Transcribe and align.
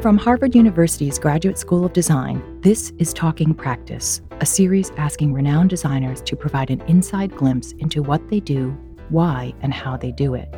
From 0.00 0.16
Harvard 0.16 0.54
University's 0.54 1.18
Graduate 1.18 1.58
School 1.58 1.84
of 1.84 1.92
Design, 1.92 2.42
this 2.62 2.90
is 2.96 3.12
Talking 3.12 3.52
Practice, 3.52 4.22
a 4.40 4.46
series 4.46 4.90
asking 4.96 5.34
renowned 5.34 5.68
designers 5.68 6.22
to 6.22 6.36
provide 6.36 6.70
an 6.70 6.80
inside 6.88 7.36
glimpse 7.36 7.72
into 7.72 8.02
what 8.02 8.26
they 8.28 8.40
do, 8.40 8.70
why, 9.10 9.52
and 9.60 9.74
how 9.74 9.98
they 9.98 10.10
do 10.10 10.32
it, 10.32 10.48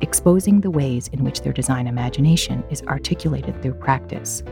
exposing 0.00 0.62
the 0.62 0.70
ways 0.70 1.08
in 1.08 1.24
which 1.24 1.42
their 1.42 1.52
design 1.52 1.86
imagination 1.86 2.64
is 2.70 2.80
articulated 2.84 3.60
through 3.60 3.74
practice. 3.74 4.42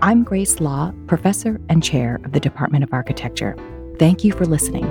I'm 0.00 0.22
Grace 0.22 0.60
La, 0.60 0.92
professor 1.08 1.60
and 1.68 1.82
chair 1.82 2.20
of 2.24 2.30
the 2.30 2.38
Department 2.38 2.84
of 2.84 2.92
Architecture. 2.92 3.56
Thank 3.98 4.22
you 4.22 4.30
for 4.30 4.46
listening. 4.46 4.84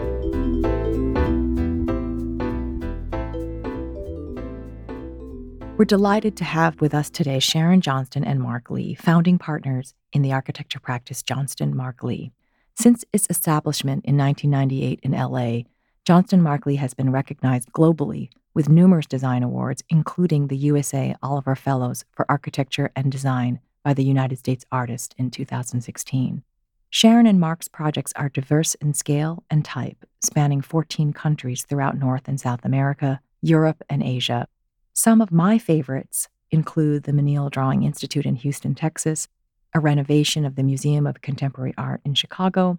We're 5.81 5.85
delighted 5.85 6.38
to 6.38 6.44
have 6.44 6.80
with 6.80 6.94
us 6.94 7.09
today 7.09 7.40
Sharon 7.40 7.81
Johnston 7.81 8.23
and 8.23 8.39
Mark 8.39 8.70
Lee, 8.70 8.94
founding 8.94 9.39
partners 9.39 9.95
in 10.13 10.22
the 10.22 10.31
architecture 10.31 10.80
practice 10.80 11.23
Johnston 11.23 11.73
Marklee. 11.73 12.30
Since 12.76 13.03
its 13.12 13.26
establishment 13.31 14.05
in 14.05 14.16
1998 14.16 14.99
in 15.02 15.13
LA, 15.13 15.63
Johnston 16.05 16.44
Marklee 16.44 16.77
has 16.77 16.94
been 16.94 17.12
recognized 17.12 17.72
globally 17.72 18.30
with 18.53 18.70
numerous 18.70 19.08
design 19.08 19.41
awards, 19.41 19.81
including 19.89 20.49
the 20.49 20.58
USA 20.58 21.16
Oliver 21.23 21.55
Fellows 21.55 22.05
for 22.11 22.30
Architecture 22.30 22.91
and 22.95 23.11
Design 23.11 23.59
by 23.84 23.95
the 23.95 24.03
United 24.03 24.38
States 24.38 24.63
Artist 24.72 25.16
in 25.17 25.31
2016. 25.31 26.44
Sharon 26.91 27.25
and 27.25 27.39
Mark's 27.39 27.67
projects 27.67 28.13
are 28.16 28.30
diverse 28.30 28.75
in 28.75 28.94
scale 28.94 29.44
and 29.50 29.66
type, 29.66 30.05
spanning 30.23 30.61
14 30.61 31.11
countries 31.11 31.63
throughout 31.63 31.98
North 31.98 32.27
and 32.27 32.39
South 32.39 32.63
America, 32.63 33.20
Europe, 33.41 33.81
and 33.89 34.03
Asia, 34.03 34.48
some 34.94 35.22
of 35.22 35.31
my 35.31 35.58
favorites 35.58 36.27
include 36.52 37.04
the 37.04 37.13
Menil 37.13 37.50
Drawing 37.50 37.84
Institute 37.84 38.25
in 38.25 38.36
Houston, 38.36 38.75
Texas, 38.75 39.28
a 39.73 39.80
renovation 39.80 40.45
of 40.45 40.56
the 40.56 40.64
Museum 40.64 41.08
of 41.08 41.22
Contemporary 41.22 41.73
Art 41.78 42.02
in 42.03 42.14
Chicago, 42.14 42.78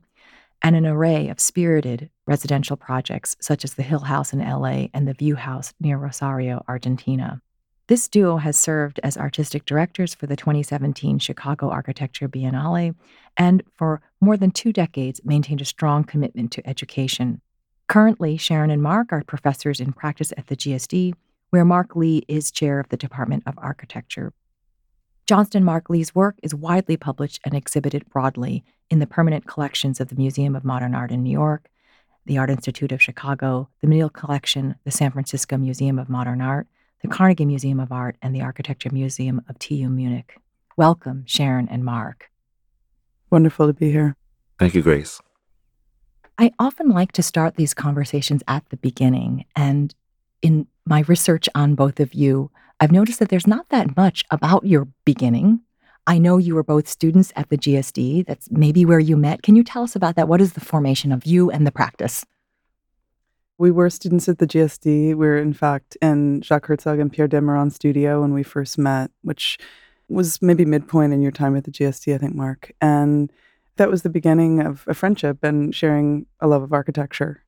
and 0.61 0.77
an 0.77 0.87
array 0.87 1.29
of 1.29 1.41
spirited 1.41 2.11
residential 2.27 2.77
projects 2.77 3.37
such 3.41 3.65
as 3.65 3.75
the 3.75 3.83
Hill 3.83 4.01
House 4.01 4.33
in 4.33 4.39
LA 4.39 4.87
and 4.95 5.09
the 5.09 5.15
View 5.15 5.35
House 5.35 5.73
near 5.81 5.97
Rosario, 5.97 6.65
Argentina. 6.69 7.41
This 7.89 8.09
duo 8.09 8.37
has 8.37 8.57
served 8.57 9.01
as 9.03 9.17
artistic 9.17 9.65
directors 9.65 10.15
for 10.15 10.27
the 10.27 10.37
2017 10.37 11.19
Chicago 11.19 11.69
Architecture 11.71 12.29
Biennale 12.29 12.95
and 13.37 13.63
for 13.75 14.01
more 14.21 14.37
than 14.37 14.53
two 14.53 14.73
decades 14.73 15.21
maintained 15.25 15.61
a 15.61 15.67
strong 15.67 16.05
commitment 16.05 16.53
to 16.53 16.67
education. 16.67 17.41
Currently, 17.89 18.37
Sharon 18.37 18.71
and 18.71 18.83
Mark 18.83 19.13
are 19.13 19.25
professors 19.25 19.81
in 19.81 19.93
practice 19.93 20.33
at 20.37 20.47
the 20.47 20.57
GSD 20.57 21.15
where 21.53 21.67
Mark 21.67 21.95
Lee 21.95 22.25
is 22.29 22.51
chair 22.51 22.81
of 22.81 22.89
the 22.89 22.97
Department 22.97 23.43
of 23.47 23.53
Architecture. 23.59 24.33
Johnston 25.27 25.63
Marklee's 25.63 26.15
work 26.15 26.37
is 26.43 26.55
widely 26.55 26.97
published 26.97 27.41
and 27.45 27.53
exhibited 27.53 28.09
broadly 28.09 28.65
in 28.89 29.01
the 29.01 29.07
permanent 29.07 29.47
collections 29.47 30.01
of 30.01 30.09
the 30.09 30.15
Museum 30.15 30.57
of 30.57 30.65
Modern 30.65 30.95
Art 30.95 31.11
in 31.11 31.23
New 31.23 31.31
York, 31.31 31.69
the 32.25 32.39
Art 32.39 32.49
Institute 32.49 32.91
of 32.91 33.03
Chicago, 33.03 33.69
the 33.83 33.87
Menil 33.87 34.11
Collection, 34.11 34.77
the 34.85 34.91
San 34.91 35.11
Francisco 35.11 35.59
Museum 35.59 35.99
of 35.99 36.09
Modern 36.09 36.41
Art, 36.41 36.69
the 37.03 37.09
Carnegie 37.09 37.45
Museum 37.45 37.81
of 37.81 37.93
Art, 37.93 38.17
and 38.23 38.35
the 38.35 38.41
Architecture 38.41 38.91
Museum 38.91 39.43
of 39.47 39.59
TU 39.59 39.91
Munich. 39.91 40.39
Welcome, 40.79 41.25
Sharon 41.27 41.69
and 41.69 41.85
Mark. 41.85 42.31
Wonderful 43.29 43.67
to 43.67 43.75
be 43.75 43.93
here. 43.93 44.17
Thank 44.59 44.75
you, 44.75 44.81
Grace. 44.81 45.21
I 46.39 46.51
often 46.59 46.89
like 46.89 47.13
to 47.13 47.23
start 47.23 47.57
these 47.57 47.75
conversations 47.75 48.43
at 48.49 48.67
the 48.71 48.79
beginning. 48.79 49.45
And 49.55 49.95
in 50.43 50.67
my 50.85 51.05
research 51.09 51.49
on 51.55 51.75
both 51.75 52.01
of 52.01 52.13
you, 52.13 52.51
I've 52.81 52.93
noticed 52.93 53.21
that 53.21 53.29
there's 53.29 53.47
not 53.47 53.69
that 53.71 53.97
much 53.97 54.25
about 54.31 54.67
your 54.67 54.89
beginning. 55.05 55.61
I 56.07 56.19
know 56.19 56.39
you 56.39 56.57
were 56.57 56.65
both 56.65 56.89
students 56.89 57.33
at 57.37 57.49
the 57.49 57.57
GSD. 57.57 58.27
That's 58.27 58.51
maybe 58.51 58.85
where 58.85 58.99
you 58.99 59.17
met. 59.17 59.43
Can 59.43 59.55
you 59.55 59.63
tell 59.63 59.85
us 59.85 59.95
about 59.95 60.17
that? 60.17 60.27
What 60.27 60.41
is 60.41 60.55
the 60.55 60.61
formation 60.61 61.13
of 61.13 61.25
you 61.25 61.51
and 61.51 61.65
the 61.65 61.71
practice? 61.71 62.27
We 63.57 63.71
were 63.71 63.89
students 63.89 64.29
at 64.29 64.39
the 64.39 64.47
GSD. 64.47 65.09
We 65.11 65.15
were, 65.15 65.39
in 65.39 65.53
fact, 65.53 65.97
in 66.03 66.43
Jacques 66.43 66.67
Herzog 66.67 66.99
and 66.99 67.13
Pierre 67.13 67.29
de 67.29 67.41
Meuron' 67.41 67.71
studio 67.71 68.23
when 68.23 68.35
we 68.35 68.43
first 68.43 68.77
met, 68.77 69.13
which 69.23 69.59
was 70.09 70.43
maybe 70.43 70.65
midpoint 70.65 71.13
in 71.13 71.23
your 71.23 71.31
time 71.31 71.57
at 71.57 71.63
the 71.65 71.71
GSD, 71.71 72.15
I 72.15 72.19
think, 72.19 72.35
Mark. 72.35 72.73
And 72.81 73.31
that 73.77 73.89
was 73.89 74.03
the 74.03 74.11
beginning 74.11 74.61
of 74.61 74.85
a 74.89 74.95
friendship 74.95 75.45
and 75.45 75.73
sharing 75.73 76.27
a 76.41 76.49
love 76.49 76.63
of 76.63 76.73
architecture. 76.73 77.45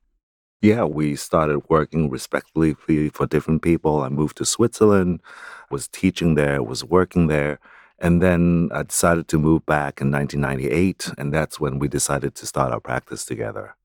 Yeah, 0.65 0.85
we 0.85 1.15
started 1.15 1.61
working 1.69 2.09
respectfully 2.09 2.73
for 3.11 3.27
different 3.27 3.61
people. 3.61 4.01
I 4.01 4.09
moved 4.09 4.37
to 4.37 4.45
Switzerland, 4.45 5.21
was 5.69 5.87
teaching 5.87 6.33
there, 6.33 6.63
was 6.63 6.83
working 6.83 7.27
there. 7.27 7.59
And 7.99 8.19
then 8.19 8.69
I 8.73 8.81
decided 8.81 9.27
to 9.27 9.37
move 9.37 9.63
back 9.67 10.01
in 10.01 10.11
1998, 10.11 11.11
and 11.19 11.31
that's 11.31 11.59
when 11.59 11.77
we 11.77 11.87
decided 11.87 12.33
to 12.33 12.47
start 12.47 12.73
our 12.73 12.79
practice 12.79 13.25
together. 13.25 13.75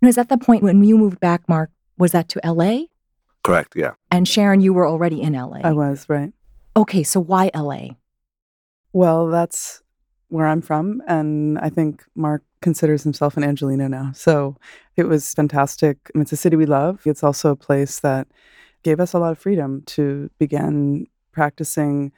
Is 0.00 0.14
that 0.14 0.28
the 0.28 0.38
point 0.38 0.62
when 0.62 0.84
you 0.84 0.96
moved 0.96 1.18
back, 1.18 1.48
Mark? 1.48 1.70
Was 1.98 2.12
that 2.12 2.28
to 2.28 2.40
LA? 2.44 2.82
Correct, 3.42 3.74
yeah. 3.74 3.94
And 4.12 4.28
Sharon, 4.28 4.60
you 4.60 4.72
were 4.72 4.86
already 4.86 5.20
in 5.20 5.32
LA. 5.32 5.62
I 5.64 5.72
was, 5.72 6.08
right. 6.08 6.32
Okay, 6.76 7.02
so 7.02 7.18
why 7.18 7.50
LA? 7.52 7.96
Well, 8.92 9.26
that's 9.26 9.82
where 10.28 10.46
I'm 10.46 10.60
from, 10.60 11.02
and 11.06 11.58
I 11.58 11.70
think 11.70 12.04
Mark 12.14 12.42
considers 12.60 13.02
himself 13.02 13.36
an 13.36 13.44
Angelino 13.44 13.88
now. 13.88 14.12
So 14.14 14.56
it 14.96 15.04
was 15.04 15.34
fantastic. 15.34 15.96
I 16.14 16.18
mean, 16.18 16.22
it's 16.22 16.32
a 16.32 16.36
city 16.36 16.56
we 16.56 16.66
love. 16.66 17.00
It's 17.06 17.22
also 17.22 17.50
a 17.50 17.56
place 17.56 18.00
that 18.00 18.28
gave 18.82 19.00
us 19.00 19.12
a 19.12 19.18
lot 19.18 19.32
of 19.32 19.38
freedom 19.38 19.82
to 19.86 20.30
begin 20.38 21.06
practicing 21.32 22.12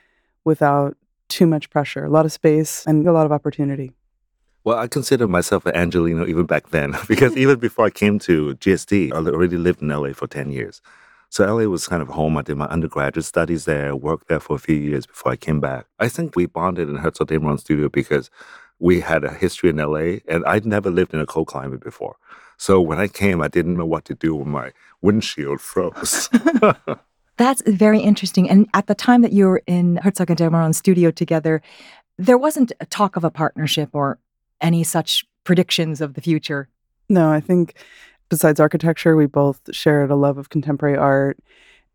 without 0.44 0.96
too 1.28 1.46
much 1.46 1.70
pressure, 1.70 2.04
a 2.04 2.10
lot 2.10 2.24
of 2.24 2.32
space, 2.32 2.84
and 2.86 3.06
a 3.06 3.12
lot 3.12 3.26
of 3.26 3.32
opportunity. 3.32 3.92
Well, 4.64 4.78
I 4.78 4.88
consider 4.88 5.26
myself 5.26 5.64
an 5.64 5.74
Angelino 5.74 6.26
even 6.26 6.46
back 6.46 6.70
then 6.70 6.94
because 7.08 7.36
even 7.36 7.58
before 7.58 7.86
I 7.86 7.90
came 7.90 8.18
to 8.20 8.54
GSD, 8.56 9.12
I 9.12 9.16
already 9.16 9.56
lived 9.56 9.82
in 9.82 9.88
LA 9.88 10.12
for 10.12 10.26
10 10.26 10.50
years. 10.50 10.82
So 11.30 11.46
LA 11.46 11.64
was 11.68 11.86
kind 11.86 12.02
of 12.02 12.08
home. 12.08 12.36
I 12.36 12.42
did 12.42 12.56
my 12.56 12.66
undergraduate 12.66 13.24
studies 13.24 13.64
there, 13.64 13.94
worked 13.94 14.26
there 14.26 14.40
for 14.40 14.56
a 14.56 14.58
few 14.58 14.74
years 14.74 15.06
before 15.06 15.30
I 15.30 15.36
came 15.36 15.60
back. 15.60 15.86
I 16.00 16.08
think 16.08 16.34
we 16.34 16.46
bonded 16.46 16.88
in 16.88 16.96
Herzog 16.96 17.28
de 17.28 17.38
Meuron 17.38 17.58
studio 17.58 17.88
because 17.88 18.30
we 18.80 19.00
had 19.00 19.22
a 19.22 19.32
history 19.32 19.70
in 19.70 19.76
LA 19.76 20.18
and 20.26 20.44
I'd 20.44 20.66
never 20.66 20.90
lived 20.90 21.14
in 21.14 21.20
a 21.20 21.26
cold 21.26 21.46
climate 21.46 21.80
before. 21.80 22.16
So 22.56 22.80
when 22.80 22.98
I 22.98 23.06
came, 23.06 23.40
I 23.40 23.48
didn't 23.48 23.76
know 23.76 23.86
what 23.86 24.04
to 24.06 24.14
do 24.14 24.34
when 24.34 24.50
my 24.50 24.72
windshield 25.02 25.60
froze. 25.70 26.28
That's 27.36 27.62
very 27.64 28.00
interesting. 28.00 28.50
And 28.50 28.68
at 28.74 28.88
the 28.88 28.94
time 28.96 29.22
that 29.22 29.32
you 29.32 29.46
were 29.46 29.62
in 29.66 29.96
Herzog 30.02 30.30
and 30.30 30.36
de 30.36 30.50
Meuron 30.50 30.74
studio 30.74 31.12
together, 31.12 31.62
there 32.18 32.36
wasn't 32.36 32.72
a 32.80 32.86
talk 32.86 33.16
of 33.16 33.22
a 33.22 33.30
partnership 33.30 33.90
or 33.92 34.18
any 34.60 34.82
such 34.82 35.24
predictions 35.44 36.00
of 36.00 36.14
the 36.14 36.20
future. 36.20 36.68
No, 37.08 37.30
I 37.30 37.40
think 37.40 37.74
besides 38.30 38.60
architecture, 38.60 39.16
we 39.16 39.26
both 39.26 39.60
shared 39.72 40.10
a 40.10 40.16
love 40.16 40.38
of 40.38 40.48
contemporary 40.48 40.96
art. 40.96 41.38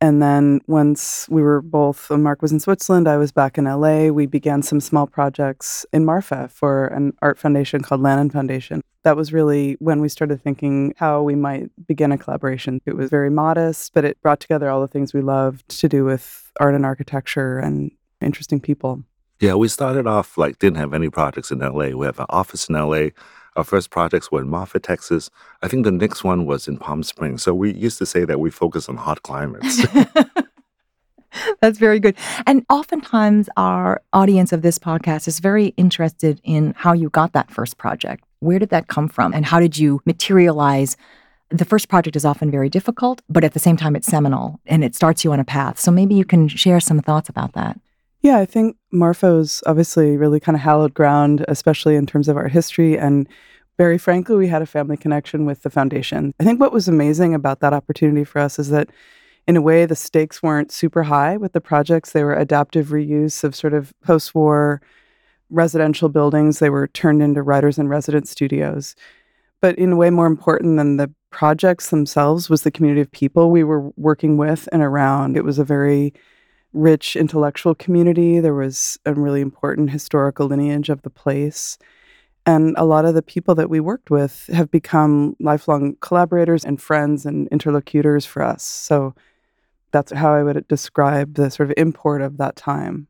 And 0.01 0.21
then 0.21 0.59
once 0.67 1.27
we 1.29 1.41
were 1.41 1.61
both, 1.61 2.11
Mark 2.11 2.41
was 2.41 2.51
in 2.51 2.59
Switzerland, 2.59 3.07
I 3.07 3.17
was 3.17 3.31
back 3.31 3.57
in 3.57 3.63
LA, 3.63 4.09
we 4.09 4.25
began 4.25 4.61
some 4.61 4.81
small 4.81 5.07
projects 5.07 5.85
in 5.93 6.03
Marfa 6.03 6.49
for 6.49 6.87
an 6.87 7.13
art 7.21 7.39
foundation 7.39 7.81
called 7.81 8.01
Lannan 8.01 8.31
Foundation. 8.31 8.81
That 9.03 9.15
was 9.15 9.31
really 9.31 9.77
when 9.79 10.01
we 10.01 10.09
started 10.09 10.41
thinking 10.41 10.93
how 10.97 11.21
we 11.21 11.35
might 11.35 11.69
begin 11.87 12.11
a 12.11 12.17
collaboration. 12.17 12.81
It 12.85 12.97
was 12.97 13.09
very 13.09 13.29
modest, 13.29 13.93
but 13.93 14.03
it 14.03 14.21
brought 14.21 14.41
together 14.41 14.69
all 14.69 14.81
the 14.81 14.87
things 14.87 15.13
we 15.13 15.21
loved 15.21 15.67
to 15.79 15.87
do 15.87 16.03
with 16.03 16.51
art 16.59 16.75
and 16.75 16.85
architecture 16.85 17.57
and 17.59 17.89
interesting 18.19 18.59
people. 18.59 19.03
Yeah, 19.39 19.55
we 19.55 19.67
started 19.69 20.07
off 20.07 20.37
like 20.37 20.59
didn't 20.59 20.77
have 20.77 20.93
any 20.93 21.09
projects 21.09 21.51
in 21.51 21.59
LA. 21.59 21.89
We 21.89 22.05
have 22.05 22.19
an 22.19 22.25
office 22.29 22.67
in 22.67 22.75
LA 22.75 23.09
our 23.55 23.63
first 23.63 23.89
projects 23.89 24.31
were 24.31 24.41
in 24.41 24.49
Marfa, 24.49 24.79
Texas. 24.79 25.29
I 25.61 25.67
think 25.67 25.85
the 25.85 25.91
next 25.91 26.23
one 26.23 26.45
was 26.45 26.67
in 26.67 26.77
Palm 26.77 27.03
Springs. 27.03 27.43
So 27.43 27.53
we 27.53 27.73
used 27.73 27.97
to 27.99 28.05
say 28.05 28.25
that 28.25 28.39
we 28.39 28.49
focus 28.49 28.89
on 28.89 28.97
hot 28.97 29.23
climates. 29.23 29.85
That's 31.61 31.77
very 31.79 31.99
good. 31.99 32.15
And 32.47 32.65
oftentimes, 32.69 33.49
our 33.57 34.01
audience 34.13 34.53
of 34.53 34.61
this 34.61 34.79
podcast 34.79 35.27
is 35.27 35.39
very 35.39 35.67
interested 35.77 36.39
in 36.43 36.73
how 36.77 36.93
you 36.93 37.09
got 37.09 37.33
that 37.33 37.51
first 37.51 37.77
project. 37.77 38.23
Where 38.39 38.59
did 38.59 38.69
that 38.69 38.87
come 38.87 39.07
from? 39.07 39.33
And 39.33 39.45
how 39.45 39.59
did 39.59 39.77
you 39.77 40.01
materialize? 40.05 40.97
The 41.49 41.65
first 41.65 41.89
project 41.89 42.15
is 42.15 42.25
often 42.25 42.51
very 42.51 42.69
difficult, 42.69 43.21
but 43.29 43.43
at 43.43 43.53
the 43.53 43.59
same 43.59 43.77
time, 43.77 43.95
it's 43.95 44.07
seminal 44.07 44.59
and 44.65 44.83
it 44.83 44.95
starts 44.95 45.23
you 45.23 45.31
on 45.31 45.39
a 45.39 45.45
path. 45.45 45.79
So 45.79 45.91
maybe 45.91 46.15
you 46.15 46.25
can 46.25 46.47
share 46.47 46.79
some 46.79 47.01
thoughts 47.01 47.29
about 47.29 47.53
that. 47.53 47.79
Yeah, 48.21 48.39
I 48.39 48.45
think 48.45 48.77
Marfa's 48.95 49.61
obviously 49.65 50.17
really 50.17 50.39
kind 50.39 50.55
of 50.55 50.61
hallowed 50.61 50.93
ground, 50.93 51.45
especially 51.47 51.95
in 51.95 52.05
terms 52.05 52.27
of 52.27 52.37
our 52.37 52.47
history. 52.47 52.97
And 52.97 53.27
very 53.77 53.97
frankly, 53.97 54.35
we 54.35 54.47
had 54.47 54.61
a 54.61 54.65
family 54.65 54.97
connection 54.97 55.45
with 55.45 55.63
the 55.63 55.69
foundation. 55.69 56.33
I 56.39 56.43
think 56.43 56.59
what 56.59 56.73
was 56.73 56.87
amazing 56.87 57.33
about 57.33 57.59
that 57.59 57.73
opportunity 57.73 58.23
for 58.23 58.39
us 58.39 58.57
is 58.57 58.69
that, 58.69 58.89
in 59.47 59.57
a 59.57 59.61
way, 59.61 59.85
the 59.85 59.95
stakes 59.95 60.41
weren't 60.41 60.71
super 60.71 61.03
high 61.03 61.37
with 61.37 61.53
the 61.53 61.61
projects. 61.61 62.11
They 62.11 62.23
were 62.23 62.35
adaptive 62.35 62.87
reuse 62.87 63.43
of 63.43 63.55
sort 63.55 63.73
of 63.73 63.93
post 64.01 64.33
war 64.33 64.81
residential 65.49 66.09
buildings, 66.09 66.59
they 66.59 66.69
were 66.69 66.87
turned 66.87 67.21
into 67.21 67.41
writers 67.41 67.77
and 67.77 67.89
resident 67.89 68.27
studios. 68.27 68.95
But 69.61 69.77
in 69.77 69.93
a 69.93 69.95
way, 69.95 70.09
more 70.09 70.25
important 70.25 70.77
than 70.77 70.97
the 70.97 71.11
projects 71.29 71.89
themselves 71.89 72.49
was 72.49 72.63
the 72.63 72.71
community 72.71 73.01
of 73.01 73.11
people 73.11 73.51
we 73.51 73.63
were 73.63 73.89
working 73.97 74.37
with 74.37 74.67
and 74.71 74.81
around. 74.81 75.37
It 75.37 75.43
was 75.43 75.59
a 75.59 75.63
very 75.63 76.13
rich 76.75 77.15
intellectual 77.15 77.73
community. 77.73 78.39
There 78.39 78.53
was 78.53 78.99
a 79.05 79.13
really 79.13 79.41
important 79.41 79.89
historical 79.89 80.47
lineage 80.47 80.89
of 80.89 81.01
the 81.01 81.09
place. 81.09 81.77
And 82.45 82.75
a 82.77 82.85
lot 82.85 83.05
of 83.05 83.15
the 83.15 83.23
people 83.23 83.55
that 83.55 83.69
we 83.69 83.79
worked 83.79 84.11
with 84.11 84.47
have 84.53 84.69
become 84.69 85.35
lifelong 85.39 85.95
collaborators 86.01 86.63
and 86.63 86.79
friends 86.79 87.25
and 87.25 87.47
interlocutors 87.47 88.25
for 88.25 88.43
us. 88.43 88.63
So 88.63 89.15
that's 89.91 90.11
how 90.11 90.33
I 90.35 90.43
would 90.43 90.67
describe 90.67 91.35
the 91.35 91.49
sort 91.49 91.69
of 91.69 91.73
import 91.77 92.21
of 92.21 92.37
that 92.37 92.55
time. 92.55 93.07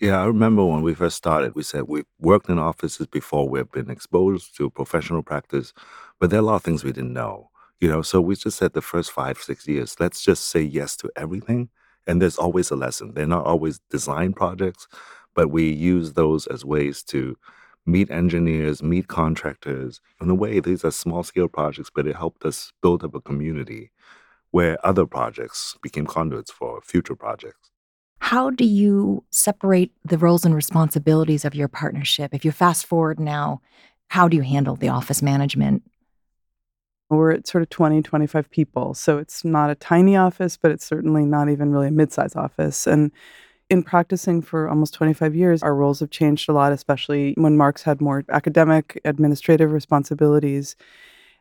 Yeah, 0.00 0.20
I 0.20 0.24
remember 0.24 0.64
when 0.64 0.82
we 0.82 0.94
first 0.94 1.16
started, 1.16 1.54
we 1.54 1.62
said 1.62 1.84
we've 1.86 2.06
worked 2.18 2.48
in 2.48 2.58
offices 2.58 3.06
before, 3.06 3.48
we've 3.48 3.70
been 3.70 3.90
exposed 3.90 4.56
to 4.56 4.70
professional 4.70 5.22
practice, 5.22 5.72
but 6.18 6.30
there 6.30 6.38
are 6.40 6.42
a 6.42 6.46
lot 6.46 6.56
of 6.56 6.62
things 6.62 6.82
we 6.82 6.92
didn't 6.92 7.12
know. 7.12 7.50
You 7.80 7.88
know, 7.88 8.02
so 8.02 8.20
we 8.20 8.36
just 8.36 8.58
said 8.58 8.72
the 8.72 8.80
first 8.80 9.12
five, 9.12 9.38
six 9.38 9.66
years, 9.68 9.96
let's 10.00 10.22
just 10.22 10.46
say 10.46 10.60
yes 10.62 10.96
to 10.98 11.10
everything. 11.14 11.68
And 12.06 12.20
there's 12.20 12.38
always 12.38 12.70
a 12.70 12.76
lesson. 12.76 13.14
They're 13.14 13.26
not 13.26 13.46
always 13.46 13.80
design 13.90 14.32
projects, 14.32 14.88
but 15.34 15.50
we 15.50 15.70
use 15.70 16.12
those 16.12 16.46
as 16.46 16.64
ways 16.64 17.02
to 17.04 17.36
meet 17.86 18.10
engineers, 18.10 18.82
meet 18.82 19.08
contractors. 19.08 20.00
In 20.20 20.30
a 20.30 20.34
way, 20.34 20.60
these 20.60 20.84
are 20.84 20.90
small 20.90 21.22
scale 21.22 21.48
projects, 21.48 21.90
but 21.94 22.06
it 22.06 22.16
helped 22.16 22.44
us 22.44 22.72
build 22.80 23.04
up 23.04 23.14
a 23.14 23.20
community 23.20 23.90
where 24.50 24.84
other 24.86 25.06
projects 25.06 25.76
became 25.82 26.06
conduits 26.06 26.50
for 26.50 26.80
future 26.82 27.16
projects. 27.16 27.70
How 28.20 28.50
do 28.50 28.64
you 28.64 29.24
separate 29.30 29.92
the 30.04 30.18
roles 30.18 30.44
and 30.44 30.54
responsibilities 30.54 31.44
of 31.44 31.54
your 31.54 31.68
partnership? 31.68 32.32
If 32.32 32.44
you 32.44 32.52
fast 32.52 32.86
forward 32.86 33.18
now, 33.18 33.60
how 34.08 34.28
do 34.28 34.36
you 34.36 34.42
handle 34.42 34.76
the 34.76 34.90
office 34.90 35.22
management? 35.22 35.82
We're 37.16 37.32
at 37.32 37.46
sort 37.46 37.62
of 37.62 37.70
20, 37.70 38.02
25 38.02 38.50
people. 38.50 38.94
So 38.94 39.18
it's 39.18 39.44
not 39.44 39.70
a 39.70 39.74
tiny 39.74 40.16
office, 40.16 40.56
but 40.56 40.70
it's 40.70 40.84
certainly 40.84 41.24
not 41.24 41.48
even 41.48 41.70
really 41.72 41.88
a 41.88 41.92
mid 41.92 42.12
sized 42.12 42.36
office. 42.36 42.86
And 42.86 43.12
in 43.70 43.82
practicing 43.82 44.42
for 44.42 44.68
almost 44.68 44.94
25 44.94 45.34
years, 45.34 45.62
our 45.62 45.74
roles 45.74 46.00
have 46.00 46.10
changed 46.10 46.48
a 46.48 46.52
lot, 46.52 46.72
especially 46.72 47.34
when 47.38 47.56
Mark's 47.56 47.82
had 47.82 48.00
more 48.00 48.24
academic, 48.28 49.00
administrative 49.04 49.72
responsibilities. 49.72 50.76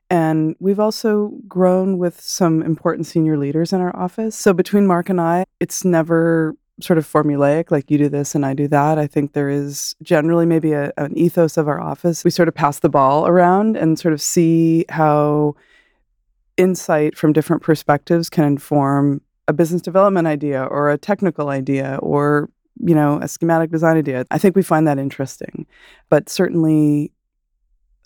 And 0.10 0.56
we've 0.60 0.80
also 0.80 1.34
grown 1.48 1.98
with 1.98 2.20
some 2.20 2.62
important 2.62 3.08
senior 3.08 3.38
leaders 3.38 3.72
in 3.72 3.80
our 3.80 3.96
office. 3.96 4.36
So 4.36 4.54
between 4.54 4.86
Mark 4.86 5.10
and 5.10 5.22
I, 5.22 5.46
it's 5.60 5.86
never 5.86 6.56
sort 6.80 6.98
of 6.98 7.06
formulaic, 7.06 7.70
like 7.72 7.92
you 7.92 7.98
do 7.98 8.10
this 8.10 8.34
and 8.34 8.46
I 8.46 8.54
do 8.54 8.68
that. 8.70 8.98
I 8.98 9.08
think 9.08 9.34
there 9.34 9.50
is 9.50 9.96
generally 10.02 10.46
maybe 10.46 10.74
a, 10.74 10.92
an 10.98 11.16
ethos 11.18 11.58
of 11.58 11.68
our 11.68 11.80
office. 11.80 12.24
We 12.24 12.32
sort 12.32 12.48
of 12.48 12.56
pass 12.56 12.80
the 12.80 12.90
ball 12.90 13.28
around 13.28 13.78
and 13.78 14.00
sort 14.00 14.14
of 14.14 14.22
see 14.22 14.86
how 14.90 15.56
insight 16.58 17.18
from 17.18 17.34
different 17.34 17.62
perspectives 17.62 18.30
can 18.30 18.46
inform 18.46 19.22
a 19.48 19.54
business 19.54 19.82
development 19.82 20.28
idea 20.28 20.64
or 20.64 20.92
a 20.92 20.98
technical 20.98 21.50
idea 21.50 21.98
or 22.02 22.50
you 22.80 22.96
know 22.96 23.20
a 23.22 23.28
schematic 23.28 23.72
design 23.72 23.98
idea 23.98 24.26
i 24.32 24.38
think 24.38 24.56
we 24.56 24.62
find 24.62 24.88
that 24.88 24.98
interesting 24.98 25.66
but 26.10 26.30
certainly 26.30 27.12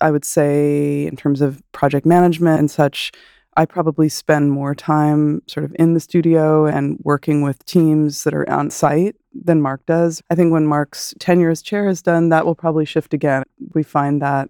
i 0.00 0.10
would 0.10 0.24
say 0.24 1.06
in 1.06 1.16
terms 1.16 1.40
of 1.40 1.62
project 1.72 2.06
management 2.06 2.58
and 2.58 2.70
such 2.70 3.12
i 3.56 3.64
probably 3.64 4.08
spend 4.08 4.50
more 4.50 4.74
time 4.74 5.42
sort 5.46 5.64
of 5.64 5.74
in 5.78 5.94
the 5.94 6.00
studio 6.00 6.66
and 6.66 6.98
working 7.02 7.42
with 7.42 7.64
teams 7.64 8.24
that 8.24 8.34
are 8.34 8.48
on 8.50 8.70
site 8.70 9.16
than 9.34 9.60
mark 9.60 9.84
does 9.86 10.22
i 10.30 10.34
think 10.34 10.52
when 10.52 10.66
mark's 10.66 11.14
tenure 11.18 11.50
as 11.50 11.62
chair 11.62 11.88
is 11.88 12.02
done 12.02 12.28
that 12.28 12.46
will 12.46 12.54
probably 12.54 12.84
shift 12.84 13.12
again 13.14 13.42
we 13.74 13.82
find 13.82 14.22
that 14.22 14.48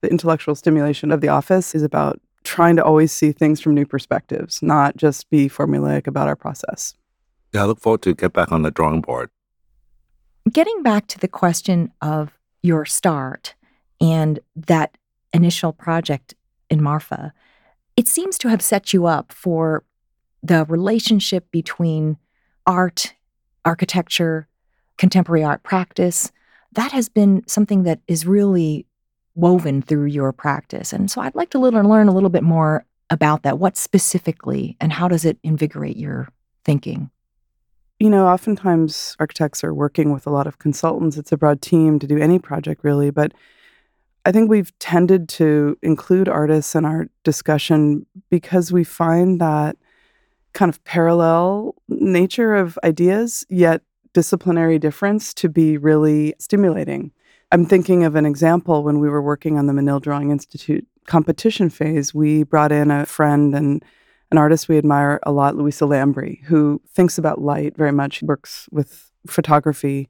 the 0.00 0.10
intellectual 0.10 0.54
stimulation 0.54 1.10
of 1.10 1.20
the 1.20 1.28
office 1.28 1.74
is 1.74 1.82
about 1.82 2.20
trying 2.44 2.76
to 2.76 2.84
always 2.84 3.12
see 3.12 3.32
things 3.32 3.60
from 3.60 3.74
new 3.74 3.84
perspectives, 3.84 4.62
not 4.62 4.96
just 4.96 5.28
be 5.30 5.48
formulaic 5.48 6.06
about 6.06 6.28
our 6.28 6.36
process. 6.36 6.94
Yeah, 7.52 7.62
I 7.62 7.66
look 7.66 7.80
forward 7.80 8.02
to 8.02 8.14
get 8.14 8.32
back 8.32 8.52
on 8.52 8.62
the 8.62 8.70
drawing 8.70 9.00
board. 9.00 9.30
Getting 10.50 10.82
back 10.82 11.08
to 11.08 11.18
the 11.18 11.28
question 11.28 11.92
of 12.00 12.38
your 12.62 12.84
start 12.86 13.54
and 14.00 14.40
that 14.56 14.96
initial 15.32 15.72
project 15.72 16.34
in 16.70 16.82
Marfa, 16.82 17.32
it 17.98 18.06
seems 18.06 18.38
to 18.38 18.48
have 18.48 18.62
set 18.62 18.92
you 18.92 19.06
up 19.06 19.32
for 19.32 19.82
the 20.40 20.64
relationship 20.66 21.50
between 21.50 22.16
art, 22.64 23.12
architecture, 23.64 24.46
contemporary 24.98 25.42
art 25.42 25.64
practice. 25.64 26.30
That 26.70 26.92
has 26.92 27.08
been 27.08 27.42
something 27.48 27.82
that 27.82 27.98
is 28.06 28.24
really 28.24 28.86
woven 29.34 29.82
through 29.82 30.06
your 30.06 30.32
practice. 30.32 30.92
And 30.92 31.10
so 31.10 31.20
I'd 31.20 31.34
like 31.34 31.50
to 31.50 31.58
learn 31.58 31.74
a 32.06 32.14
little 32.14 32.28
bit 32.30 32.44
more 32.44 32.86
about 33.10 33.42
that. 33.42 33.58
What 33.58 33.76
specifically, 33.76 34.76
and 34.80 34.92
how 34.92 35.08
does 35.08 35.24
it 35.24 35.38
invigorate 35.42 35.96
your 35.96 36.28
thinking? 36.64 37.10
You 37.98 38.10
know, 38.10 38.28
oftentimes 38.28 39.16
architects 39.18 39.64
are 39.64 39.74
working 39.74 40.12
with 40.12 40.24
a 40.24 40.30
lot 40.30 40.46
of 40.46 40.60
consultants. 40.60 41.16
It's 41.16 41.32
a 41.32 41.36
broad 41.36 41.60
team 41.60 41.98
to 41.98 42.06
do 42.06 42.16
any 42.16 42.38
project, 42.38 42.84
really. 42.84 43.10
But 43.10 43.32
I 44.24 44.32
think 44.32 44.50
we've 44.50 44.76
tended 44.78 45.28
to 45.30 45.78
include 45.82 46.28
artists 46.28 46.74
in 46.74 46.84
our 46.84 47.08
discussion 47.24 48.06
because 48.30 48.72
we 48.72 48.84
find 48.84 49.40
that 49.40 49.76
kind 50.52 50.68
of 50.68 50.82
parallel 50.84 51.74
nature 51.88 52.54
of 52.54 52.78
ideas, 52.84 53.44
yet 53.48 53.82
disciplinary 54.12 54.78
difference 54.78 55.32
to 55.34 55.48
be 55.48 55.76
really 55.76 56.34
stimulating. 56.38 57.12
I'm 57.52 57.64
thinking 57.64 58.04
of 58.04 58.14
an 58.14 58.26
example 58.26 58.82
when 58.82 58.98
we 58.98 59.08
were 59.08 59.22
working 59.22 59.56
on 59.58 59.66
the 59.66 59.72
Menil 59.72 60.00
Drawing 60.00 60.30
Institute 60.30 60.86
competition 61.06 61.70
phase. 61.70 62.12
We 62.12 62.42
brought 62.42 62.72
in 62.72 62.90
a 62.90 63.06
friend 63.06 63.54
and 63.54 63.82
an 64.30 64.36
artist 64.36 64.68
we 64.68 64.76
admire 64.76 65.20
a 65.22 65.32
lot, 65.32 65.56
Luisa 65.56 65.84
Lambri, 65.84 66.44
who 66.44 66.82
thinks 66.86 67.16
about 67.16 67.40
light 67.40 67.76
very 67.76 67.92
much, 67.92 68.22
works 68.22 68.68
with 68.70 69.10
photography. 69.26 70.08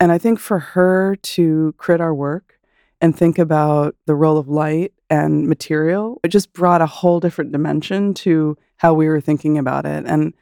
And 0.00 0.10
I 0.10 0.18
think 0.18 0.38
for 0.38 0.58
her 0.58 1.16
to 1.16 1.74
crit 1.76 2.00
our 2.00 2.14
work 2.14 2.58
and 3.02 3.18
think 3.18 3.38
about 3.38 3.96
the 4.06 4.14
role 4.14 4.38
of 4.38 4.48
light 4.48 4.94
and 5.10 5.48
material, 5.48 6.20
it 6.22 6.28
just 6.28 6.52
brought 6.52 6.80
a 6.80 6.86
whole 6.86 7.18
different 7.18 7.50
dimension 7.50 8.14
to 8.14 8.56
how 8.76 8.94
we 8.94 9.08
were 9.08 9.20
thinking 9.20 9.58
about 9.58 9.84
it. 9.84 10.04
And 10.06 10.32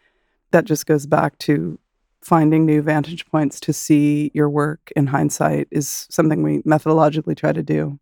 that 0.51 0.67
just 0.67 0.87
goes 0.87 1.07
back 1.07 1.39
to 1.39 1.79
finding 2.21 2.67
new 2.67 2.83
vantage 2.83 3.25
points 3.27 3.61
to 3.61 3.73
see 3.73 4.31
your 4.35 4.51
work 4.51 4.93
in 4.95 5.07
hindsight 5.07 5.69
is 5.71 6.07
something 6.11 6.43
we 6.43 6.61
methodologically 6.62 7.35
try 7.35 7.51
to 7.51 7.62
do. 7.62 7.99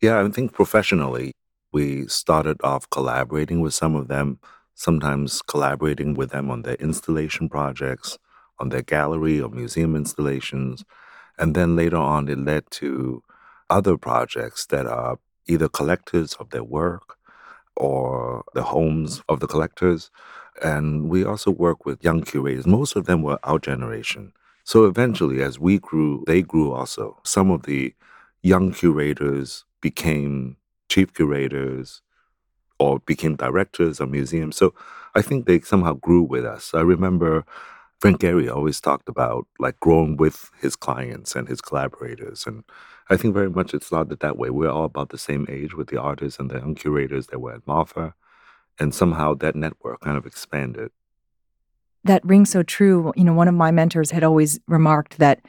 Yeah, 0.00 0.20
I 0.20 0.28
think 0.30 0.52
professionally, 0.52 1.32
we 1.72 2.08
started 2.08 2.60
off 2.64 2.90
collaborating 2.90 3.60
with 3.60 3.72
some 3.72 3.94
of 3.94 4.08
them, 4.08 4.40
sometimes 4.74 5.42
collaborating 5.42 6.14
with 6.14 6.30
them 6.30 6.50
on 6.50 6.62
their 6.62 6.74
installation 6.74 7.48
projects, 7.48 8.18
on 8.58 8.70
their 8.70 8.82
gallery 8.82 9.40
or 9.40 9.48
museum 9.48 9.94
installations. 9.94 10.84
And 11.38 11.54
then 11.54 11.76
later 11.76 11.98
on, 11.98 12.28
it 12.28 12.38
led 12.38 12.68
to 12.72 13.22
other 13.78 13.96
projects 13.96 14.66
that 14.66 14.86
are 14.86 15.18
either 15.46 15.68
collectors 15.68 16.34
of 16.34 16.50
their 16.50 16.64
work 16.64 17.16
or 17.76 18.44
the 18.54 18.62
homes 18.62 19.22
of 19.28 19.40
the 19.40 19.46
collectors 19.54 20.10
and 20.62 21.08
we 21.08 21.24
also 21.24 21.50
work 21.50 21.84
with 21.84 22.04
young 22.04 22.22
curators. 22.22 22.66
Most 22.66 22.94
of 22.96 23.06
them 23.06 23.22
were 23.22 23.38
our 23.42 23.58
generation. 23.58 24.32
So 24.64 24.84
eventually, 24.86 25.42
as 25.42 25.58
we 25.58 25.78
grew, 25.78 26.24
they 26.26 26.42
grew 26.42 26.72
also. 26.72 27.18
Some 27.24 27.50
of 27.50 27.64
the 27.64 27.94
young 28.42 28.72
curators 28.72 29.64
became 29.80 30.56
chief 30.88 31.12
curators 31.12 32.00
or 32.78 33.00
became 33.00 33.36
directors 33.36 34.00
of 34.00 34.10
museums. 34.10 34.56
So 34.56 34.74
I 35.14 35.22
think 35.22 35.46
they 35.46 35.60
somehow 35.60 35.94
grew 35.94 36.22
with 36.22 36.44
us. 36.44 36.72
I 36.74 36.80
remember 36.82 37.44
Frank 38.00 38.20
Gehry 38.20 38.54
always 38.54 38.80
talked 38.80 39.08
about 39.08 39.46
like 39.58 39.80
growing 39.80 40.16
with 40.16 40.50
his 40.60 40.76
clients 40.76 41.34
and 41.34 41.48
his 41.48 41.60
collaborators. 41.60 42.46
And 42.46 42.64
I 43.08 43.16
think 43.16 43.34
very 43.34 43.50
much 43.50 43.72
it's 43.72 43.90
not 43.90 44.08
that 44.18 44.36
way. 44.36 44.50
We're 44.50 44.70
all 44.70 44.84
about 44.84 45.08
the 45.08 45.18
same 45.18 45.46
age 45.48 45.74
with 45.74 45.88
the 45.88 46.00
artists 46.00 46.38
and 46.38 46.50
the 46.50 46.58
young 46.58 46.74
curators 46.74 47.28
that 47.28 47.40
were 47.40 47.54
at 47.54 47.66
Marfa 47.66 48.14
and 48.78 48.94
somehow 48.94 49.34
that 49.34 49.56
network 49.56 50.00
kind 50.00 50.16
of 50.16 50.26
expanded. 50.26 50.90
That 52.04 52.24
rings 52.24 52.50
so 52.50 52.62
true. 52.62 53.12
You 53.16 53.24
know, 53.24 53.32
one 53.32 53.48
of 53.48 53.54
my 53.54 53.70
mentors 53.70 54.10
had 54.10 54.24
always 54.24 54.60
remarked 54.68 55.18
that 55.18 55.40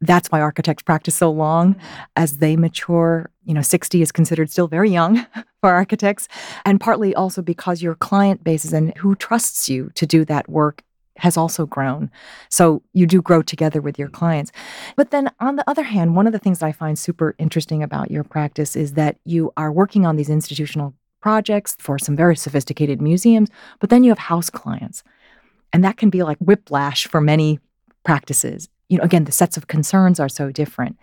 that's 0.00 0.30
why 0.30 0.40
architects 0.40 0.82
practice 0.82 1.16
so 1.16 1.30
long 1.30 1.76
as 2.16 2.38
they 2.38 2.56
mature. 2.56 3.30
You 3.44 3.54
know, 3.54 3.62
60 3.62 4.00
is 4.00 4.12
considered 4.12 4.50
still 4.50 4.68
very 4.68 4.90
young 4.90 5.26
for 5.60 5.70
architects, 5.70 6.28
and 6.64 6.80
partly 6.80 7.14
also 7.14 7.42
because 7.42 7.82
your 7.82 7.96
client 7.96 8.44
bases 8.44 8.72
and 8.72 8.96
who 8.98 9.14
trusts 9.16 9.68
you 9.68 9.90
to 9.94 10.06
do 10.06 10.24
that 10.26 10.48
work 10.48 10.82
has 11.18 11.36
also 11.36 11.66
grown. 11.66 12.10
So 12.48 12.82
you 12.92 13.06
do 13.06 13.20
grow 13.20 13.42
together 13.42 13.80
with 13.80 13.98
your 13.98 14.08
clients. 14.08 14.52
But 14.96 15.10
then 15.10 15.30
on 15.40 15.56
the 15.56 15.68
other 15.68 15.82
hand, 15.82 16.16
one 16.16 16.26
of 16.26 16.32
the 16.32 16.38
things 16.38 16.62
I 16.62 16.72
find 16.72 16.98
super 16.98 17.34
interesting 17.38 17.82
about 17.82 18.10
your 18.10 18.24
practice 18.24 18.76
is 18.76 18.94
that 18.94 19.16
you 19.24 19.52
are 19.56 19.72
working 19.72 20.06
on 20.06 20.16
these 20.16 20.30
institutional 20.30 20.94
projects 21.20 21.76
for 21.78 21.98
some 21.98 22.16
very 22.16 22.36
sophisticated 22.36 23.02
museums, 23.02 23.48
but 23.80 23.90
then 23.90 24.04
you 24.04 24.10
have 24.10 24.18
house 24.18 24.50
clients. 24.50 25.02
And 25.72 25.84
that 25.84 25.96
can 25.96 26.10
be 26.10 26.22
like 26.22 26.38
whiplash 26.38 27.06
for 27.06 27.20
many 27.20 27.58
practices. 28.04 28.68
You 28.88 28.98
know, 28.98 29.04
again, 29.04 29.24
the 29.24 29.32
sets 29.32 29.56
of 29.56 29.66
concerns 29.66 30.18
are 30.18 30.28
so 30.28 30.50
different. 30.50 30.96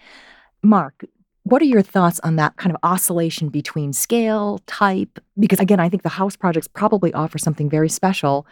Mark, 0.64 1.06
what 1.44 1.62
are 1.62 1.66
your 1.66 1.84
thoughts 1.84 2.20
on 2.22 2.38
that 2.38 2.56
kind 2.56 2.74
of 2.74 2.80
oscillation 2.82 3.50
between 3.50 3.94
scale, 3.94 4.60
type? 4.66 5.20
Because 5.38 5.60
again, 5.60 5.80
I 5.80 5.90
think 5.90 6.02
the 6.02 6.10
house 6.10 6.36
projects 6.36 6.68
probably 6.68 7.14
offer 7.14 7.38
something 7.38 7.70
very 7.70 7.90
special. 7.90 8.48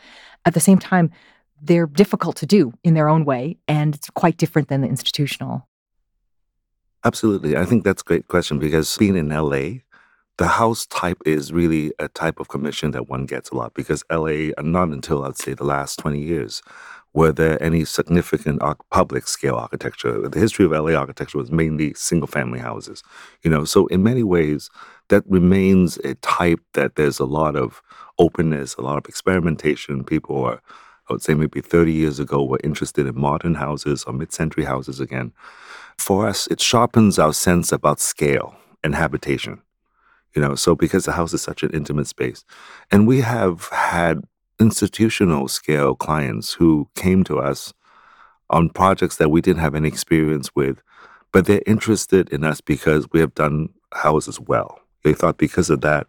At 0.45 0.53
the 0.53 0.59
same 0.59 0.77
time, 0.77 1.11
they're 1.63 1.87
difficult 1.87 2.35
to 2.37 2.45
do 2.45 2.73
in 2.83 2.93
their 2.93 3.09
own 3.09 3.25
way, 3.25 3.57
and 3.67 3.95
it's 3.95 4.09
quite 4.09 4.37
different 4.37 4.67
than 4.67 4.81
the 4.81 4.87
institutional. 4.87 5.67
Absolutely. 7.05 7.57
I 7.57 7.65
think 7.65 7.83
that's 7.83 8.01
a 8.01 8.05
great 8.05 8.27
question 8.27 8.59
because 8.59 8.97
being 8.97 9.17
in 9.17 9.29
LA, 9.29 9.79
the 10.37 10.47
house 10.47 10.85
type 10.85 11.21
is 11.25 11.51
really 11.51 11.91
a 11.99 12.07
type 12.07 12.39
of 12.39 12.47
commission 12.47 12.91
that 12.91 13.07
one 13.09 13.25
gets 13.25 13.49
a 13.49 13.55
lot 13.55 13.73
because 13.73 14.03
LA, 14.11 14.51
not 14.61 14.89
until 14.89 15.23
I'd 15.23 15.37
say 15.37 15.53
the 15.53 15.63
last 15.63 15.99
20 15.99 16.19
years, 16.19 16.61
were 17.13 17.31
there 17.31 17.61
any 17.61 17.85
significant 17.85 18.61
public 18.89 19.27
scale 19.27 19.55
architecture. 19.55 20.27
The 20.27 20.39
history 20.39 20.65
of 20.65 20.71
LA 20.71 20.93
architecture 20.93 21.37
was 21.37 21.51
mainly 21.51 21.93
single 21.93 22.27
family 22.27 22.59
houses. 22.59 23.03
You 23.43 23.51
know, 23.51 23.65
so 23.65 23.85
in 23.87 24.01
many 24.01 24.23
ways, 24.23 24.69
that 25.09 25.23
remains 25.27 25.97
a 25.97 26.15
type 26.15 26.59
that 26.73 26.95
there's 26.95 27.19
a 27.19 27.25
lot 27.25 27.55
of 27.55 27.81
openness, 28.17 28.75
a 28.75 28.81
lot 28.81 28.97
of 28.97 29.05
experimentation. 29.05 30.03
People 30.03 30.43
are, 30.43 30.61
Say 31.21 31.33
maybe 31.33 31.61
30 31.61 31.91
years 31.91 32.19
ago, 32.19 32.43
were 32.43 32.59
interested 32.63 33.05
in 33.05 33.19
modern 33.19 33.55
houses 33.55 34.03
or 34.05 34.13
mid 34.13 34.33
century 34.33 34.65
houses 34.65 34.99
again. 34.99 35.33
For 35.97 36.27
us, 36.27 36.47
it 36.47 36.59
sharpens 36.59 37.19
our 37.19 37.33
sense 37.33 37.71
about 37.71 37.99
scale 37.99 38.55
and 38.83 38.95
habitation. 38.95 39.61
You 40.35 40.41
know, 40.41 40.55
so 40.55 40.75
because 40.75 41.05
the 41.05 41.11
house 41.11 41.33
is 41.33 41.41
such 41.41 41.61
an 41.61 41.69
intimate 41.71 42.07
space. 42.07 42.43
And 42.91 43.07
we 43.07 43.21
have 43.21 43.67
had 43.67 44.23
institutional 44.59 45.47
scale 45.47 45.95
clients 45.95 46.53
who 46.53 46.87
came 46.95 47.23
to 47.25 47.39
us 47.39 47.73
on 48.49 48.69
projects 48.69 49.17
that 49.17 49.29
we 49.29 49.41
didn't 49.41 49.61
have 49.61 49.75
any 49.75 49.87
experience 49.87 50.55
with, 50.55 50.81
but 51.31 51.45
they're 51.45 51.61
interested 51.65 52.29
in 52.29 52.43
us 52.43 52.61
because 52.61 53.07
we 53.11 53.19
have 53.19 53.33
done 53.35 53.69
houses 53.93 54.39
well. 54.39 54.79
They 55.03 55.13
thought 55.13 55.37
because 55.37 55.69
of 55.69 55.81
that, 55.81 56.07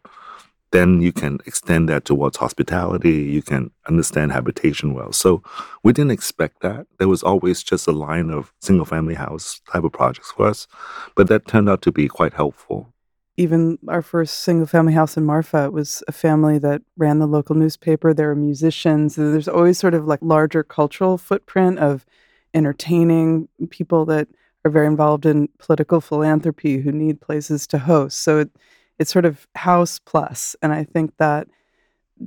then 0.74 1.00
you 1.00 1.12
can 1.12 1.38
extend 1.46 1.88
that 1.88 2.04
towards 2.04 2.36
hospitality. 2.36 3.22
You 3.36 3.42
can 3.42 3.70
understand 3.88 4.32
habitation 4.32 4.92
well. 4.92 5.12
So 5.12 5.40
we 5.84 5.92
didn't 5.92 6.10
expect 6.10 6.62
that. 6.62 6.88
There 6.98 7.06
was 7.06 7.22
always 7.22 7.62
just 7.62 7.86
a 7.86 7.92
line 7.92 8.28
of 8.28 8.52
single 8.60 8.84
family 8.84 9.14
house 9.14 9.60
type 9.72 9.84
of 9.84 9.92
projects 9.92 10.32
for 10.32 10.46
us, 10.46 10.66
but 11.14 11.28
that 11.28 11.46
turned 11.46 11.70
out 11.70 11.80
to 11.82 11.92
be 11.92 12.08
quite 12.08 12.34
helpful. 12.34 12.92
Even 13.36 13.78
our 13.86 14.02
first 14.02 14.42
single 14.42 14.66
family 14.66 14.94
house 14.94 15.16
in 15.16 15.24
Marfa 15.24 15.70
was 15.70 16.02
a 16.08 16.12
family 16.12 16.58
that 16.58 16.82
ran 16.96 17.20
the 17.20 17.26
local 17.26 17.54
newspaper. 17.54 18.12
There 18.12 18.28
were 18.28 18.34
musicians. 18.34 19.14
There's 19.14 19.48
always 19.48 19.78
sort 19.78 19.94
of 19.94 20.06
like 20.06 20.20
larger 20.22 20.64
cultural 20.64 21.18
footprint 21.18 21.78
of 21.78 22.04
entertaining 22.52 23.48
people 23.70 24.04
that 24.06 24.26
are 24.64 24.72
very 24.72 24.88
involved 24.88 25.24
in 25.24 25.48
political 25.58 26.00
philanthropy 26.00 26.78
who 26.78 26.90
need 26.90 27.20
places 27.20 27.66
to 27.68 27.78
host. 27.78 28.20
So 28.20 28.38
it, 28.38 28.50
it's 28.98 29.12
sort 29.12 29.24
of 29.24 29.46
house 29.54 29.98
plus, 29.98 30.56
and 30.62 30.72
I 30.72 30.84
think 30.84 31.16
that 31.18 31.48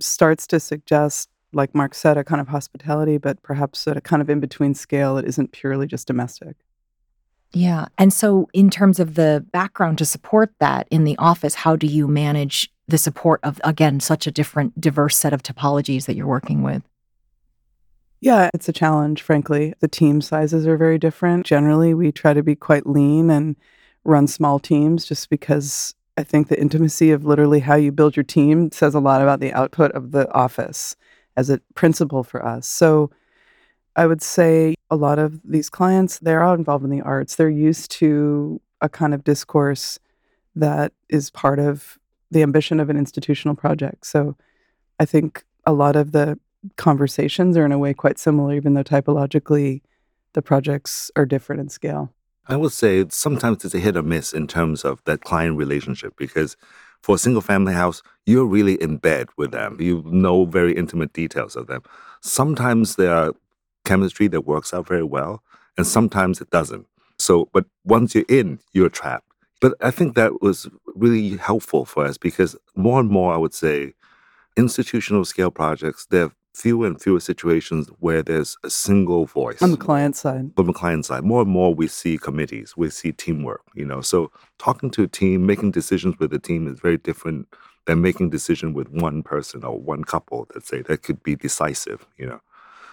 starts 0.02 0.48
to 0.48 0.60
suggest, 0.60 1.30
like 1.54 1.74
Mark 1.74 1.94
said, 1.94 2.18
a 2.18 2.24
kind 2.24 2.42
of 2.42 2.48
hospitality, 2.48 3.18
but 3.18 3.42
perhaps 3.42 3.88
at 3.88 3.98
a 3.98 4.02
kind 4.02 4.22
of 4.22 4.30
in 4.30 4.40
between 4.40 4.74
scale. 4.74 5.18
It 5.18 5.26
isn't 5.26 5.52
purely 5.52 5.88
just 5.88 6.08
domestic. 6.08 6.58
Yeah. 7.54 7.86
And 7.98 8.12
so, 8.12 8.50
in 8.54 8.70
terms 8.70 9.00
of 9.00 9.16
the 9.16 9.46
background 9.52 9.98
to 10.00 10.06
support 10.06 10.52
that 10.60 10.88
in 10.92 11.06
the 11.06 11.18
office, 11.18 11.56
how 11.56 11.76
do 11.76 11.88
you 11.88 12.08
manage 12.08 12.70
the 12.88 12.98
support 12.98 13.40
of, 13.44 13.60
again, 13.64 14.00
such 14.00 14.28
a 14.28 14.32
different, 14.32 14.80
diverse 14.80 15.16
set 15.16 15.34
of 15.34 15.44
typologies 15.44 16.06
that 16.06 16.16
you're 16.16 16.28
working 16.28 16.62
with? 16.62 16.84
Yeah, 18.20 18.50
it's 18.54 18.68
a 18.68 18.74
challenge, 18.74 19.22
frankly. 19.22 19.74
The 19.80 19.88
team 19.88 20.22
sizes 20.22 20.66
are 20.68 20.78
very 20.78 20.98
different. 20.98 21.46
Generally, 21.46 21.94
we 21.94 22.12
try 22.12 22.34
to 22.34 22.44
be 22.44 22.56
quite 22.56 22.88
lean 22.88 23.30
and 23.30 23.56
run 24.04 24.28
small 24.28 24.60
teams 24.60 25.06
just 25.06 25.30
because 25.30 25.94
I 26.18 26.24
think 26.24 26.48
the 26.48 26.60
intimacy 26.60 27.12
of 27.12 27.26
literally 27.26 27.60
how 27.60 27.76
you 27.76 27.92
build 27.92 28.16
your 28.16 28.24
team 28.24 28.72
says 28.72 28.96
a 28.96 29.00
lot 29.00 29.22
about 29.22 29.40
the 29.40 29.54
output 29.54 29.92
of 29.92 30.12
the 30.12 30.32
office 30.34 30.96
as 31.36 31.50
a 31.52 31.60
principle 31.76 32.24
for 32.24 32.44
us. 32.44 32.68
So 32.68 33.12
I 33.96 34.08
would 34.08 34.24
say 34.24 34.76
a 34.90 34.96
lot 34.96 35.20
of 35.20 35.40
these 35.44 35.70
clients, 35.70 36.18
they're 36.20 36.44
all 36.44 36.56
involved 36.56 36.84
in 36.84 36.90
the 36.90 37.02
arts. 37.02 37.36
They're 37.36 37.50
used 37.50 37.92
to 37.92 38.60
a 38.82 38.90
kind 38.90 39.14
of 39.14 39.24
discourse 39.24 40.00
that 40.56 40.92
is 41.08 41.30
part 41.30 41.60
of 41.60 42.00
the 42.32 42.42
ambition 42.42 42.80
of 42.80 42.90
an 42.90 42.98
institutional 42.98 43.56
project. 43.56 44.06
So 44.06 44.36
I 45.00 45.06
think 45.06 45.46
a 45.66 45.74
lot 45.74 45.96
of 45.96 46.12
the 46.12 46.40
conversations 46.76 47.56
are 47.58 47.66
in 47.66 47.72
a 47.72 47.78
way 47.78 47.94
quite 47.94 48.18
similar, 48.18 48.56
even 48.56 48.74
though 48.74 48.84
typologically 48.84 49.82
the 50.34 50.42
projects 50.42 51.12
are 51.16 51.26
different 51.26 51.62
in 51.62 51.70
scale. 51.70 52.12
I 52.50 52.56
would 52.56 52.72
say 52.72 53.06
sometimes 53.10 53.66
it's 53.66 53.76
a 53.76 53.80
hit 53.80 53.98
or 53.98 54.04
miss 54.04 54.34
in 54.34 54.48
terms 54.48 54.86
of 54.86 55.04
that 55.06 55.22
client 55.22 55.58
relationship 55.58 56.14
because 56.18 56.56
for 57.02 57.16
a 57.16 57.20
single 57.20 57.42
family 57.42 57.74
house, 57.74 58.02
you're 58.26 58.46
really 58.46 58.82
in 58.82 58.98
bed 58.98 59.28
with 59.38 59.52
them. 59.52 59.78
You 59.80 60.02
know 60.06 60.46
very 60.46 60.74
intimate 60.74 61.14
details 61.14 61.56
of 61.56 61.68
them. 61.68 61.84
Sometimes 62.22 62.96
there 62.96 63.14
are 63.14 63.34
chemistry 63.86 64.28
that 64.30 64.42
works 64.42 64.74
out 64.74 64.88
very 64.88 65.04
well, 65.04 65.44
and 65.78 65.86
sometimes 65.86 66.40
it 66.40 66.50
doesn't. 66.50 66.88
So, 67.20 67.50
but 67.52 67.66
once 67.84 68.16
you're 68.16 68.26
in, 68.30 68.60
you're 68.74 68.90
trapped. 68.90 69.26
But 69.60 69.74
I 69.82 69.92
think 69.92 70.16
that 70.16 70.42
was 70.42 70.70
really 70.96 71.36
helpful 71.38 71.86
for 71.86 72.06
us 72.06 72.18
because 72.18 72.56
more 72.76 73.00
and 73.00 73.10
more, 73.10 73.34
I 73.34 73.38
would 73.38 73.54
say, 73.54 73.94
institutional 74.56 75.26
scale 75.26 75.52
projects, 75.52 76.06
they're 76.10 76.32
fewer 76.58 76.88
and 76.88 77.00
fewer 77.00 77.20
situations 77.20 77.88
where 78.00 78.24
there's 78.24 78.58
a 78.64 78.70
single 78.70 79.26
voice 79.26 79.62
on 79.62 79.72
the 79.72 79.78
client 79.78 80.16
side. 80.16 80.52
From 80.56 80.66
the 80.66 80.74
client 80.74 81.06
side, 81.06 81.24
more 81.24 81.42
and 81.42 81.52
more 81.52 81.74
we 81.74 81.88
see 81.88 82.18
committees, 82.18 82.76
we 82.76 82.90
see 82.90 83.12
teamwork. 83.12 83.62
You 83.76 83.86
know, 83.86 84.02
so 84.02 84.32
talking 84.58 84.90
to 84.92 85.04
a 85.04 85.08
team, 85.08 85.46
making 85.46 85.72
decisions 85.72 86.18
with 86.18 86.34
a 86.34 86.40
team 86.40 86.68
is 86.68 86.80
very 86.80 86.98
different 86.98 87.48
than 87.86 88.02
making 88.02 88.32
decision 88.32 88.74
with 88.74 88.90
one 88.90 89.22
person 89.22 89.64
or 89.64 89.80
one 89.80 90.04
couple. 90.04 90.48
Let's 90.54 90.68
say 90.68 90.82
that 90.82 91.04
could 91.04 91.22
be 91.22 91.36
decisive. 91.36 92.08
You 92.18 92.26
know, 92.26 92.42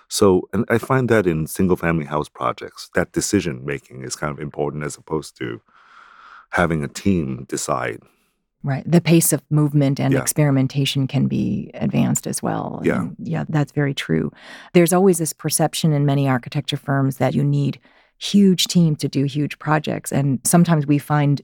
so 0.09 0.47
and 0.53 0.67
I 0.69 0.77
find 0.77 1.09
that 1.09 1.27
in 1.27 1.47
single 1.47 1.77
family 1.77 2.05
house 2.05 2.29
projects, 2.29 2.91
that 2.95 3.13
decision 3.13 3.65
making 3.65 4.03
is 4.03 4.15
kind 4.15 4.31
of 4.31 4.41
important 4.41 4.85
as 4.85 4.97
opposed 4.99 5.39
to 5.39 5.63
having 6.51 6.85
a 6.85 6.89
team 6.89 7.47
decide 7.49 8.03
Right. 8.65 8.83
The 8.91 9.03
pace 9.03 9.35
of 9.35 9.43
movement 9.51 10.01
and 10.01 10.15
yeah. 10.15 10.21
experimentation 10.23 11.07
can 11.07 11.29
be 11.29 11.71
advanced 11.75 12.27
as 12.27 12.43
well. 12.43 12.81
Yeah. 12.83 13.03
And 13.03 13.17
yeah, 13.19 13.45
that's 13.47 13.73
very 13.73 13.93
true. 13.93 14.33
There's 14.73 14.95
always 14.95 15.19
this 15.19 15.35
perception 15.35 15.93
in 15.93 16.07
many 16.07 16.27
architecture 16.27 16.79
firms 16.79 17.19
that 17.19 17.35
you 17.35 17.45
need 17.45 17.79
huge 18.19 18.67
teams 18.67 18.99
to 19.01 19.09
do 19.09 19.25
huge 19.25 19.59
projects. 19.59 20.13
And 20.13 20.41
sometimes 20.45 20.87
we 20.87 20.97
find, 20.97 21.43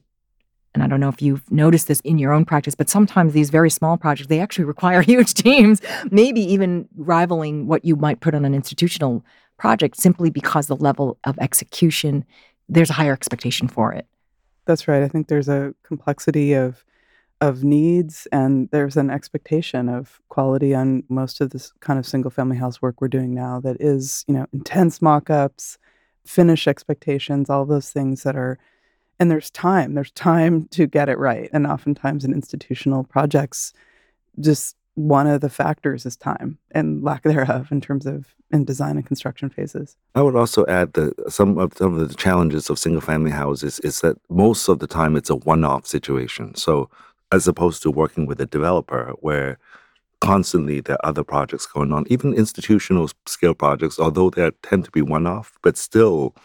and 0.73 0.83
I 0.83 0.87
don't 0.87 0.99
know 0.99 1.09
if 1.09 1.21
you've 1.21 1.49
noticed 1.51 1.87
this 1.87 1.99
in 1.99 2.17
your 2.17 2.33
own 2.33 2.43
practice, 2.43 2.73
but 2.73 2.89
sometimes 2.89 3.33
these 3.33 3.51
very 3.51 3.69
small 3.69 3.97
projects, 3.97 4.27
they 4.27 4.39
actually 4.39 4.65
require 4.75 5.03
huge 5.03 5.35
teams, 5.35 5.79
maybe 6.09 6.41
even 6.41 6.89
rivaling 6.95 7.67
what 7.67 7.85
you 7.85 7.95
might 7.95 8.21
put 8.21 8.33
on 8.33 8.45
an 8.45 8.55
institutional 8.55 9.23
project 9.59 9.95
simply 9.95 10.31
because 10.31 10.65
the 10.65 10.75
level 10.75 11.19
of 11.25 11.37
execution, 11.37 12.25
there's 12.67 12.89
a 12.89 12.93
higher 12.93 13.13
expectation 13.13 13.67
for 13.67 13.93
it. 13.93 14.07
That's 14.65 14.87
right. 14.87 15.03
I 15.03 15.07
think 15.07 15.27
there's 15.27 15.49
a 15.49 15.75
complexity 15.83 16.53
of 16.53 16.83
of 17.41 17.63
needs 17.63 18.27
and 18.31 18.69
there's 18.71 18.95
an 18.95 19.09
expectation 19.09 19.89
of 19.89 20.21
quality 20.29 20.75
on 20.75 21.03
most 21.09 21.41
of 21.41 21.49
this 21.49 21.73
kind 21.79 21.97
of 21.97 22.05
single 22.05 22.29
family 22.29 22.55
house 22.55 22.81
work 22.81 23.01
we're 23.01 23.07
doing 23.07 23.33
now 23.33 23.59
that 23.59 23.75
is 23.79 24.23
you 24.27 24.33
know 24.33 24.45
intense 24.53 25.01
mock-ups 25.01 25.79
finish 26.23 26.67
expectations 26.67 27.49
all 27.49 27.65
those 27.65 27.89
things 27.89 28.21
that 28.21 28.35
are 28.35 28.59
and 29.19 29.31
there's 29.31 29.49
time 29.49 29.95
there's 29.95 30.11
time 30.11 30.67
to 30.71 30.85
get 30.85 31.09
it 31.09 31.17
right 31.17 31.49
and 31.51 31.65
oftentimes 31.65 32.23
in 32.23 32.31
institutional 32.31 33.03
projects 33.03 33.73
just 34.39 34.75
one 34.95 35.25
of 35.25 35.41
the 35.41 35.49
factors 35.49 36.05
is 36.05 36.15
time 36.15 36.59
and 36.71 37.03
lack 37.03 37.23
thereof 37.23 37.71
in 37.71 37.81
terms 37.81 38.05
of 38.05 38.35
in 38.51 38.65
design 38.65 38.97
and 38.97 39.05
construction 39.05 39.49
phases. 39.49 39.95
I 40.13 40.21
would 40.21 40.35
also 40.35 40.65
add 40.65 40.93
that 40.93 41.31
some 41.31 41.57
of 41.57 41.73
some 41.77 41.97
of 41.97 42.09
the 42.09 42.13
challenges 42.13 42.69
of 42.69 42.77
single 42.77 42.99
family 42.99 43.31
houses 43.31 43.79
is 43.79 44.01
that 44.01 44.17
most 44.29 44.67
of 44.67 44.79
the 44.79 44.87
time 44.87 45.15
it's 45.15 45.29
a 45.29 45.35
one-off 45.35 45.87
situation. 45.87 46.53
So 46.55 46.89
as 47.31 47.47
opposed 47.47 47.81
to 47.83 47.91
working 47.91 48.25
with 48.25 48.41
a 48.41 48.45
developer 48.45 49.13
where 49.19 49.57
constantly 50.19 50.81
there 50.81 50.97
are 50.97 51.09
other 51.09 51.23
projects 51.23 51.65
going 51.65 51.91
on, 51.91 52.05
even 52.09 52.33
institutional 52.33 53.09
scale 53.25 53.53
projects, 53.53 53.99
although 53.99 54.29
they 54.29 54.49
tend 54.61 54.85
to 54.85 54.91
be 54.91 55.01
one 55.01 55.25
off, 55.25 55.57
but 55.61 55.77
still 55.77 56.35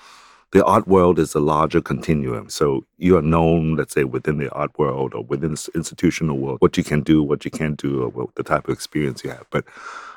the 0.52 0.64
art 0.64 0.86
world 0.88 1.18
is 1.18 1.34
a 1.34 1.40
larger 1.40 1.80
continuum. 1.80 2.48
So 2.48 2.86
you 2.96 3.16
are 3.18 3.22
known, 3.22 3.76
let's 3.76 3.92
say, 3.92 4.04
within 4.04 4.38
the 4.38 4.50
art 4.52 4.78
world 4.78 5.12
or 5.12 5.22
within 5.24 5.54
the 5.54 5.68
institutional 5.74 6.38
world, 6.38 6.58
what 6.60 6.76
you 6.76 6.84
can 6.84 7.02
do, 7.02 7.22
what 7.22 7.44
you 7.44 7.50
can't 7.50 7.76
do, 7.76 8.02
or 8.02 8.08
what, 8.08 8.34
the 8.36 8.42
type 8.42 8.68
of 8.68 8.72
experience 8.72 9.22
you 9.24 9.30
have. 9.30 9.44
But 9.50 9.64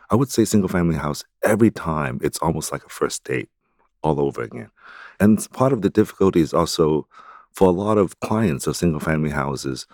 I 0.09 0.15
would 0.15 0.29
say 0.29 0.45
single 0.45 0.69
family 0.69 0.95
house, 0.95 1.25
every 1.43 1.71
time 1.71 2.19
it's 2.23 2.39
almost 2.39 2.71
like 2.71 2.85
a 2.85 2.89
first 2.89 3.23
date 3.25 3.49
all 4.01 4.19
over 4.21 4.41
again. 4.41 4.69
And 5.19 5.45
part 5.51 5.73
of 5.73 5.81
the 5.81 5.89
difficulty 5.89 6.39
is 6.39 6.53
also 6.53 7.07
for 7.51 7.67
a 7.67 7.71
lot 7.71 7.97
of 7.97 8.19
clients 8.19 8.67
of 8.67 8.77
single 8.77 9.01
family 9.01 9.31
houses, 9.31 9.87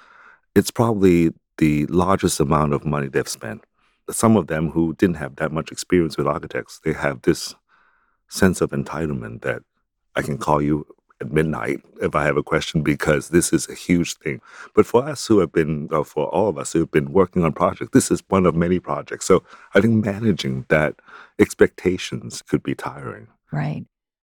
it's 0.56 0.72
probably 0.72 1.32
the 1.58 1.86
largest 1.88 2.40
amount 2.40 2.74
of 2.74 2.86
money 2.86 3.08
they've 3.08 3.28
spent. 3.28 3.64
Some 4.10 4.38
of 4.38 4.48
them 4.48 4.72
who 4.72 4.94
didn't 4.96 5.18
have 5.18 5.36
that 5.38 5.52
much 5.52 5.72
experience 5.72 6.18
with 6.18 6.28
architects, 6.28 6.80
they 6.84 6.94
have 6.94 7.22
this 7.22 7.56
sense 8.30 8.62
of 8.62 8.72
entitlement 8.72 9.42
that 9.42 9.62
I 10.16 10.22
can 10.22 10.38
call 10.38 10.62
you 10.62 10.86
at 11.22 11.32
midnight 11.32 11.82
if 12.02 12.14
I 12.16 12.26
have 12.26 12.38
a 12.38 12.44
question 12.44 12.82
because 12.82 13.30
this 13.30 13.54
is 13.54 13.70
a 13.70 13.74
huge 13.74 14.16
thing. 14.16 14.42
But 14.74 14.86
for 14.86 15.04
us 15.04 15.26
who 15.28 15.40
have 15.40 15.52
been, 15.52 15.88
or 15.92 16.06
for 16.06 16.28
all 16.28 16.50
of 16.50 16.58
us 16.58 16.74
who 16.74 16.80
have 16.80 16.92
been 16.92 17.12
working 17.12 17.44
on 17.44 17.54
projects, 17.54 17.92
this 17.94 18.12
is 18.12 18.24
one 18.28 18.46
of 18.46 18.56
many 18.56 18.80
projects. 18.80 19.26
So 19.26 19.44
I 19.74 19.82
think 19.82 20.06
managing 20.06 20.66
that 20.70 20.96
expectations 21.40 22.42
could 22.42 22.64
be 22.64 22.76
tiring. 22.76 23.28
Right. 23.52 23.86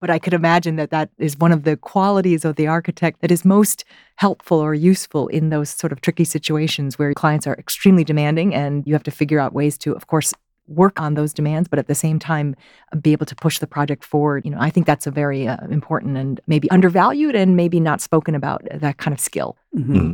But 0.01 0.11
I 0.11 0.19
could 0.19 0.35
imagine 0.35 0.77
that 0.77 0.91
that 0.91 1.11
is 1.19 1.37
one 1.37 1.53
of 1.53 1.65
the 1.65 1.77
qualities 1.77 2.45
of 2.45 2.57
the 2.57 2.67
architect 2.67 3.21
that 3.21 3.31
is 3.31 3.45
most 3.45 3.85
helpful 4.17 4.59
or 4.59 4.75
useful 4.75 5.29
in 5.29 5.51
those 5.51 5.71
sort 5.71 5.93
of 5.93 6.01
tricky 6.01 6.25
situations 6.25 6.99
where 6.99 7.13
clients 7.15 7.47
are 7.47 7.55
extremely 7.55 8.05
demanding 8.05 8.55
and 8.55 8.87
you 8.87 8.95
have 8.95 9.03
to 9.03 9.11
figure 9.11 9.39
out 9.39 9.53
ways 9.53 9.77
to, 9.79 9.93
of 9.93 10.07
course, 10.07 10.33
work 10.71 11.01
on 11.01 11.15
those 11.15 11.35
demands, 11.35 11.69
but 11.69 11.79
at 11.79 11.89
the 11.89 11.95
same 11.95 12.19
time, 12.19 12.55
be 13.03 13.13
able 13.13 13.27
to 13.27 13.35
push 13.35 13.59
the 13.59 13.67
project 13.67 14.05
forward. 14.05 14.45
You 14.45 14.53
know, 14.53 14.61
I 14.61 14.71
think 14.71 14.87
that's 14.87 15.07
a 15.07 15.11
very 15.11 15.47
uh, 15.47 15.57
important 15.69 16.17
and 16.17 16.41
maybe 16.47 16.71
undervalued 16.71 17.35
and 17.35 17.57
maybe 17.57 17.81
not 17.81 18.01
spoken 18.01 18.35
about 18.35 18.63
uh, 18.71 18.79
that 18.79 18.97
kind 18.99 19.13
of 19.13 19.21
skill. 19.21 19.57
Mm-hmm. 19.77 19.97
Mm-hmm. 19.97 20.13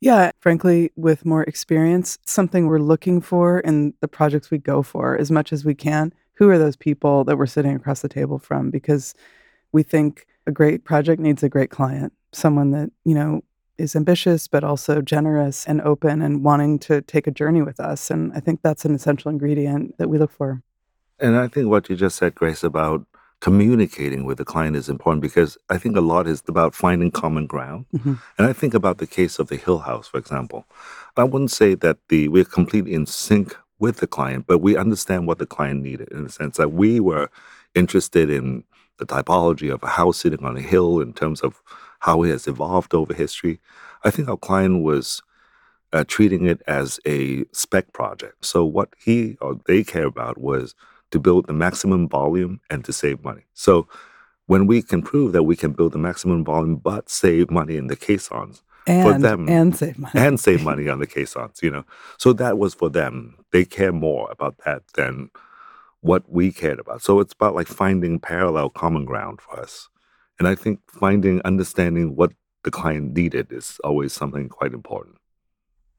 Yeah, 0.00 0.30
frankly, 0.38 0.92
with 0.96 1.24
more 1.24 1.42
experience, 1.42 2.18
something 2.24 2.66
we're 2.66 2.78
looking 2.78 3.20
for 3.20 3.60
in 3.60 3.94
the 4.00 4.08
projects 4.08 4.50
we 4.50 4.58
go 4.58 4.82
for 4.82 5.18
as 5.18 5.30
much 5.30 5.52
as 5.52 5.64
we 5.64 5.74
can. 5.74 6.12
Who 6.38 6.48
are 6.50 6.58
those 6.58 6.76
people 6.76 7.24
that 7.24 7.36
we're 7.36 7.46
sitting 7.46 7.74
across 7.74 8.00
the 8.00 8.08
table 8.08 8.38
from? 8.38 8.70
Because 8.70 9.14
we 9.72 9.82
think 9.82 10.26
a 10.46 10.52
great 10.52 10.84
project 10.84 11.20
needs 11.20 11.42
a 11.42 11.48
great 11.48 11.70
client, 11.70 12.12
someone 12.32 12.70
that, 12.70 12.90
you 13.04 13.14
know, 13.14 13.42
is 13.76 13.94
ambitious, 13.94 14.48
but 14.48 14.64
also 14.64 15.00
generous 15.00 15.66
and 15.66 15.80
open 15.82 16.22
and 16.22 16.44
wanting 16.44 16.78
to 16.80 17.02
take 17.02 17.26
a 17.26 17.32
journey 17.32 17.62
with 17.62 17.80
us. 17.80 18.10
And 18.10 18.32
I 18.34 18.40
think 18.40 18.62
that's 18.62 18.84
an 18.84 18.94
essential 18.94 19.30
ingredient 19.30 19.98
that 19.98 20.08
we 20.08 20.18
look 20.18 20.30
for. 20.30 20.62
And 21.18 21.36
I 21.36 21.48
think 21.48 21.68
what 21.68 21.88
you 21.88 21.96
just 21.96 22.16
said, 22.16 22.34
Grace, 22.34 22.62
about 22.62 23.04
communicating 23.40 24.24
with 24.24 24.38
the 24.38 24.44
client 24.44 24.76
is 24.76 24.88
important 24.88 25.22
because 25.22 25.58
I 25.68 25.78
think 25.78 25.96
a 25.96 26.00
lot 26.00 26.26
is 26.26 26.42
about 26.48 26.74
finding 26.74 27.10
common 27.10 27.46
ground. 27.46 27.86
Mm-hmm. 27.94 28.14
And 28.36 28.46
I 28.46 28.52
think 28.52 28.74
about 28.74 28.98
the 28.98 29.06
case 29.06 29.38
of 29.38 29.48
the 29.48 29.56
Hill 29.56 29.78
House, 29.78 30.08
for 30.08 30.18
example. 30.18 30.66
I 31.16 31.24
wouldn't 31.24 31.50
say 31.50 31.74
that 31.74 31.98
the 32.08 32.28
we're 32.28 32.44
completely 32.44 32.94
in 32.94 33.06
sync 33.06 33.56
with 33.78 33.98
the 33.98 34.06
client, 34.06 34.46
but 34.46 34.58
we 34.58 34.76
understand 34.76 35.26
what 35.26 35.38
the 35.38 35.46
client 35.46 35.82
needed 35.82 36.08
in 36.10 36.24
the 36.24 36.30
sense 36.30 36.56
that 36.56 36.72
we 36.72 37.00
were 37.00 37.30
interested 37.74 38.30
in 38.30 38.64
the 38.98 39.06
typology 39.06 39.72
of 39.72 39.82
a 39.82 39.88
house 39.88 40.18
sitting 40.18 40.44
on 40.44 40.56
a 40.56 40.60
hill 40.60 41.00
in 41.00 41.12
terms 41.12 41.40
of 41.40 41.62
how 42.00 42.22
it 42.22 42.30
has 42.30 42.46
evolved 42.46 42.94
over 42.94 43.14
history. 43.14 43.60
I 44.04 44.10
think 44.10 44.28
our 44.28 44.36
client 44.36 44.82
was 44.82 45.22
uh, 45.92 46.04
treating 46.06 46.46
it 46.46 46.60
as 46.66 47.00
a 47.06 47.44
spec 47.52 47.92
project. 47.92 48.44
So 48.44 48.64
what 48.64 48.94
he 49.02 49.36
or 49.40 49.60
they 49.66 49.84
care 49.84 50.06
about 50.06 50.38
was 50.38 50.74
to 51.10 51.18
build 51.18 51.46
the 51.46 51.52
maximum 51.52 52.08
volume 52.08 52.60
and 52.68 52.84
to 52.84 52.92
save 52.92 53.24
money. 53.24 53.44
So 53.54 53.88
when 54.46 54.66
we 54.66 54.82
can 54.82 55.02
prove 55.02 55.32
that 55.32 55.44
we 55.44 55.56
can 55.56 55.72
build 55.72 55.92
the 55.92 55.98
maximum 55.98 56.44
volume 56.44 56.76
but 56.76 57.08
save 57.08 57.50
money 57.50 57.76
in 57.76 57.86
the 57.86 57.96
caissons, 57.96 58.62
and, 58.88 59.14
for 59.14 59.18
them 59.20 59.48
and 59.48 59.76
save 59.76 59.98
money 59.98 60.12
and 60.14 60.40
save 60.40 60.62
money 60.62 60.88
on 60.88 60.98
the 60.98 61.06
caissons, 61.06 61.60
you 61.62 61.70
know. 61.70 61.84
So 62.18 62.32
that 62.34 62.58
was 62.58 62.74
for 62.74 62.88
them. 62.88 63.36
They 63.52 63.64
care 63.64 63.92
more 63.92 64.30
about 64.30 64.56
that 64.64 64.82
than 64.94 65.30
what 66.00 66.30
we 66.30 66.52
cared 66.52 66.78
about. 66.78 67.02
So 67.02 67.20
it's 67.20 67.32
about 67.32 67.54
like 67.54 67.66
finding 67.66 68.18
parallel 68.18 68.70
common 68.70 69.04
ground 69.04 69.40
for 69.40 69.58
us. 69.58 69.88
And 70.38 70.46
I 70.46 70.54
think 70.54 70.80
finding, 70.90 71.42
understanding 71.44 72.14
what 72.14 72.32
the 72.62 72.70
client 72.70 73.14
needed 73.14 73.52
is 73.52 73.80
always 73.82 74.12
something 74.12 74.48
quite 74.48 74.72
important. 74.72 75.16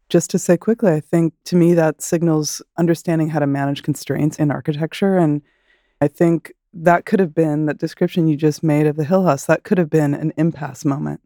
Just 0.07 0.29
to 0.31 0.39
say 0.39 0.57
quickly, 0.57 0.91
I 0.91 0.99
think 0.99 1.33
to 1.45 1.55
me 1.55 1.73
that 1.75 2.01
signals 2.01 2.61
understanding 2.77 3.29
how 3.29 3.39
to 3.39 3.47
manage 3.47 3.83
constraints 3.83 4.39
in 4.39 4.49
architecture. 4.49 5.17
And 5.17 5.41
I 6.01 6.07
think 6.07 6.53
that 6.73 7.05
could 7.05 7.19
have 7.19 7.35
been 7.35 7.65
that 7.65 7.77
description 7.77 8.27
you 8.27 8.35
just 8.35 8.63
made 8.63 8.87
of 8.87 8.95
the 8.95 9.03
Hill 9.03 9.25
House, 9.25 9.45
that 9.45 9.63
could 9.63 9.77
have 9.77 9.89
been 9.89 10.13
an 10.13 10.33
impasse 10.37 10.85
moment. 10.85 11.21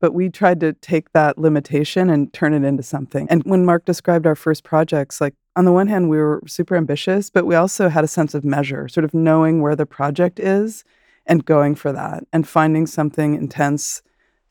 But 0.00 0.12
we 0.12 0.28
tried 0.28 0.60
to 0.60 0.74
take 0.74 1.12
that 1.12 1.38
limitation 1.38 2.10
and 2.10 2.32
turn 2.32 2.52
it 2.52 2.64
into 2.64 2.82
something. 2.82 3.26
And 3.30 3.42
when 3.44 3.64
Mark 3.64 3.84
described 3.86 4.26
our 4.26 4.34
first 4.34 4.62
projects, 4.62 5.20
like 5.20 5.34
on 5.56 5.64
the 5.64 5.72
one 5.72 5.88
hand, 5.88 6.10
we 6.10 6.18
were 6.18 6.42
super 6.46 6.76
ambitious, 6.76 7.30
but 7.30 7.46
we 7.46 7.54
also 7.54 7.88
had 7.88 8.04
a 8.04 8.08
sense 8.08 8.34
of 8.34 8.44
measure, 8.44 8.88
sort 8.88 9.04
of 9.04 9.14
knowing 9.14 9.62
where 9.62 9.74
the 9.74 9.86
project 9.86 10.38
is 10.38 10.84
and 11.24 11.44
going 11.44 11.74
for 11.74 11.92
that 11.92 12.24
and 12.32 12.46
finding 12.46 12.86
something 12.86 13.34
intense 13.34 14.02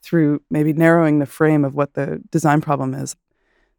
through 0.02 0.42
maybe 0.50 0.74
narrowing 0.74 1.20
the 1.20 1.26
frame 1.26 1.64
of 1.64 1.76
what 1.76 1.94
the 1.94 2.22
design 2.32 2.62
problem 2.62 2.94
is. 2.94 3.16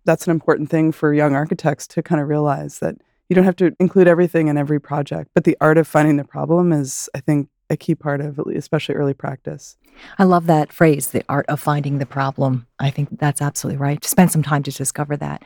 That's 0.05 0.27
an 0.27 0.31
important 0.31 0.71
thing 0.71 0.93
for 0.93 1.13
young 1.13 1.35
architects 1.35 1.87
to 1.89 2.03
kind 2.03 2.21
of 2.21 2.29
realize 2.29 2.79
that 2.79 2.97
you 3.29 3.35
don't 3.35 3.45
have 3.45 3.57
to 3.57 3.75
include 3.81 4.07
everything 4.07 4.47
in 4.49 4.57
every 4.57 4.81
project, 4.81 5.31
but 5.35 5.45
the 5.45 5.57
art 5.61 5.79
of 5.79 5.89
finding 5.89 6.17
the 6.17 6.25
problem 6.25 6.73
is, 6.73 7.09
I 7.15 7.21
think, 7.21 7.49
a 7.71 7.77
key 7.77 7.95
part 7.95 8.21
of 8.21 8.39
especially 8.55 8.95
early 8.95 9.15
practice. 9.15 9.77
I 10.19 10.25
love 10.25 10.47
that 10.47 10.73
phrase, 10.73 11.09
the 11.09 11.25
art 11.29 11.47
of 11.49 11.61
finding 11.61 11.99
the 11.99 12.07
problem. 12.07 12.67
I 12.79 12.91
think 12.91 13.19
that's 13.19 13.43
absolutely 13.43 13.79
right. 13.79 14.05
Spend 14.05 14.31
some 14.31 14.43
time 14.43 14.63
to 14.65 14.71
discover 14.71 15.17
that. 15.17 15.43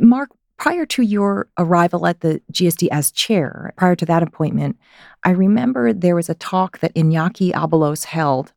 Mark, 0.00 0.30
prior 0.56 0.84
to 0.86 1.02
your 1.02 1.48
arrival 1.56 2.06
at 2.06 2.20
the 2.20 2.40
GSD 2.52 2.88
as 2.90 3.10
chair, 3.10 3.72
prior 3.76 3.96
to 3.96 4.06
that 4.06 4.22
appointment, 4.22 4.76
I 5.24 5.30
remember 5.30 5.92
there 5.92 6.16
was 6.16 6.28
a 6.28 6.34
talk 6.34 6.78
that 6.80 6.94
Iñaki 6.94 7.52
Abalos 7.52 8.04
held 8.04 8.52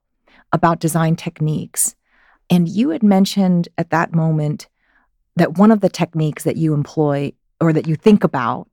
about 0.51 0.79
design 0.79 1.15
techniques. 1.15 1.95
And 2.49 2.67
you 2.67 2.89
had 2.89 3.03
mentioned 3.03 3.69
at 3.77 3.91
that 3.91 4.13
moment 4.13 4.67
that 5.37 5.57
one 5.57 5.71
of 5.71 5.79
the 5.79 5.89
techniques 5.89 6.43
that 6.43 6.57
you 6.57 6.73
employ 6.73 7.31
or 7.61 7.71
that 7.71 7.87
you 7.87 7.95
think 7.95 8.23
about 8.23 8.67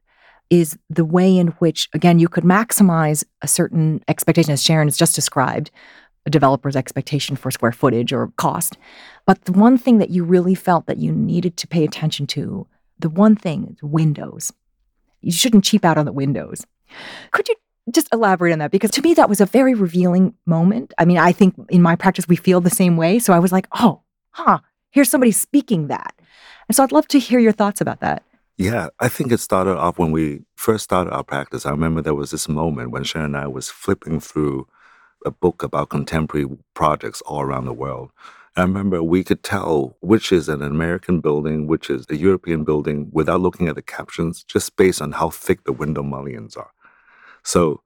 is 0.51 0.79
the 0.89 1.05
way 1.05 1.37
in 1.37 1.49
which, 1.59 1.89
again, 1.93 2.19
you 2.19 2.29
could 2.29 2.45
maximize 2.45 3.25
a 3.43 3.49
certain 3.49 4.03
expectation, 4.09 4.53
as 4.53 4.63
Sharon 4.63 4.89
has 4.89 4.97
just 4.97 5.15
described, 5.15 5.71
a 6.27 6.31
developer's 6.31 6.77
expectation 6.77 7.37
for 7.37 7.51
square 7.51 7.73
footage 7.73 8.13
or 8.13 8.33
cost. 8.37 8.77
But 9.27 9.45
the 9.45 9.53
one 9.53 9.79
thing 9.79 9.99
that 9.99 10.11
you 10.11 10.25
really 10.25 10.55
felt 10.55 10.87
that 10.87 10.99
you 10.99 11.13
needed 11.13 11.57
to 11.59 11.67
pay 11.67 11.85
attention 11.85 12.27
to 12.29 12.67
the 12.99 13.09
one 13.09 13.37
thing 13.37 13.69
is 13.71 13.83
windows. 13.83 14.53
You 15.21 15.33
shouldn't 15.33 15.65
cheap 15.65 15.85
out 15.85 15.99
on 15.99 16.05
the 16.05 16.13
windows. 16.13 16.67
Could 17.33 17.49
you 17.49 17.55
just 17.91 18.09
elaborate 18.13 18.53
on 18.53 18.59
that? 18.59 18.71
Because 18.71 18.91
to 18.93 19.03
me, 19.03 19.15
that 19.15 19.29
was 19.29 19.41
a 19.41 19.47
very 19.47 19.75
revealing 19.75 20.35
moment. 20.47 20.93
I 20.99 21.05
mean, 21.05 21.19
I 21.19 21.33
think 21.33 21.55
in 21.71 21.83
my 21.83 21.97
practice, 21.97 22.29
we 22.29 22.37
feel 22.37 22.61
the 22.61 22.71
same 22.71 22.97
way. 22.97 23.19
So 23.19 23.33
I 23.33 23.39
was 23.39 23.53
like, 23.53 23.67
oh, 23.73 24.03
huh, 24.31 24.59
here's 24.91 25.11
somebody 25.11 25.33
speaking 25.33 25.89
that. 25.89 26.15
And 26.69 26.77
so 26.77 26.83
I'd 26.83 26.93
love 26.93 27.09
to 27.09 27.19
hear 27.19 27.39
your 27.39 27.53
thoughts 27.53 27.81
about 27.81 28.01
that. 28.01 28.23
Yeah, 28.59 28.89
I 28.99 29.09
think 29.09 29.31
it 29.31 29.39
started 29.39 29.79
off 29.79 30.01
when 30.01 30.11
we 30.11 30.43
first 30.57 30.83
started 30.83 31.13
our 31.13 31.23
practice. 31.23 31.65
I 31.65 31.71
remember 31.71 32.03
there 32.03 32.15
was 32.15 32.33
this 32.33 32.49
moment 32.49 32.91
when 32.91 33.05
Sharon 33.05 33.37
and 33.37 33.45
I 33.45 33.47
was 33.47 33.71
flipping 33.71 34.19
through 34.19 34.67
a 35.25 35.31
book 35.31 35.63
about 35.63 35.91
contemporary 35.91 36.49
projects 36.75 37.21
all 37.23 37.41
around 37.43 37.67
the 37.67 37.73
world. 37.73 38.11
I 38.57 38.63
remember 38.63 39.01
we 39.01 39.23
could 39.23 39.45
tell 39.45 39.97
which 40.01 40.33
is 40.33 40.49
an 40.49 40.61
American 40.61 41.21
building, 41.21 41.69
which 41.69 41.89
is 41.89 42.05
a 42.11 42.17
European 42.17 42.65
building 42.65 43.11
without 43.13 43.41
looking 43.41 43.69
at 43.69 43.77
the 43.77 43.83
captions, 43.83 44.43
just 44.43 44.75
based 44.77 45.01
on 45.01 45.13
how 45.13 45.31
thick 45.31 45.63
the 45.63 45.73
window 45.73 46.03
mullions 46.03 46.57
are. 46.57 46.73
So, 47.45 47.83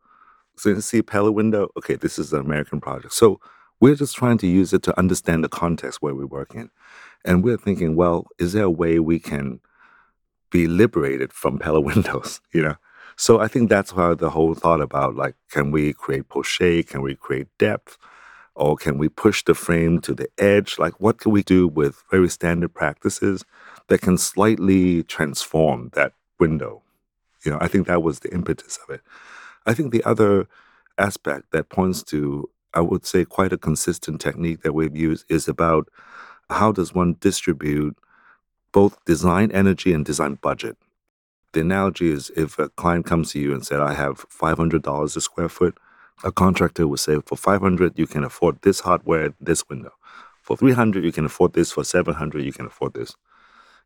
so 0.56 0.70
you 0.70 0.80
see 0.80 1.02
Pella 1.02 1.32
window, 1.32 1.68
okay, 1.76 1.96
this 1.96 2.18
is 2.18 2.32
an 2.32 2.40
American 2.40 2.80
project. 2.80 3.12
So 3.12 3.40
we're 3.80 3.96
just 3.96 4.16
trying 4.16 4.38
to 4.38 4.46
use 4.46 4.72
it 4.72 4.82
to 4.84 4.98
understand 4.98 5.44
the 5.44 5.50
context 5.50 6.00
where 6.00 6.14
we 6.14 6.24
work 6.24 6.54
in. 6.54 6.70
And 7.26 7.44
we're 7.44 7.58
thinking, 7.58 7.94
well, 7.94 8.26
is 8.38 8.54
there 8.54 8.64
a 8.64 8.70
way 8.70 8.98
we 8.98 9.18
can 9.18 9.60
be 10.52 10.68
liberated 10.68 11.32
from 11.32 11.58
Pella 11.58 11.80
windows, 11.90 12.40
you 12.52 12.62
know? 12.62 12.76
So 13.16 13.40
I 13.40 13.48
think 13.48 13.68
that's 13.68 13.92
why 13.92 14.14
the 14.14 14.30
whole 14.30 14.54
thought 14.54 14.80
about 14.80 15.16
like, 15.16 15.34
can 15.50 15.70
we 15.70 15.92
create 15.92 16.28
poche? 16.28 16.86
Can 16.86 17.02
we 17.02 17.14
create 17.16 17.48
depth? 17.58 17.98
Or 18.54 18.76
can 18.76 18.98
we 18.98 19.08
push 19.08 19.42
the 19.42 19.54
frame 19.54 20.00
to 20.02 20.14
the 20.14 20.28
edge? 20.38 20.78
Like, 20.78 21.00
what 21.00 21.18
can 21.18 21.32
we 21.32 21.42
do 21.42 21.66
with 21.66 22.04
very 22.10 22.28
standard 22.28 22.74
practices 22.74 23.44
that 23.88 24.02
can 24.02 24.18
slightly 24.18 25.02
transform 25.02 25.90
that 25.94 26.12
window? 26.38 26.82
You 27.44 27.52
know, 27.52 27.58
I 27.60 27.68
think 27.68 27.86
that 27.86 28.02
was 28.02 28.20
the 28.20 28.32
impetus 28.32 28.78
of 28.86 28.94
it. 28.94 29.00
I 29.64 29.72
think 29.72 29.90
the 29.90 30.04
other 30.04 30.48
aspect 30.98 31.50
that 31.52 31.70
points 31.70 32.02
to, 32.04 32.50
I 32.74 32.80
would 32.80 33.06
say, 33.06 33.24
quite 33.24 33.54
a 33.54 33.58
consistent 33.58 34.20
technique 34.20 34.62
that 34.62 34.74
we've 34.74 34.96
used 34.96 35.24
is 35.30 35.48
about 35.48 35.88
how 36.50 36.72
does 36.72 36.94
one 36.94 37.16
distribute 37.20 37.96
both 38.72 39.02
design 39.04 39.50
energy 39.52 39.92
and 39.92 40.04
design 40.04 40.38
budget. 40.40 40.76
The 41.52 41.60
analogy 41.60 42.10
is 42.10 42.30
if 42.34 42.58
a 42.58 42.70
client 42.70 43.04
comes 43.06 43.32
to 43.32 43.38
you 43.38 43.52
and 43.52 43.64
said, 43.64 43.80
I 43.80 43.92
have 43.92 44.26
$500 44.30 45.16
a 45.16 45.20
square 45.20 45.48
foot, 45.48 45.76
a 46.24 46.32
contractor 46.32 46.86
would 46.86 47.00
say 47.00 47.18
for 47.26 47.36
500 47.36 47.98
you 47.98 48.06
can 48.06 48.24
afford 48.24 48.62
this 48.62 48.80
hardware 48.80 49.34
this 49.40 49.68
window. 49.68 49.92
For 50.40 50.56
300 50.56 51.04
you 51.04 51.12
can 51.12 51.26
afford 51.26 51.52
this. 51.52 51.72
For 51.72 51.84
700 51.84 52.44
you 52.44 52.52
can 52.52 52.66
afford 52.66 52.94
this. 52.94 53.16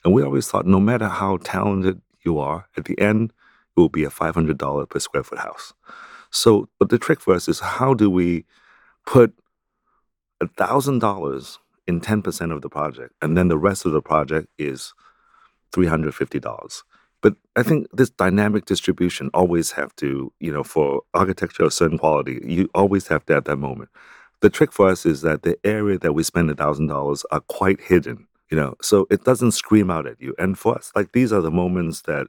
And 0.05 0.15
we 0.15 0.23
always 0.23 0.49
thought 0.49 0.67
no 0.67 0.81
matter 0.81 1.09
how 1.09 1.39
talented 1.39 2.01
you 2.25 2.39
are 2.39 2.67
at 2.77 2.85
the 2.85 2.99
end 3.01 3.33
it 3.77 3.81
will 3.81 3.89
be 3.89 4.05
a 4.05 4.11
$500 4.11 4.89
per 4.89 4.99
square 4.99 5.25
foot 5.25 5.39
house. 5.39 5.75
So 6.31 6.69
but 6.79 6.91
the 6.91 6.99
trick 6.99 7.21
for 7.21 7.35
us 7.35 7.49
is 7.49 7.61
how 7.61 7.95
do 7.95 8.11
we 8.11 8.45
put 9.07 9.35
$1000 10.43 11.59
in 11.87 12.01
10% 12.01 12.53
of 12.53 12.63
the 12.63 12.69
project 12.69 13.15
and 13.23 13.37
then 13.37 13.49
the 13.49 13.59
rest 13.59 13.87
of 13.87 13.93
the 13.93 14.03
project 14.03 14.49
is 14.59 14.95
$350 15.73 16.83
but 17.23 17.35
I 17.57 17.63
think 17.63 17.89
this 17.93 18.11
dynamic 18.11 18.67
distribution 18.67 19.31
always 19.35 19.73
have 19.73 19.95
to, 19.97 20.33
you 20.39 20.53
know, 20.53 20.63
for 20.63 21.03
architecture 21.15 21.65
of 21.65 21.73
certain 21.73 21.99
quality, 21.99 22.41
you 22.45 22.69
always 22.75 23.09
have 23.09 23.25
to 23.27 23.37
at 23.37 23.47
that 23.47 23.57
moment 23.57 23.91
The 24.43 24.51
trick 24.51 24.73
for 24.73 24.89
us 24.89 25.07
is 25.07 25.23
that 25.23 25.43
the 25.43 25.59
area 25.65 25.99
that 25.99 26.15
we 26.15 26.23
spend 26.23 26.51
$1,000 26.51 27.25
are 27.33 27.41
quite 27.41 27.81
hidden, 27.83 28.29
you 28.51 28.57
know, 28.59 28.77
so 28.83 29.07
it 29.11 29.25
doesn't 29.25 29.53
scream 29.53 29.91
out 29.91 30.07
at 30.07 30.21
you. 30.21 30.35
And 30.39 30.59
for 30.59 30.77
us, 30.77 30.93
like 30.97 31.13
these 31.13 31.33
are 31.33 31.43
the 31.43 31.51
moments 31.53 32.03
that 32.03 32.29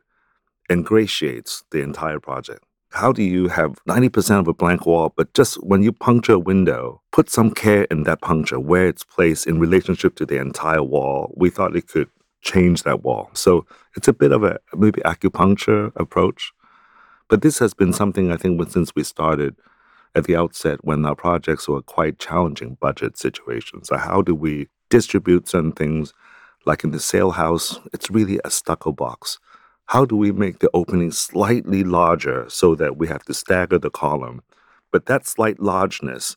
ingratiates 0.71 1.63
the 1.71 1.81
entire 1.83 2.19
project. 2.21 2.65
How 2.91 3.11
do 3.11 3.21
you 3.21 3.49
have 3.49 3.83
90% 3.85 4.39
of 4.39 4.47
a 4.47 4.53
blank 4.53 4.85
wall, 4.85 5.13
but 5.15 5.33
just 5.33 5.61
when 5.63 5.83
you 5.83 5.91
puncture 5.91 6.33
a 6.33 6.39
window, 6.39 7.01
put 7.11 7.29
some 7.29 7.51
care 7.51 7.83
in 7.85 8.03
that 8.03 8.21
puncture, 8.21 8.59
where 8.59 8.87
it's 8.87 9.03
placed 9.03 9.45
in 9.45 9.59
relationship 9.59 10.15
to 10.15 10.25
the 10.25 10.39
entire 10.39 10.81
wall? 10.81 11.33
We 11.35 11.49
thought 11.49 11.75
it 11.75 11.87
could 11.87 12.09
change 12.41 12.83
that 12.83 13.03
wall. 13.03 13.29
So 13.33 13.65
it's 13.95 14.07
a 14.07 14.13
bit 14.13 14.31
of 14.31 14.43
a 14.43 14.59
maybe 14.73 15.01
acupuncture 15.01 15.91
approach. 15.95 16.53
But 17.27 17.41
this 17.41 17.59
has 17.59 17.73
been 17.73 17.91
something 17.91 18.31
I 18.31 18.37
think 18.37 18.69
since 18.69 18.95
we 18.95 19.03
started 19.03 19.55
at 20.15 20.23
the 20.23 20.37
outset 20.37 20.83
when 20.83 21.05
our 21.05 21.15
projects 21.15 21.67
were 21.67 21.81
quite 21.81 22.19
challenging 22.19 22.77
budget 22.79 23.17
situations. 23.17 23.89
So 23.89 23.97
how 23.97 24.21
do 24.21 24.33
we 24.33 24.69
distribute 24.89 25.49
certain 25.49 25.73
things? 25.73 26.13
Like 26.65 26.83
in 26.83 26.91
the 26.91 26.99
sale 26.99 27.31
house, 27.31 27.79
it's 27.93 28.09
really 28.09 28.39
a 28.45 28.49
stucco 28.49 28.91
box. 28.91 29.39
How 29.87 30.03
do 30.03 30.17
we 30.17 30.33
make 30.33 30.59
the 30.59 30.69
opening 30.73 31.11
slightly 31.11 31.81
larger 31.81 32.45
so 32.49 32.75
that 32.75 32.97
we 32.97 33.07
have 33.07 33.23
to 33.23 33.33
stagger 33.33 33.79
the 33.79 33.89
column? 33.89 34.43
But 34.91 35.05
that 35.05 35.25
slight 35.25 35.61
largeness 35.61 36.35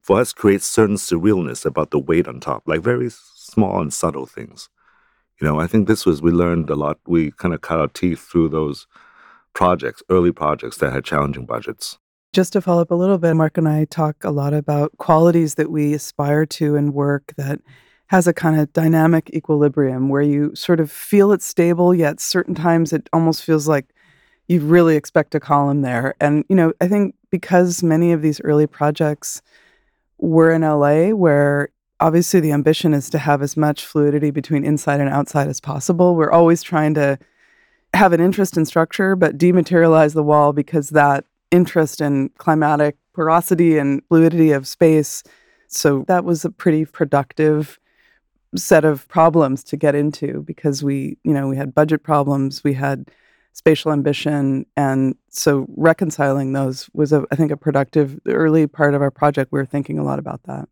for 0.00 0.20
us 0.20 0.32
creates 0.32 0.64
certain 0.66 0.96
surrealness 0.96 1.66
about 1.66 1.90
the 1.90 1.98
weight 1.98 2.26
on 2.26 2.40
top, 2.40 2.62
like 2.66 2.80
very 2.80 3.10
small 3.10 3.82
and 3.82 3.92
subtle 3.92 4.24
things. 4.24 4.70
You 5.40 5.46
know, 5.46 5.60
I 5.60 5.66
think 5.66 5.88
this 5.88 6.06
was, 6.06 6.22
we 6.22 6.30
learned 6.30 6.70
a 6.70 6.74
lot. 6.74 6.98
We 7.06 7.32
kind 7.32 7.52
of 7.52 7.60
cut 7.60 7.80
our 7.80 7.88
teeth 7.88 8.20
through 8.20 8.48
those 8.48 8.86
projects, 9.52 10.02
early 10.08 10.32
projects 10.32 10.78
that 10.78 10.92
had 10.92 11.04
challenging 11.04 11.44
budgets. 11.44 11.98
Just 12.32 12.54
to 12.54 12.62
follow 12.62 12.82
up 12.82 12.90
a 12.90 12.94
little 12.94 13.18
bit, 13.18 13.34
Mark 13.34 13.58
and 13.58 13.68
I 13.68 13.84
talk 13.84 14.24
a 14.24 14.30
lot 14.30 14.54
about 14.54 14.96
qualities 14.96 15.56
that 15.56 15.70
we 15.70 15.92
aspire 15.92 16.46
to 16.46 16.76
in 16.76 16.94
work 16.94 17.34
that 17.36 17.60
has 18.08 18.26
a 18.26 18.32
kind 18.32 18.60
of 18.60 18.72
dynamic 18.72 19.30
equilibrium 19.30 20.08
where 20.08 20.22
you 20.22 20.54
sort 20.54 20.80
of 20.80 20.90
feel 20.90 21.32
it 21.32 21.42
stable, 21.42 21.94
yet 21.94 22.20
certain 22.20 22.54
times 22.54 22.92
it 22.92 23.08
almost 23.12 23.42
feels 23.42 23.66
like 23.66 23.86
you 24.46 24.60
really 24.60 24.94
expect 24.96 25.34
a 25.34 25.40
column 25.40 25.82
there. 25.82 26.14
And, 26.20 26.44
you 26.48 26.56
know, 26.56 26.72
I 26.80 26.88
think 26.88 27.14
because 27.30 27.82
many 27.82 28.12
of 28.12 28.20
these 28.20 28.40
early 28.42 28.66
projects 28.66 29.40
were 30.18 30.52
in 30.52 30.62
LA, 30.62 31.08
where 31.10 31.70
obviously 32.00 32.40
the 32.40 32.52
ambition 32.52 32.92
is 32.92 33.08
to 33.10 33.18
have 33.18 33.40
as 33.40 33.56
much 33.56 33.86
fluidity 33.86 34.30
between 34.30 34.64
inside 34.64 35.00
and 35.00 35.08
outside 35.08 35.48
as 35.48 35.60
possible, 35.60 36.14
we're 36.14 36.30
always 36.30 36.62
trying 36.62 36.94
to 36.94 37.18
have 37.94 38.12
an 38.12 38.20
interest 38.20 38.56
in 38.56 38.66
structure, 38.66 39.16
but 39.16 39.38
dematerialize 39.38 40.12
the 40.12 40.22
wall 40.22 40.52
because 40.52 40.90
that 40.90 41.24
interest 41.50 42.00
in 42.00 42.28
climatic 42.36 42.96
porosity 43.14 43.78
and 43.78 44.02
fluidity 44.08 44.50
of 44.50 44.66
space. 44.66 45.22
So 45.68 46.04
that 46.08 46.24
was 46.24 46.44
a 46.44 46.50
pretty 46.50 46.84
productive 46.84 47.78
set 48.56 48.84
of 48.84 49.06
problems 49.08 49.64
to 49.64 49.76
get 49.76 49.94
into 49.94 50.42
because 50.42 50.82
we, 50.82 51.18
you 51.24 51.32
know, 51.32 51.48
we 51.48 51.56
had 51.56 51.74
budget 51.74 52.02
problems, 52.02 52.62
we 52.62 52.74
had 52.74 53.10
spatial 53.52 53.92
ambition, 53.92 54.66
and 54.76 55.16
so 55.28 55.66
reconciling 55.76 56.52
those 56.52 56.88
was, 56.92 57.12
a, 57.12 57.24
I 57.30 57.36
think, 57.36 57.50
a 57.50 57.56
productive 57.56 58.18
early 58.26 58.66
part 58.66 58.94
of 58.94 59.02
our 59.02 59.10
project. 59.10 59.52
We 59.52 59.58
were 59.58 59.66
thinking 59.66 59.98
a 59.98 60.04
lot 60.04 60.18
about 60.18 60.42
that. 60.44 60.68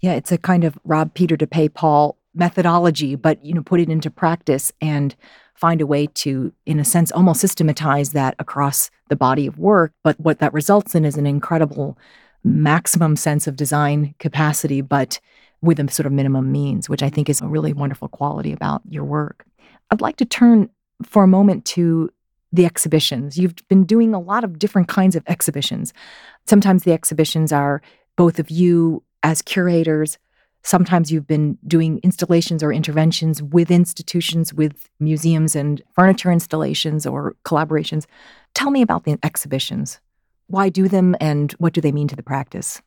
Yeah, 0.00 0.14
it's 0.14 0.32
a 0.32 0.38
kind 0.38 0.64
of 0.64 0.78
rob 0.84 1.14
Peter 1.14 1.36
to 1.36 1.46
pay 1.46 1.68
Paul 1.68 2.16
methodology, 2.34 3.14
but 3.16 3.44
you 3.44 3.54
know, 3.54 3.62
put 3.62 3.80
it 3.80 3.88
into 3.88 4.10
practice 4.10 4.72
and 4.80 5.14
find 5.54 5.80
a 5.80 5.86
way 5.86 6.06
to, 6.06 6.52
in 6.64 6.80
a 6.80 6.84
sense, 6.84 7.12
almost 7.12 7.40
systematize 7.40 8.12
that 8.12 8.34
across 8.38 8.90
the 9.08 9.16
body 9.16 9.46
of 9.46 9.58
work. 9.58 9.92
But 10.02 10.18
what 10.18 10.38
that 10.38 10.54
results 10.54 10.94
in 10.94 11.04
is 11.04 11.16
an 11.16 11.26
incredible 11.26 11.98
maximum 12.42 13.16
sense 13.16 13.46
of 13.46 13.56
design 13.56 14.14
capacity, 14.18 14.80
but 14.80 15.20
with 15.62 15.78
a 15.78 15.90
sort 15.90 16.06
of 16.06 16.12
minimum 16.12 16.50
means, 16.50 16.88
which 16.88 17.02
I 17.02 17.10
think 17.10 17.28
is 17.28 17.40
a 17.40 17.48
really 17.48 17.72
wonderful 17.72 18.08
quality 18.08 18.52
about 18.52 18.82
your 18.88 19.04
work. 19.04 19.44
I'd 19.90 20.00
like 20.00 20.16
to 20.16 20.24
turn 20.24 20.70
for 21.02 21.24
a 21.24 21.28
moment 21.28 21.64
to 21.66 22.10
the 22.52 22.66
exhibitions. 22.66 23.38
You've 23.38 23.54
been 23.68 23.84
doing 23.84 24.14
a 24.14 24.20
lot 24.20 24.44
of 24.44 24.58
different 24.58 24.88
kinds 24.88 25.16
of 25.16 25.22
exhibitions. 25.26 25.92
Sometimes 26.46 26.82
the 26.82 26.92
exhibitions 26.92 27.52
are 27.52 27.80
both 28.16 28.38
of 28.38 28.50
you 28.50 29.02
as 29.22 29.42
curators. 29.42 30.18
Sometimes 30.62 31.10
you've 31.10 31.26
been 31.26 31.58
doing 31.66 32.00
installations 32.02 32.62
or 32.62 32.72
interventions 32.72 33.42
with 33.42 33.70
institutions, 33.70 34.52
with 34.52 34.90
museums 34.98 35.54
and 35.54 35.82
furniture 35.94 36.30
installations 36.30 37.06
or 37.06 37.36
collaborations. 37.44 38.06
Tell 38.54 38.70
me 38.70 38.82
about 38.82 39.04
the 39.04 39.18
exhibitions. 39.22 40.00
Why 40.48 40.68
do 40.68 40.88
them 40.88 41.14
and 41.20 41.52
what 41.52 41.72
do 41.72 41.80
they 41.80 41.92
mean 41.92 42.08
to 42.08 42.16
the 42.16 42.22
practice? 42.22 42.82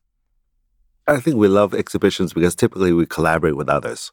I 1.07 1.19
think 1.19 1.35
we 1.35 1.47
love 1.47 1.73
exhibitions 1.73 2.33
because 2.33 2.55
typically 2.55 2.93
we 2.93 3.05
collaborate 3.05 3.57
with 3.57 3.69
others. 3.69 4.11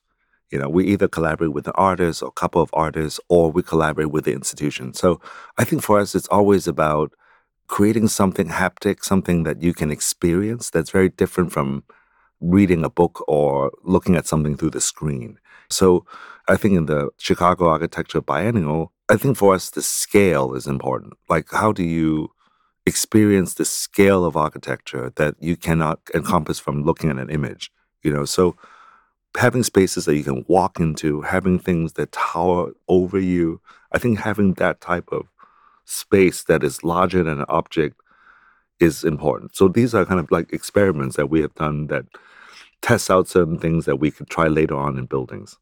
You 0.51 0.59
know, 0.59 0.69
we 0.69 0.87
either 0.87 1.07
collaborate 1.07 1.53
with 1.53 1.69
an 1.69 1.75
artist 1.77 2.23
or 2.23 2.29
a 2.29 2.33
couple 2.33 2.61
of 2.61 2.71
artists, 2.73 3.21
or 3.29 3.53
we 3.53 3.63
collaborate 3.63 4.11
with 4.11 4.25
the 4.25 4.33
institution. 4.33 4.95
So 4.95 5.21
I 5.57 5.65
think 5.65 5.83
for 5.83 6.01
us, 6.01 6.17
it's 6.17 6.27
always 6.27 6.67
about 6.67 7.13
creating 7.69 8.09
something 8.09 8.49
haptic, 8.49 9.05
something 9.05 9.45
that 9.45 9.63
you 9.63 9.73
can 9.73 9.93
experience 9.93 10.71
that's 10.71 10.91
very 10.91 11.09
different 11.09 11.53
from 11.53 11.85
reading 12.41 12.85
a 12.85 12.91
book 12.91 13.23
or 13.29 13.71
looking 13.85 14.17
at 14.17 14.27
something 14.27 14.57
through 14.57 14.71
the 14.71 14.81
screen. 14.81 15.39
So 15.69 16.05
I 16.49 16.57
think 16.57 16.75
in 16.77 16.87
the 16.87 17.11
Chicago 17.19 17.69
Architecture 17.69 18.21
Biennial, 18.21 18.93
I 19.09 19.17
think 19.17 19.37
for 19.37 19.55
us, 19.55 19.71
the 19.71 19.83
scale 19.83 20.55
is 20.55 20.67
important. 20.67 21.13
Like, 21.29 21.53
how 21.53 21.71
do 21.71 21.85
you 21.85 22.31
experience 22.87 23.55
the 23.55 23.65
scale 23.65 24.25
of 24.25 24.37
architecture 24.37 25.13
that 25.17 25.35
you 25.41 25.57
cannot 25.57 26.01
encompass 26.15 26.59
from 26.59 26.83
looking 26.83 27.11
at 27.11 27.19
an 27.19 27.31
image? 27.31 27.71
You 28.03 28.13
know, 28.13 28.25
so 28.25 28.57
having 29.37 29.63
spaces 29.63 30.05
that 30.07 30.17
you 30.17 30.25
can 30.25 30.45
walk 30.49 30.81
into, 30.81 31.23
having 31.23 31.59
things 31.59 31.95
that 31.95 32.13
tower 32.13 32.73
over 32.89 33.19
you, 33.19 33.61
I 33.93 33.99
think 33.99 34.21
having 34.21 34.55
that 34.55 34.81
type 34.81 35.09
of 35.13 35.27
space 35.85 36.45
that 36.45 36.63
is 36.63 36.85
larger 36.85 37.23
than 37.23 37.41
an 37.41 37.47
object 37.49 38.01
is 38.79 39.05
important. 39.05 39.55
So 39.55 39.69
these 39.69 39.95
are 39.95 40.05
kind 40.05 40.21
of 40.21 40.31
like 40.31 40.53
experiments 40.53 41.17
that 41.17 41.29
we 41.29 41.41
have 41.43 41.55
done 41.55 41.89
that 41.89 42.07
test 42.81 43.11
out 43.11 43.29
certain 43.29 43.59
things 43.59 43.85
that 43.85 43.97
we 43.97 44.11
could 44.11 44.31
try 44.31 44.47
later 44.47 44.77
on 44.77 44.99
in 44.99 45.05
buildings. 45.05 45.59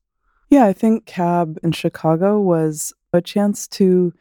Yeah, 0.50 0.64
I 0.64 0.72
think 0.72 1.04
CAB 1.06 1.58
in 1.62 1.72
Chicago 1.72 2.40
was 2.40 2.92
a 3.12 3.20
chance 3.20 3.66
to 3.68 4.14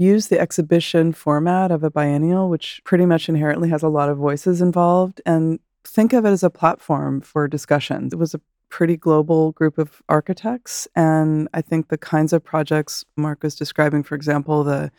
use 0.00 0.28
the 0.28 0.40
exhibition 0.40 1.12
format 1.12 1.70
of 1.70 1.84
a 1.84 1.90
biennial, 1.90 2.48
which 2.48 2.80
pretty 2.84 3.04
much 3.04 3.28
inherently 3.28 3.68
has 3.68 3.82
a 3.82 3.88
lot 3.88 4.08
of 4.08 4.16
voices 4.16 4.62
involved, 4.62 5.20
and 5.26 5.60
think 5.84 6.14
of 6.14 6.24
it 6.24 6.30
as 6.30 6.42
a 6.42 6.48
platform 6.48 7.20
for 7.20 7.46
discussions. 7.46 8.14
It 8.14 8.18
was 8.18 8.34
a 8.34 8.40
pretty 8.70 8.96
global 8.96 9.52
group 9.52 9.76
of 9.76 10.00
architects. 10.08 10.88
And 10.96 11.48
I 11.52 11.60
think 11.60 11.88
the 11.88 11.98
kinds 11.98 12.32
of 12.32 12.42
projects 12.42 13.04
Mark 13.16 13.42
was 13.42 13.54
describing, 13.54 14.02
for 14.02 14.14
example, 14.14 14.64
the 14.64 14.90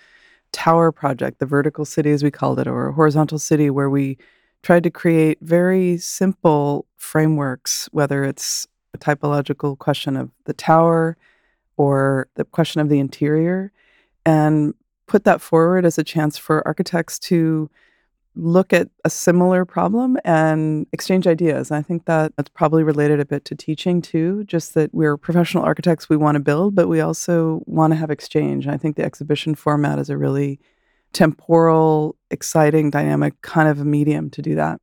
tower 0.51 0.91
project, 0.91 1.39
the 1.39 1.45
vertical 1.45 1.85
city, 1.85 2.11
as 2.11 2.23
we 2.23 2.29
called 2.29 2.59
it, 2.59 2.67
or 2.67 2.91
horizontal 2.91 3.39
city, 3.39 3.69
where 3.69 3.89
we 3.89 4.17
tried 4.61 4.83
to 4.83 4.91
create 4.91 5.39
very 5.41 5.97
simple 5.97 6.85
frameworks, 6.97 7.89
whether 7.91 8.23
it's 8.23 8.67
a 8.93 8.97
typological 8.97 9.77
question 9.79 10.15
of 10.15 10.29
the 10.43 10.53
tower 10.53 11.17
or 11.77 12.27
the 12.35 12.43
question 12.43 12.81
of 12.81 12.89
the 12.89 12.99
interior, 12.99 13.71
and 14.25 14.75
put 15.11 15.25
that 15.25 15.41
forward 15.41 15.85
as 15.85 15.97
a 15.97 16.05
chance 16.05 16.37
for 16.37 16.65
architects 16.65 17.19
to 17.19 17.69
look 18.33 18.71
at 18.71 18.87
a 19.03 19.09
similar 19.09 19.65
problem 19.65 20.17
and 20.23 20.87
exchange 20.93 21.27
ideas. 21.27 21.69
And 21.69 21.77
I 21.77 21.81
think 21.81 22.05
that 22.05 22.31
that's 22.37 22.47
probably 22.47 22.81
related 22.81 23.19
a 23.19 23.25
bit 23.25 23.43
to 23.45 23.55
teaching 23.55 24.01
too, 24.01 24.45
just 24.45 24.73
that 24.73 24.93
we're 24.93 25.17
professional 25.17 25.65
architects, 25.65 26.07
we 26.07 26.15
want 26.15 26.35
to 26.35 26.39
build, 26.39 26.75
but 26.75 26.87
we 26.87 27.01
also 27.01 27.61
want 27.65 27.91
to 27.91 27.97
have 27.97 28.09
exchange. 28.09 28.65
And 28.65 28.73
I 28.73 28.77
think 28.77 28.95
the 28.95 29.03
exhibition 29.03 29.53
format 29.53 29.99
is 29.99 30.09
a 30.09 30.17
really 30.17 30.61
temporal, 31.11 32.15
exciting, 32.29 32.89
dynamic 32.89 33.33
kind 33.41 33.67
of 33.67 33.81
a 33.81 33.85
medium 33.85 34.29
to 34.29 34.41
do 34.41 34.55
that. 34.55 34.79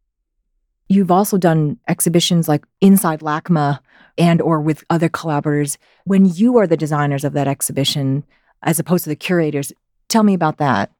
You've 0.91 1.11
also 1.11 1.39
done 1.39 1.79
exhibitions 1.89 2.49
like 2.49 2.67
inside 2.83 3.21
LACMA 3.21 3.79
and 4.19 4.43
or 4.43 4.61
with 4.61 4.85
other 4.91 5.09
collaborators. 5.09 5.79
When 6.05 6.27
you 6.27 6.59
are 6.59 6.67
the 6.67 6.77
designers 6.77 7.25
of 7.25 7.33
that 7.33 7.49
exhibition 7.49 8.25
as 8.63 8.79
opposed 8.79 9.05
to 9.05 9.11
the 9.11 9.17
curators, 9.17 9.73
tell 10.09 10.23
me 10.23 10.35
about 10.35 10.59
that. 10.59 10.91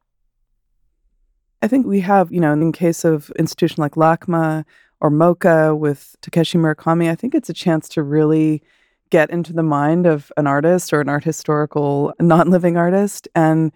I 1.61 1.67
think 1.67 1.85
we 1.85 1.99
have, 2.01 2.31
you 2.31 2.39
know, 2.39 2.53
in 2.53 2.71
case 2.71 3.03
of 3.03 3.31
institution 3.37 3.81
like 3.81 3.95
LACMA 3.95 4.63
or 5.01 5.09
MoCA 5.09 5.77
with 5.77 6.15
Takashi 6.21 6.59
Murakami, 6.59 7.09
I 7.09 7.15
think 7.15 7.35
it's 7.35 7.49
a 7.49 7.53
chance 7.53 7.89
to 7.89 8.03
really 8.03 8.63
get 9.09 9.29
into 9.29 9.51
the 9.53 9.63
mind 9.63 10.05
of 10.05 10.31
an 10.37 10.47
artist 10.47 10.93
or 10.93 11.01
an 11.01 11.09
art 11.09 11.23
historical 11.23 12.13
non-living 12.19 12.77
artist 12.77 13.27
and 13.35 13.71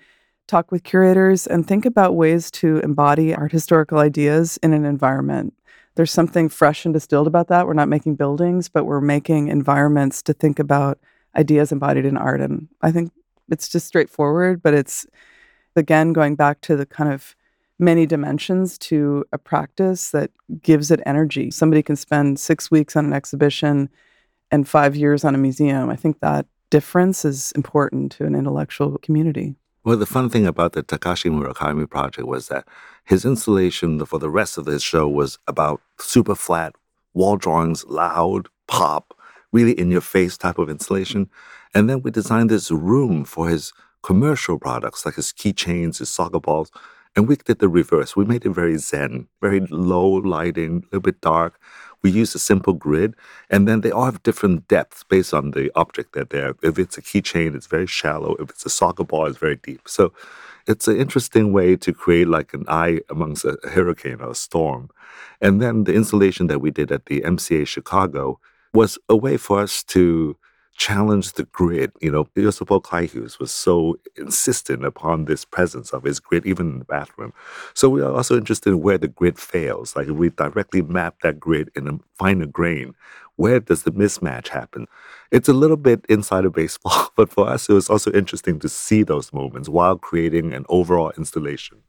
talk 0.47 0.71
with 0.71 0.83
curators 0.83 1.47
and 1.47 1.67
think 1.67 1.85
about 1.85 2.15
ways 2.15 2.51
to 2.51 2.77
embody 2.79 3.33
art 3.33 3.51
historical 3.51 3.99
ideas 3.99 4.57
in 4.61 4.73
an 4.73 4.85
environment. 4.85 5.53
There's 5.95 6.11
something 6.11 6.49
fresh 6.49 6.85
and 6.85 6.93
distilled 6.93 7.27
about 7.27 7.47
that. 7.49 7.67
We're 7.67 7.73
not 7.73 7.89
making 7.89 8.15
buildings, 8.15 8.69
but 8.69 8.85
we're 8.85 9.01
making 9.01 9.47
environments 9.47 10.21
to 10.23 10.33
think 10.33 10.59
about 10.59 10.99
ideas 11.35 11.71
embodied 11.71 12.05
in 12.05 12.17
art. 12.17 12.41
And 12.41 12.67
I 12.81 12.91
think 12.91 13.11
it's 13.49 13.69
just 13.69 13.87
straightforward, 13.87 14.61
but 14.61 14.73
it's 14.73 15.05
again 15.75 16.13
going 16.13 16.35
back 16.35 16.61
to 16.61 16.75
the 16.75 16.85
kind 16.85 17.11
of 17.11 17.35
many 17.79 18.05
dimensions 18.05 18.77
to 18.77 19.25
a 19.33 19.37
practice 19.37 20.11
that 20.11 20.31
gives 20.61 20.91
it 20.91 21.01
energy. 21.05 21.51
Somebody 21.51 21.81
can 21.81 21.95
spend 21.95 22.39
six 22.39 22.69
weeks 22.69 22.95
on 22.95 23.05
an 23.05 23.13
exhibition 23.13 23.89
and 24.51 24.67
five 24.67 24.95
years 24.95 25.25
on 25.25 25.35
a 25.35 25.39
museum. 25.39 25.89
I 25.89 25.95
think 25.95 26.19
that 26.19 26.45
difference 26.69 27.25
is 27.25 27.51
important 27.53 28.11
to 28.13 28.25
an 28.25 28.35
intellectual 28.35 28.97
community. 28.99 29.55
Well, 29.83 29.97
the 29.97 30.05
fun 30.05 30.29
thing 30.29 30.47
about 30.47 30.73
the 30.73 30.83
Takashi 30.83 31.29
Murakami 31.29 31.89
project 31.89 32.27
was 32.27 32.47
that 32.47 32.65
his 33.03 33.25
installation 33.25 34.05
for 34.05 34.17
the 34.17 34.29
rest 34.29 34.57
of 34.57 34.65
his 34.65 34.81
show 34.81 35.07
was 35.07 35.37
about 35.47 35.81
super 35.99 36.35
flat 36.35 36.73
wall 37.13 37.35
drawings, 37.37 37.85
loud, 37.85 38.47
pop, 38.67 39.13
really 39.51 39.73
in 39.73 39.91
your 39.91 40.01
face 40.01 40.37
type 40.37 40.57
of 40.57 40.69
installation. 40.69 41.29
And 41.73 41.89
then 41.89 42.01
we 42.01 42.11
designed 42.11 42.49
this 42.49 42.71
room 42.71 43.25
for 43.25 43.49
his 43.49 43.73
commercial 44.03 44.59
products, 44.59 45.05
like 45.05 45.15
his 45.15 45.33
keychains, 45.33 45.99
his 45.99 46.09
soccer 46.09 46.39
balls. 46.39 46.71
And 47.15 47.27
we 47.27 47.35
did 47.35 47.59
the 47.59 47.69
reverse. 47.69 48.15
We 48.15 48.25
made 48.25 48.45
it 48.45 48.49
very 48.49 48.77
zen, 48.77 49.27
very 49.41 49.59
low 49.59 50.07
lighting, 50.07 50.77
a 50.77 50.85
little 50.85 51.01
bit 51.01 51.21
dark. 51.21 51.59
We 52.01 52.11
used 52.11 52.35
a 52.35 52.39
simple 52.39 52.73
grid, 52.73 53.15
and 53.49 53.67
then 53.67 53.81
they 53.81 53.91
all 53.91 54.05
have 54.05 54.23
different 54.23 54.67
depths 54.67 55.03
based 55.03 55.33
on 55.33 55.51
the 55.51 55.71
object 55.75 56.13
that 56.13 56.31
they're. 56.31 56.55
If 56.61 56.77
it's 56.77 56.97
a 56.97 57.01
keychain, 57.01 57.55
it's 57.55 57.67
very 57.67 57.87
shallow. 57.87 58.35
If 58.35 58.49
it's 58.49 58.65
a 58.65 58.69
soccer 58.69 59.05
ball, 59.05 59.27
it's 59.27 59.37
very 59.37 59.55
deep. 59.55 59.87
So 59.87 60.11
it's 60.67 60.87
an 60.87 60.97
interesting 60.97 61.53
way 61.53 61.75
to 61.77 61.93
create 61.93 62.27
like 62.27 62.53
an 62.53 62.65
eye 62.67 63.01
amongst 63.09 63.45
a 63.45 63.57
hurricane 63.63 64.21
or 64.21 64.31
a 64.31 64.35
storm. 64.35 64.89
And 65.39 65.61
then 65.61 65.85
the 65.85 65.93
installation 65.93 66.47
that 66.47 66.59
we 66.59 66.71
did 66.71 66.91
at 66.91 67.05
the 67.05 67.21
MCA 67.21 67.67
Chicago 67.67 68.39
was 68.73 68.97
a 69.07 69.15
way 69.15 69.37
for 69.37 69.61
us 69.61 69.83
to 69.83 70.35
challenged 70.75 71.37
the 71.37 71.43
grid. 71.43 71.91
You 72.01 72.11
know, 72.11 72.27
Josef 72.35 72.67
Kleihues 72.67 73.39
was 73.39 73.51
so 73.51 73.97
insistent 74.15 74.85
upon 74.85 75.25
this 75.25 75.45
presence 75.45 75.91
of 75.91 76.03
his 76.03 76.19
grid, 76.19 76.45
even 76.45 76.71
in 76.71 76.79
the 76.79 76.85
bathroom. 76.85 77.33
So 77.73 77.89
we 77.89 78.01
are 78.01 78.11
also 78.11 78.37
interested 78.37 78.71
in 78.71 78.81
where 78.81 78.97
the 78.97 79.07
grid 79.07 79.39
fails. 79.39 79.95
Like 79.95 80.07
if 80.07 80.15
we 80.15 80.29
directly 80.29 80.81
map 80.81 81.21
that 81.21 81.39
grid 81.39 81.69
in 81.75 81.87
a 81.87 81.99
finer 82.17 82.45
grain, 82.47 82.95
where 83.35 83.59
does 83.59 83.83
the 83.83 83.91
mismatch 83.91 84.49
happen? 84.49 84.87
It's 85.31 85.49
a 85.49 85.53
little 85.53 85.77
bit 85.77 86.05
inside 86.09 86.45
of 86.45 86.53
baseball, 86.53 87.09
but 87.15 87.29
for 87.29 87.47
us, 87.47 87.69
it 87.69 87.73
was 87.73 87.89
also 87.89 88.11
interesting 88.11 88.59
to 88.59 88.69
see 88.69 89.03
those 89.03 89.33
moments 89.33 89.69
while 89.69 89.97
creating 89.97 90.53
an 90.53 90.65
overall 90.69 91.11
installation. 91.17 91.79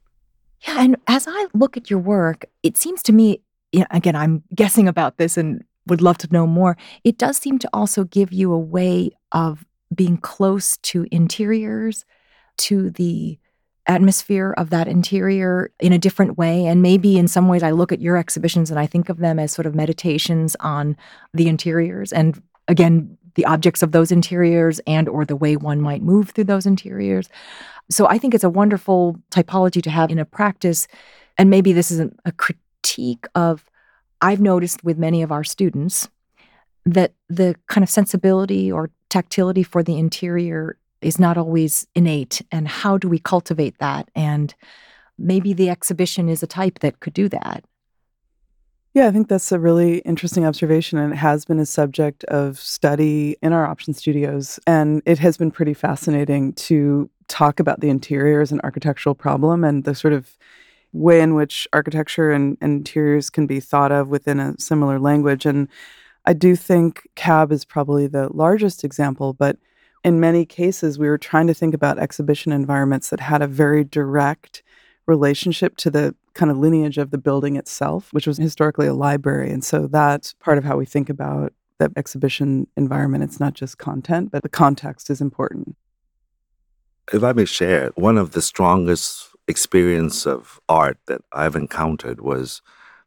Yeah, 0.61 0.81
and 0.81 0.97
as 1.07 1.27
I 1.27 1.47
look 1.53 1.77
at 1.77 1.89
your 1.89 1.99
work, 1.99 2.45
it 2.63 2.77
seems 2.77 3.03
to 3.03 3.13
me, 3.13 3.41
you 3.71 3.81
know, 3.81 3.87
again, 3.91 4.15
I'm 4.15 4.43
guessing 4.53 4.87
about 4.87 5.17
this 5.17 5.37
and 5.37 5.63
would 5.87 6.01
love 6.01 6.17
to 6.19 6.27
know 6.31 6.47
more. 6.47 6.77
It 7.03 7.17
does 7.17 7.37
seem 7.37 7.59
to 7.59 7.69
also 7.73 8.03
give 8.03 8.33
you 8.33 8.51
a 8.51 8.59
way 8.59 9.11
of 9.31 9.65
being 9.93 10.17
close 10.17 10.77
to 10.77 11.05
interiors, 11.11 12.05
to 12.57 12.89
the 12.91 13.37
atmosphere 13.87 14.53
of 14.57 14.71
that 14.71 14.87
interior 14.87 15.71
in 15.79 15.93
a 15.93 15.99
different 15.99 16.37
way. 16.37 16.65
And 16.65 16.81
maybe 16.81 17.17
in 17.17 17.27
some 17.27 17.47
ways, 17.47 17.61
I 17.61 17.71
look 17.71 17.91
at 17.91 18.01
your 18.01 18.17
exhibitions 18.17 18.71
and 18.71 18.79
I 18.79 18.87
think 18.87 19.09
of 19.09 19.17
them 19.17 19.37
as 19.37 19.51
sort 19.51 19.67
of 19.67 19.75
meditations 19.75 20.55
on 20.59 20.97
the 21.33 21.47
interiors 21.47 22.11
and 22.11 22.41
again, 22.67 23.17
the 23.35 23.45
objects 23.45 23.83
of 23.83 23.91
those 23.91 24.11
interiors 24.11 24.79
and 24.87 25.09
or 25.09 25.25
the 25.25 25.35
way 25.35 25.57
one 25.57 25.81
might 25.81 26.01
move 26.01 26.29
through 26.29 26.45
those 26.45 26.65
interiors. 26.65 27.29
So 27.89 28.07
I 28.07 28.17
think 28.17 28.33
it's 28.33 28.43
a 28.43 28.49
wonderful 28.49 29.17
typology 29.29 29.83
to 29.83 29.89
have 29.89 30.09
in 30.09 30.19
a 30.19 30.25
practice. 30.25 30.87
And 31.37 31.49
maybe 31.49 31.73
this 31.73 31.91
is 31.91 31.99
a 31.99 32.31
critique 32.31 33.25
of 33.35 33.65
I've 34.21 34.41
noticed 34.41 34.83
with 34.83 34.97
many 34.97 35.21
of 35.21 35.31
our 35.31 35.43
students 35.43 36.09
that 36.85 37.13
the 37.29 37.55
kind 37.67 37.83
of 37.83 37.89
sensibility 37.89 38.71
or 38.71 38.91
tactility 39.09 39.63
for 39.63 39.83
the 39.83 39.97
interior 39.97 40.77
is 41.01 41.19
not 41.19 41.37
always 41.37 41.87
innate. 41.95 42.41
And 42.51 42.67
how 42.67 42.97
do 42.97 43.07
we 43.07 43.19
cultivate 43.19 43.77
that? 43.79 44.09
And 44.15 44.53
maybe 45.17 45.53
the 45.53 45.69
exhibition 45.69 46.29
is 46.29 46.43
a 46.43 46.47
type 46.47 46.79
that 46.79 46.99
could 46.99 47.13
do 47.13 47.29
that. 47.29 47.63
Yeah, 48.93 49.07
I 49.07 49.11
think 49.11 49.27
that's 49.27 49.51
a 49.51 49.59
really 49.59 49.97
interesting 49.99 50.45
observation, 50.45 50.97
and 50.97 51.11
it 51.11 51.17
has 51.17 51.43
been 51.43 51.59
a 51.59 51.65
subject 51.65 52.23
of 52.25 52.57
study 52.57 53.35
in 53.41 53.51
our 53.51 53.65
option 53.65 53.93
studios. 53.93 54.57
And 54.65 55.01
it 55.05 55.19
has 55.19 55.35
been 55.35 55.51
pretty 55.51 55.73
fascinating 55.73 56.53
to 56.53 57.09
talk 57.27 57.59
about 57.59 57.81
the 57.81 57.89
interior 57.89 58.39
as 58.39 58.53
an 58.53 58.61
architectural 58.63 59.13
problem 59.13 59.65
and 59.65 59.83
the 59.83 59.95
sort 59.95 60.13
of 60.13 60.37
way 60.95 61.21
in 61.21 61.35
which 61.35 61.67
architecture 61.73 62.31
and, 62.31 62.57
and 62.61 62.77
interiors 62.77 63.29
can 63.29 63.45
be 63.45 63.59
thought 63.59 63.91
of 63.91 64.07
within 64.07 64.39
a 64.39 64.55
similar 64.57 64.97
language. 64.97 65.45
And 65.45 65.67
I 66.25 66.33
do 66.33 66.55
think 66.55 67.07
CAB 67.15 67.51
is 67.51 67.65
probably 67.65 68.07
the 68.07 68.29
largest 68.33 68.83
example, 68.83 69.33
but 69.33 69.57
in 70.03 70.19
many 70.19 70.45
cases, 70.45 70.97
we 70.97 71.07
were 71.07 71.17
trying 71.17 71.47
to 71.47 71.53
think 71.53 71.73
about 71.73 71.99
exhibition 71.99 72.51
environments 72.51 73.09
that 73.09 73.19
had 73.19 73.41
a 73.41 73.47
very 73.47 73.83
direct 73.83 74.63
relationship 75.07 75.75
to 75.77 75.89
the 75.89 76.15
kind 76.33 76.51
of 76.51 76.57
lineage 76.57 76.97
of 76.97 77.11
the 77.11 77.17
building 77.17 77.55
itself, 77.55 78.11
which 78.13 78.27
was 78.27 78.37
historically 78.37 78.87
a 78.87 78.93
library. 78.93 79.51
And 79.51 79.63
so 79.63 79.87
that's 79.87 80.33
part 80.33 80.57
of 80.57 80.63
how 80.63 80.77
we 80.77 80.85
think 80.85 81.09
about 81.09 81.53
the 81.79 81.91
exhibition 81.95 82.67
environment. 82.77 83.23
It's 83.23 83.39
not 83.39 83.53
just 83.53 83.77
content, 83.77 84.31
but 84.31 84.43
the 84.43 84.49
context 84.49 85.09
is 85.09 85.21
important. 85.21 85.75
If 87.13 87.23
I 87.23 87.33
may 87.33 87.45
share, 87.45 87.91
one 87.95 88.17
of 88.17 88.31
the 88.31 88.41
strongest 88.41 89.34
experience 89.47 90.25
of 90.25 90.59
art 90.67 90.97
that 91.07 91.21
I've 91.31 91.55
encountered 91.55 92.21
was 92.21 92.61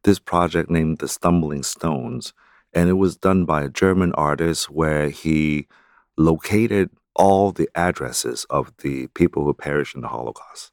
this 0.04 0.18
project 0.18 0.70
named 0.70 0.98
The 0.98 1.08
Stumbling 1.08 1.62
Stones. 1.62 2.32
And 2.72 2.88
it 2.88 2.94
was 2.94 3.16
done 3.16 3.44
by 3.44 3.62
a 3.62 3.68
German 3.70 4.12
artist 4.12 4.70
where 4.70 5.08
he 5.08 5.66
located 6.16 6.90
all 7.14 7.50
the 7.50 7.68
addresses 7.74 8.46
of 8.50 8.72
the 8.78 9.08
people 9.08 9.44
who 9.44 9.54
perished 9.54 9.94
in 9.94 10.02
the 10.02 10.08
Holocaust. 10.08 10.72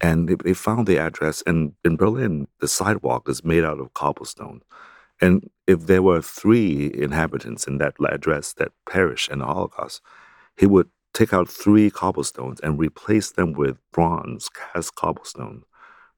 And 0.00 0.28
they, 0.28 0.36
they 0.36 0.54
found 0.54 0.86
the 0.86 0.98
address, 0.98 1.42
and 1.46 1.72
in 1.84 1.96
Berlin, 1.96 2.46
the 2.60 2.68
sidewalk 2.68 3.28
is 3.28 3.44
made 3.44 3.64
out 3.64 3.80
of 3.80 3.94
cobblestone. 3.94 4.62
And 5.20 5.50
if 5.66 5.86
there 5.86 6.02
were 6.02 6.22
three 6.22 6.90
inhabitants 6.94 7.66
in 7.66 7.78
that 7.78 7.94
address 8.08 8.52
that 8.54 8.72
perished 8.88 9.30
in 9.30 9.40
the 9.40 9.46
Holocaust, 9.46 10.00
he 10.56 10.66
would 10.66 10.88
take 11.14 11.32
out 11.32 11.48
three 11.48 11.90
cobblestones 11.90 12.60
and 12.60 12.78
replace 12.78 13.32
them 13.32 13.52
with 13.52 13.78
bronze 13.92 14.48
cast 14.48 14.94
cobblestone 14.94 15.62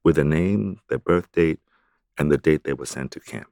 with 0.03 0.17
a 0.17 0.23
name, 0.23 0.79
their 0.89 0.99
birth 0.99 1.31
date, 1.31 1.59
and 2.17 2.31
the 2.31 2.37
date 2.37 2.63
they 2.63 2.73
were 2.73 2.85
sent 2.85 3.11
to 3.11 3.19
camp. 3.19 3.47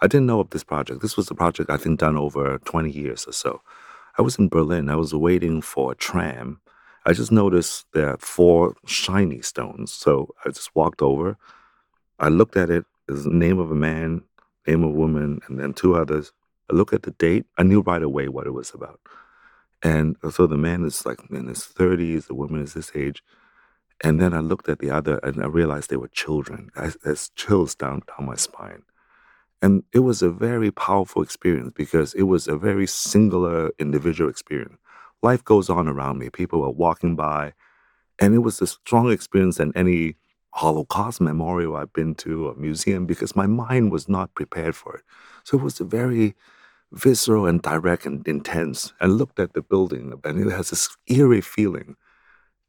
I 0.00 0.06
didn't 0.06 0.26
know 0.26 0.40
of 0.40 0.50
this 0.50 0.64
project. 0.64 1.02
This 1.02 1.16
was 1.16 1.30
a 1.30 1.34
project 1.34 1.70
I 1.70 1.76
think 1.76 2.00
done 2.00 2.16
over 2.16 2.58
20 2.58 2.90
years 2.90 3.26
or 3.26 3.32
so. 3.32 3.62
I 4.18 4.22
was 4.22 4.36
in 4.38 4.48
Berlin. 4.48 4.90
I 4.90 4.96
was 4.96 5.14
waiting 5.14 5.62
for 5.62 5.92
a 5.92 5.94
tram. 5.94 6.60
I 7.06 7.12
just 7.12 7.32
noticed 7.32 7.86
there 7.92 8.10
are 8.10 8.18
four 8.18 8.74
shiny 8.86 9.40
stones. 9.42 9.92
So 9.92 10.34
I 10.44 10.50
just 10.50 10.74
walked 10.74 11.02
over. 11.02 11.36
I 12.18 12.28
looked 12.28 12.56
at 12.56 12.70
it. 12.70 12.84
There's 13.06 13.24
the 13.24 13.30
name 13.30 13.58
of 13.58 13.70
a 13.70 13.74
man, 13.74 14.22
name 14.66 14.84
of 14.84 14.90
a 14.90 14.94
woman, 14.94 15.40
and 15.46 15.58
then 15.58 15.74
two 15.74 15.94
others. 15.94 16.32
I 16.70 16.74
looked 16.74 16.94
at 16.94 17.02
the 17.02 17.10
date. 17.12 17.44
I 17.58 17.62
knew 17.62 17.80
right 17.80 18.02
away 18.02 18.28
what 18.28 18.46
it 18.46 18.52
was 18.52 18.72
about. 18.72 19.00
And 19.84 20.16
so 20.32 20.46
the 20.46 20.56
man 20.56 20.84
is 20.84 21.04
like 21.04 21.20
in 21.30 21.46
his 21.46 21.58
30s, 21.58 22.26
the 22.26 22.34
woman 22.34 22.62
is 22.62 22.72
this 22.72 22.90
age. 22.94 23.22
And 24.02 24.20
then 24.20 24.32
I 24.32 24.40
looked 24.40 24.68
at 24.68 24.78
the 24.78 24.90
other 24.90 25.18
and 25.18 25.42
I 25.42 25.46
realized 25.46 25.90
they 25.90 25.96
were 25.96 26.08
children. 26.08 26.70
I, 26.74 26.92
there's 27.04 27.28
chills 27.36 27.74
down, 27.74 28.02
down 28.08 28.26
my 28.26 28.34
spine. 28.34 28.82
And 29.60 29.84
it 29.92 30.00
was 30.00 30.22
a 30.22 30.30
very 30.30 30.70
powerful 30.70 31.22
experience 31.22 31.72
because 31.74 32.14
it 32.14 32.24
was 32.24 32.48
a 32.48 32.56
very 32.56 32.86
singular 32.86 33.70
individual 33.78 34.30
experience. 34.30 34.78
Life 35.22 35.44
goes 35.44 35.68
on 35.70 35.86
around 35.86 36.18
me. 36.18 36.30
People 36.30 36.64
are 36.64 36.70
walking 36.70 37.14
by. 37.14 37.52
And 38.18 38.34
it 38.34 38.38
was 38.38 38.60
a 38.62 38.66
stronger 38.66 39.12
experience 39.12 39.58
than 39.58 39.72
any 39.76 40.16
Holocaust 40.52 41.20
memorial 41.20 41.76
I've 41.76 41.92
been 41.92 42.14
to 42.16 42.48
or 42.48 42.54
museum 42.54 43.06
because 43.06 43.36
my 43.36 43.46
mind 43.46 43.92
was 43.92 44.08
not 44.08 44.34
prepared 44.34 44.76
for 44.76 44.96
it. 44.96 45.02
So 45.42 45.58
it 45.58 45.62
was 45.62 45.80
a 45.80 45.84
very 45.84 46.34
visceral 46.94 47.46
and 47.46 47.60
direct 47.62 48.06
and 48.06 48.26
intense. 48.26 48.92
and 49.00 49.18
looked 49.18 49.38
at 49.38 49.52
the 49.52 49.62
building 49.62 50.12
and 50.24 50.40
it 50.40 50.50
has 50.50 50.70
this 50.70 50.88
eerie 51.06 51.40
feeling. 51.40 51.96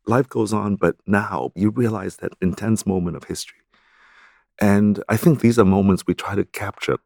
Life 0.07 0.29
goes 0.29 0.53
on, 0.53 0.75
but 0.75 0.95
now 1.07 1.51
you 1.55 1.69
realize 1.69 2.17
that 2.17 2.33
intense 2.41 2.85
moment 2.85 3.17
of 3.17 3.25
history. 3.25 3.59
And 4.59 5.03
I 5.09 5.17
think 5.17 5.39
these 5.39 5.59
are 5.59 5.65
moments 5.65 6.05
we 6.07 6.13
try 6.13 6.35
to 6.35 6.45
capture. 6.45 6.97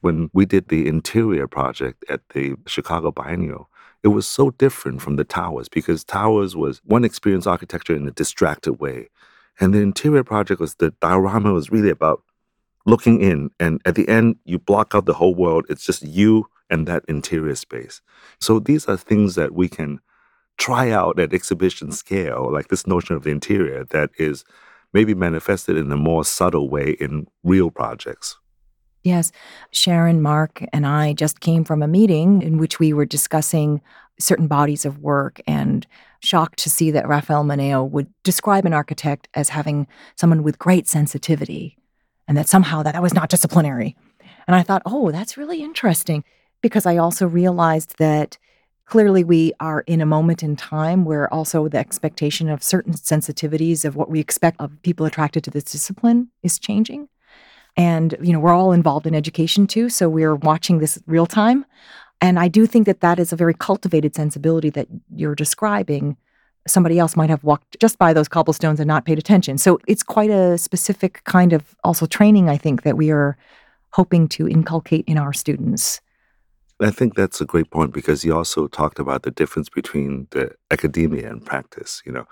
When 0.00 0.30
we 0.32 0.46
did 0.46 0.68
the 0.68 0.88
interior 0.88 1.46
project 1.46 2.04
at 2.08 2.20
the 2.30 2.56
Chicago 2.66 3.12
Biennial, 3.12 3.68
it 4.02 4.08
was 4.08 4.26
so 4.26 4.50
different 4.50 5.00
from 5.00 5.16
the 5.16 5.24
towers 5.24 5.68
because 5.68 6.04
towers 6.04 6.56
was 6.56 6.80
one 6.84 7.04
experience 7.04 7.46
architecture 7.46 7.94
in 7.94 8.08
a 8.08 8.10
distracted 8.10 8.74
way. 8.74 9.08
And 9.60 9.72
the 9.72 9.80
interior 9.80 10.24
project 10.24 10.60
was 10.60 10.74
the 10.74 10.90
diorama 11.00 11.52
was 11.52 11.70
really 11.70 11.90
about 11.90 12.22
looking 12.84 13.20
in 13.20 13.50
and 13.60 13.80
at 13.84 13.94
the 13.94 14.08
end 14.08 14.36
you 14.44 14.58
block 14.58 14.94
out 14.94 15.06
the 15.06 15.14
whole 15.14 15.34
world. 15.34 15.66
It's 15.68 15.84
just 15.84 16.02
you 16.02 16.46
and 16.70 16.86
that 16.88 17.04
interior 17.08 17.54
space. 17.54 18.00
So 18.40 18.58
these 18.58 18.86
are 18.86 18.96
things 18.96 19.34
that 19.34 19.52
we 19.52 19.68
can 19.68 20.00
try 20.58 20.90
out 20.90 21.18
at 21.18 21.32
exhibition 21.32 21.92
scale 21.92 22.50
like 22.52 22.68
this 22.68 22.86
notion 22.86 23.16
of 23.16 23.24
the 23.24 23.30
interior 23.30 23.84
that 23.90 24.10
is 24.18 24.44
maybe 24.92 25.14
manifested 25.14 25.76
in 25.76 25.90
a 25.90 25.96
more 25.96 26.24
subtle 26.24 26.68
way 26.68 26.96
in 27.00 27.26
real 27.42 27.70
projects. 27.70 28.38
Yes. 29.02 29.32
Sharon, 29.72 30.22
Mark, 30.22 30.64
and 30.72 30.86
I 30.86 31.12
just 31.12 31.40
came 31.40 31.64
from 31.64 31.82
a 31.82 31.88
meeting 31.88 32.40
in 32.42 32.58
which 32.58 32.78
we 32.78 32.92
were 32.92 33.06
discussing 33.06 33.80
certain 34.20 34.46
bodies 34.46 34.84
of 34.84 35.00
work 35.00 35.40
and 35.46 35.86
shocked 36.20 36.58
to 36.60 36.70
see 36.70 36.92
that 36.92 37.08
Rafael 37.08 37.42
Moneo 37.42 37.82
would 37.82 38.08
describe 38.22 38.64
an 38.64 38.72
architect 38.72 39.26
as 39.34 39.48
having 39.48 39.88
someone 40.14 40.44
with 40.44 40.58
great 40.58 40.86
sensitivity 40.86 41.76
and 42.32 42.38
that 42.38 42.48
somehow 42.48 42.82
that, 42.82 42.94
that 42.94 43.02
was 43.02 43.12
not 43.12 43.28
disciplinary. 43.28 43.94
And 44.46 44.56
I 44.56 44.62
thought, 44.62 44.80
oh, 44.86 45.10
that's 45.10 45.36
really 45.36 45.62
interesting 45.62 46.24
because 46.62 46.86
I 46.86 46.96
also 46.96 47.26
realized 47.26 47.98
that 47.98 48.38
clearly 48.86 49.22
we 49.22 49.52
are 49.60 49.82
in 49.82 50.00
a 50.00 50.06
moment 50.06 50.42
in 50.42 50.56
time 50.56 51.04
where 51.04 51.30
also 51.30 51.68
the 51.68 51.76
expectation 51.76 52.48
of 52.48 52.62
certain 52.62 52.94
sensitivities 52.94 53.84
of 53.84 53.96
what 53.96 54.08
we 54.08 54.18
expect 54.18 54.58
of 54.62 54.80
people 54.80 55.04
attracted 55.04 55.44
to 55.44 55.50
this 55.50 55.64
discipline 55.64 56.28
is 56.42 56.58
changing. 56.58 57.06
And, 57.76 58.16
you 58.22 58.32
know, 58.32 58.40
we're 58.40 58.54
all 58.54 58.72
involved 58.72 59.06
in 59.06 59.14
education 59.14 59.66
too. 59.66 59.90
So 59.90 60.08
we're 60.08 60.36
watching 60.36 60.78
this 60.78 60.98
real 61.06 61.26
time. 61.26 61.66
And 62.22 62.38
I 62.38 62.48
do 62.48 62.64
think 62.64 62.86
that 62.86 63.02
that 63.02 63.18
is 63.18 63.34
a 63.34 63.36
very 63.36 63.52
cultivated 63.52 64.14
sensibility 64.14 64.70
that 64.70 64.88
you're 65.14 65.34
describing. 65.34 66.16
Somebody 66.66 66.98
else 66.98 67.16
might 67.16 67.30
have 67.30 67.42
walked 67.42 67.76
just 67.80 67.98
by 67.98 68.12
those 68.12 68.28
cobblestones 68.28 68.78
and 68.78 68.86
not 68.86 69.04
paid 69.04 69.18
attention. 69.18 69.58
So 69.58 69.78
it's 69.86 70.02
quite 70.02 70.30
a 70.30 70.58
specific 70.58 71.22
kind 71.24 71.52
of 71.52 71.74
also 71.82 72.06
training, 72.06 72.48
I 72.48 72.56
think, 72.56 72.82
that 72.82 72.96
we 72.96 73.10
are 73.10 73.36
hoping 73.90 74.28
to 74.28 74.48
inculcate 74.48 75.04
in 75.06 75.18
our 75.18 75.32
students. 75.32 76.00
I 76.80 76.90
think 76.90 77.14
that's 77.14 77.40
a 77.40 77.44
great 77.44 77.70
point 77.70 77.92
because 77.92 78.24
you 78.24 78.34
also 78.34 78.66
talked 78.66 78.98
about 78.98 79.22
the 79.22 79.30
difference 79.30 79.68
between 79.68 80.26
the 80.30 80.52
academia 80.70 81.30
and 81.30 81.44
practice. 81.44 82.02
You 82.04 82.12
know, 82.12 82.26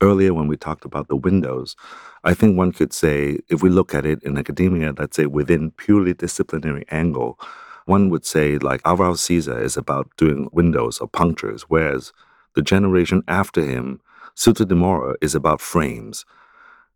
earlier 0.00 0.32
when 0.32 0.46
we 0.46 0.56
talked 0.56 0.84
about 0.84 1.08
the 1.08 1.16
windows, 1.16 1.76
I 2.24 2.32
think 2.34 2.56
one 2.56 2.72
could 2.72 2.92
say 2.92 3.40
if 3.48 3.62
we 3.62 3.68
look 3.68 3.94
at 3.94 4.06
it 4.06 4.22
in 4.22 4.38
academia, 4.38 4.94
let's 4.96 5.16
say 5.16 5.26
within 5.26 5.72
purely 5.72 6.14
disciplinary 6.14 6.86
angle, 6.90 7.38
one 7.86 8.08
would 8.10 8.24
say 8.24 8.56
like 8.58 8.80
Alvaro 8.84 9.14
Siza 9.14 9.60
is 9.60 9.76
about 9.76 10.08
doing 10.16 10.48
windows 10.52 10.98
or 10.98 11.08
punctures, 11.08 11.62
whereas 11.62 12.12
the 12.54 12.62
generation 12.62 13.22
after 13.28 13.64
him, 13.64 14.00
Souto 14.36 14.66
de 14.66 14.74
Moura, 14.74 15.14
is 15.20 15.34
about 15.34 15.60
frames. 15.60 16.24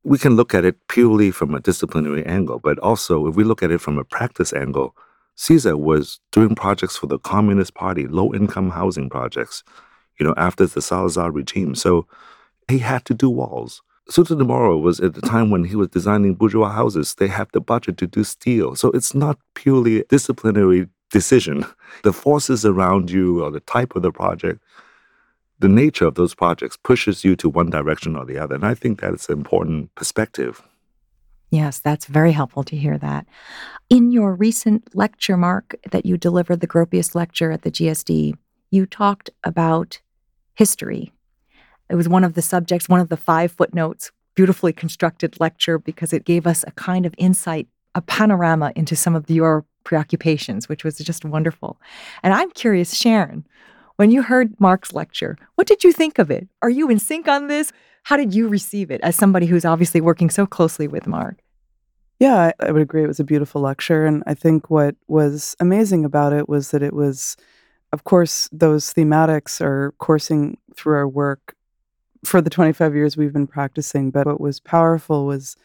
We 0.02 0.18
can 0.18 0.36
look 0.36 0.54
at 0.54 0.64
it 0.64 0.76
purely 0.88 1.30
from 1.30 1.54
a 1.54 1.60
disciplinary 1.60 2.24
angle, 2.26 2.58
but 2.58 2.78
also 2.78 3.26
if 3.26 3.36
we 3.36 3.44
look 3.44 3.62
at 3.62 3.70
it 3.70 3.80
from 3.80 3.98
a 3.98 4.04
practice 4.04 4.52
angle, 4.52 4.94
Siza 5.36 5.78
was 5.78 6.20
doing 6.30 6.54
projects 6.54 6.96
for 6.96 7.06
the 7.06 7.18
Communist 7.18 7.74
Party, 7.74 8.06
low 8.06 8.32
income 8.32 8.70
housing 8.70 9.08
projects, 9.08 9.64
you 10.18 10.26
know, 10.26 10.34
after 10.36 10.66
the 10.66 10.82
Salazar 10.82 11.30
regime. 11.30 11.74
So 11.74 12.06
he 12.68 12.78
had 12.78 13.04
to 13.06 13.14
do 13.14 13.28
walls. 13.30 13.82
Souto 14.10 14.36
de 14.36 14.44
Moura 14.44 14.80
was 14.80 15.00
at 15.00 15.14
the 15.14 15.22
time 15.22 15.50
when 15.50 15.64
he 15.64 15.76
was 15.76 15.88
designing 15.88 16.34
bourgeois 16.34 16.70
houses, 16.70 17.14
they 17.14 17.28
have 17.28 17.48
the 17.52 17.60
budget 17.60 17.96
to 17.98 18.06
do 18.06 18.22
steel. 18.22 18.76
So 18.76 18.90
it's 18.90 19.14
not 19.14 19.38
purely 19.54 20.04
disciplinary 20.08 20.88
decision. 21.10 21.64
The 22.02 22.12
forces 22.12 22.66
around 22.66 23.10
you 23.10 23.44
or 23.44 23.50
the 23.52 23.60
type 23.60 23.94
of 23.94 24.02
the 24.02 24.10
project, 24.10 24.60
the 25.64 25.68
nature 25.70 26.04
of 26.04 26.14
those 26.14 26.34
projects 26.34 26.76
pushes 26.76 27.24
you 27.24 27.34
to 27.34 27.48
one 27.48 27.70
direction 27.70 28.16
or 28.16 28.26
the 28.26 28.36
other. 28.36 28.54
And 28.54 28.66
I 28.66 28.74
think 28.74 29.00
that's 29.00 29.30
an 29.30 29.38
important 29.38 29.94
perspective. 29.94 30.60
Yes, 31.48 31.78
that's 31.78 32.04
very 32.04 32.32
helpful 32.32 32.64
to 32.64 32.76
hear 32.76 32.98
that. 32.98 33.24
In 33.88 34.12
your 34.12 34.34
recent 34.34 34.94
lecture, 34.94 35.38
Mark, 35.38 35.74
that 35.90 36.04
you 36.04 36.18
delivered 36.18 36.60
the 36.60 36.66
Gropius 36.66 37.14
lecture 37.14 37.50
at 37.50 37.62
the 37.62 37.70
GSD, 37.70 38.34
you 38.72 38.84
talked 38.84 39.30
about 39.42 40.02
history. 40.54 41.14
It 41.88 41.94
was 41.94 42.10
one 42.10 42.24
of 42.24 42.34
the 42.34 42.42
subjects, 42.42 42.86
one 42.86 43.00
of 43.00 43.08
the 43.08 43.16
five 43.16 43.50
footnotes, 43.50 44.12
beautifully 44.34 44.74
constructed 44.74 45.40
lecture 45.40 45.78
because 45.78 46.12
it 46.12 46.26
gave 46.26 46.46
us 46.46 46.62
a 46.66 46.72
kind 46.72 47.06
of 47.06 47.14
insight, 47.16 47.68
a 47.94 48.02
panorama 48.02 48.70
into 48.76 48.96
some 48.96 49.14
of 49.14 49.30
your 49.30 49.64
preoccupations, 49.82 50.68
which 50.68 50.84
was 50.84 50.98
just 50.98 51.24
wonderful. 51.24 51.80
And 52.22 52.34
I'm 52.34 52.50
curious, 52.50 52.94
Sharon, 52.94 53.46
when 53.96 54.10
you 54.10 54.22
heard 54.22 54.58
Mark's 54.60 54.92
lecture, 54.92 55.36
what 55.54 55.66
did 55.66 55.84
you 55.84 55.92
think 55.92 56.18
of 56.18 56.30
it? 56.30 56.48
Are 56.62 56.70
you 56.70 56.88
in 56.88 56.98
sync 56.98 57.28
on 57.28 57.46
this? 57.46 57.72
How 58.04 58.16
did 58.16 58.34
you 58.34 58.48
receive 58.48 58.90
it 58.90 59.00
as 59.02 59.16
somebody 59.16 59.46
who's 59.46 59.64
obviously 59.64 60.00
working 60.00 60.30
so 60.30 60.46
closely 60.46 60.88
with 60.88 61.06
Mark? 61.06 61.38
Yeah, 62.20 62.52
I 62.60 62.70
would 62.70 62.82
agree. 62.82 63.02
It 63.02 63.08
was 63.08 63.20
a 63.20 63.24
beautiful 63.24 63.60
lecture. 63.60 64.06
And 64.06 64.22
I 64.26 64.34
think 64.34 64.70
what 64.70 64.94
was 65.08 65.56
amazing 65.60 66.04
about 66.04 66.32
it 66.32 66.48
was 66.48 66.70
that 66.70 66.82
it 66.82 66.92
was, 66.92 67.36
of 67.92 68.04
course, 68.04 68.48
those 68.52 68.92
thematics 68.94 69.60
are 69.60 69.92
coursing 69.98 70.58
through 70.76 70.96
our 70.96 71.08
work 71.08 71.54
for 72.24 72.40
the 72.40 72.50
25 72.50 72.94
years 72.94 73.16
we've 73.16 73.32
been 73.32 73.46
practicing. 73.46 74.10
But 74.10 74.26
what 74.26 74.40
was 74.40 74.60
powerful 74.60 75.26
was 75.26 75.56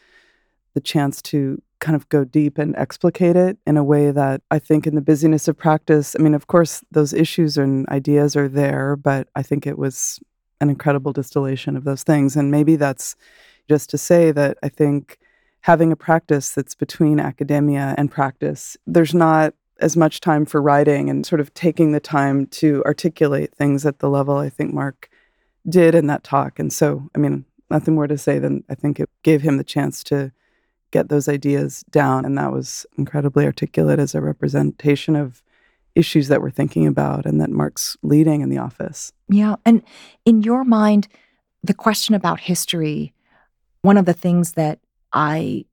the 0.74 0.80
chance 0.80 1.22
to 1.22 1.62
kind 1.80 1.96
of 1.96 2.08
go 2.08 2.24
deep 2.24 2.58
and 2.58 2.76
explicate 2.76 3.36
it 3.36 3.58
in 3.66 3.76
a 3.76 3.84
way 3.84 4.10
that 4.10 4.42
I 4.50 4.58
think 4.58 4.86
in 4.86 4.94
the 4.94 5.00
busyness 5.00 5.48
of 5.48 5.56
practice, 5.56 6.14
I 6.18 6.22
mean, 6.22 6.34
of 6.34 6.46
course, 6.46 6.84
those 6.90 7.12
issues 7.12 7.56
and 7.56 7.88
ideas 7.88 8.36
are 8.36 8.48
there, 8.48 8.96
but 8.96 9.28
I 9.34 9.42
think 9.42 9.66
it 9.66 9.78
was 9.78 10.20
an 10.60 10.68
incredible 10.68 11.12
distillation 11.12 11.76
of 11.76 11.84
those 11.84 12.02
things. 12.02 12.36
And 12.36 12.50
maybe 12.50 12.76
that's 12.76 13.16
just 13.68 13.90
to 13.90 13.98
say 13.98 14.30
that 14.32 14.58
I 14.62 14.68
think 14.68 15.18
having 15.62 15.92
a 15.92 15.96
practice 15.96 16.52
that's 16.52 16.74
between 16.74 17.18
academia 17.18 17.94
and 17.98 18.10
practice, 18.10 18.76
there's 18.86 19.14
not 19.14 19.54
as 19.80 19.96
much 19.96 20.20
time 20.20 20.44
for 20.44 20.60
writing 20.60 21.08
and 21.08 21.24
sort 21.24 21.40
of 21.40 21.52
taking 21.54 21.92
the 21.92 22.00
time 22.00 22.46
to 22.46 22.82
articulate 22.84 23.54
things 23.54 23.86
at 23.86 23.98
the 23.98 24.10
level 24.10 24.36
I 24.36 24.50
think 24.50 24.74
Mark 24.74 25.08
did 25.68 25.94
in 25.94 26.06
that 26.08 26.24
talk. 26.24 26.58
And 26.58 26.72
so, 26.72 27.08
I 27.14 27.18
mean, 27.18 27.44
nothing 27.70 27.94
more 27.94 28.06
to 28.06 28.18
say 28.18 28.38
than 28.38 28.64
I 28.68 28.74
think 28.74 29.00
it 29.00 29.08
gave 29.22 29.42
him 29.42 29.56
the 29.56 29.64
chance 29.64 30.04
to 30.04 30.32
get 30.90 31.08
those 31.08 31.28
ideas 31.28 31.84
down. 31.90 32.24
And 32.24 32.36
that 32.38 32.52
was 32.52 32.86
incredibly 32.98 33.44
articulate 33.44 33.98
as 33.98 34.14
a 34.14 34.20
representation 34.20 35.16
of 35.16 35.42
issues 35.94 36.28
that 36.28 36.40
we're 36.40 36.50
thinking 36.50 36.86
about 36.86 37.26
and 37.26 37.40
that 37.40 37.50
Mark's 37.50 37.96
leading 38.02 38.40
in 38.40 38.48
the 38.48 38.58
office. 38.58 39.12
Yeah. 39.28 39.56
And 39.64 39.82
in 40.24 40.42
your 40.42 40.64
mind, 40.64 41.08
the 41.62 41.74
question 41.74 42.14
about 42.14 42.40
history, 42.40 43.12
one 43.82 43.96
of 43.96 44.04
the 44.04 44.12
things 44.12 44.52
that 44.52 44.78
I 45.12 45.64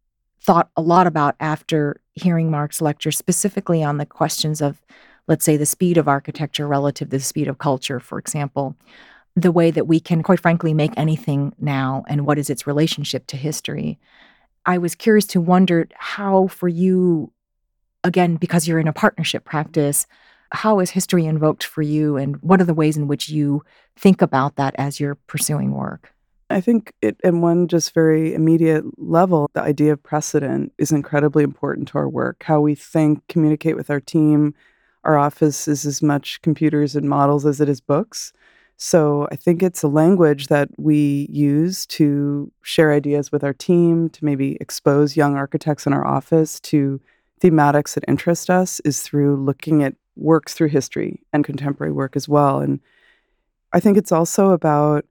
thought 0.42 0.70
a 0.76 0.82
lot 0.82 1.08
about 1.08 1.36
after 1.40 2.02
hearing 2.14 2.50
Mark's 2.50 2.82
lecture, 2.82 3.12
specifically 3.12 3.84
on 3.84 3.98
the 3.98 4.06
questions 4.06 4.62
of, 4.62 4.82
let's 5.28 5.46
say, 5.46 5.58
the 5.58 5.66
speed 5.66 5.98
of 5.98 6.08
architecture 6.08 6.68
relative 6.68 7.10
to 7.10 7.18
the 7.18 7.24
speed 7.24 7.48
of 7.48 7.58
culture, 7.58 8.00
for 8.00 8.18
example, 8.18 8.76
the 9.36 9.52
way 9.52 9.70
that 9.72 9.88
we 9.88 10.00
can, 10.00 10.24
quite 10.24 10.40
frankly, 10.40 10.74
make 10.74 10.94
anything 10.98 11.54
now 11.60 12.04
and 12.08 12.26
what 12.26 12.40
is 12.40 12.50
its 12.50 12.66
relationship 12.66 13.28
to 13.28 13.38
history. 13.38 14.00
I 14.68 14.78
was 14.78 14.96
curious 14.96 15.26
to 15.28 15.42
wonder 15.42 15.88
how, 15.96 16.48
for 16.48 16.68
you, 16.68 17.32
again, 18.04 18.36
because 18.36 18.68
you're 18.68 18.80
in 18.80 18.88
a 18.88 18.94
partnership 18.94 19.46
practice, 19.46 20.06
how 20.52 20.80
is 20.80 20.90
history 20.90 21.26
invoked 21.26 21.64
for 21.64 21.82
you 21.82 22.18
and 22.18 22.36
what 22.42 22.62
are 22.62 22.66
the 22.66 22.74
ways 22.74 22.98
in 22.98 23.08
which 23.08 23.30
you 23.30 23.64
think 23.96 24.22
about 24.22 24.58
that 24.58 24.76
as 24.78 25.00
you're 25.00 25.16
pursuing 25.16 25.72
work? 25.72 26.14
I 26.50 26.62
think 26.62 26.94
it, 27.02 27.20
in 27.24 27.42
one 27.42 27.68
just 27.68 27.94
very 27.94 28.34
immediate 28.34 28.84
level, 28.98 29.50
the 29.54 29.62
idea 29.62 29.94
of 29.94 30.04
precedent 30.04 30.74
is 30.78 30.92
incredibly 30.92 31.44
important 31.44 31.88
to 31.90 31.98
our 31.98 32.10
work. 32.10 32.44
How 32.44 32.60
we 32.60 32.76
think, 32.76 33.26
communicate 33.28 33.76
with 33.76 33.90
our 33.90 34.00
team. 34.00 34.54
Our 35.04 35.18
office 35.18 35.68
is 35.68 35.86
as 35.86 36.02
much 36.02 36.42
computers 36.42 36.96
and 36.96 37.10
models 37.10 37.46
as 37.46 37.62
it 37.62 37.70
is 37.70 37.82
books. 37.82 38.34
So 38.78 39.28
I 39.32 39.36
think 39.36 39.64
it's 39.64 39.82
a 39.82 39.88
language 39.88 40.48
that 40.48 40.70
we 40.78 41.28
use 41.32 41.88
to 41.88 42.52
share 42.62 42.94
ideas 42.94 43.32
with 43.32 43.44
our 43.44 43.54
team, 43.54 44.08
to 44.10 44.24
maybe 44.24 44.56
expose 44.62 45.18
young 45.18 45.36
architects 45.36 45.88
in 45.88 45.94
our 45.94 46.06
office 46.06 46.60
to 46.62 47.02
thematics 47.42 47.96
that 47.96 48.06
interest 48.08 48.52
us, 48.52 48.80
is 48.82 49.02
through 49.02 49.36
looking 49.38 49.84
at 49.84 49.96
works 50.16 50.54
through 50.54 50.68
history 50.70 51.20
and 51.34 51.44
contemporary 51.44 51.92
work 51.92 52.16
as 52.16 52.30
well. 52.30 52.60
And 52.60 52.80
I 53.74 53.80
think 53.80 53.98
it's 53.98 54.12
also 54.12 54.52
about 54.52 55.06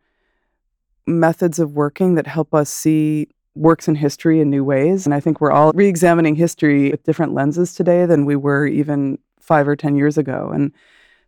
methods 1.06 1.58
of 1.58 1.72
working 1.72 2.14
that 2.14 2.26
help 2.26 2.54
us 2.54 2.70
see 2.70 3.28
works 3.56 3.88
in 3.88 3.96
history 3.96 4.40
in 4.40 4.48
new 4.48 4.62
ways. 4.62 5.06
And 5.06 5.14
I 5.14 5.18
think 5.18 5.40
we're 5.40 5.50
all 5.50 5.72
re 5.72 5.88
examining 5.88 6.36
history 6.36 6.90
with 6.90 7.02
different 7.02 7.34
lenses 7.34 7.74
today 7.74 8.06
than 8.06 8.26
we 8.26 8.36
were 8.36 8.66
even 8.66 9.18
five 9.40 9.66
or 9.66 9.74
10 9.74 9.96
years 9.96 10.16
ago. 10.16 10.50
And 10.54 10.72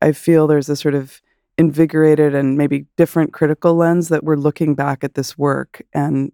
I 0.03 0.13
feel 0.13 0.47
there's 0.47 0.69
a 0.69 0.77
sort 0.77 0.95
of 0.95 1.21
invigorated 1.59 2.35
and 2.35 2.57
maybe 2.57 2.87
different 2.97 3.33
critical 3.33 3.75
lens 3.75 4.09
that 4.09 4.25
we're 4.25 4.37
looking 4.37 4.75
back 4.75 5.03
at 5.03 5.15
this 5.15 5.37
work. 5.37 5.83
And 5.93 6.33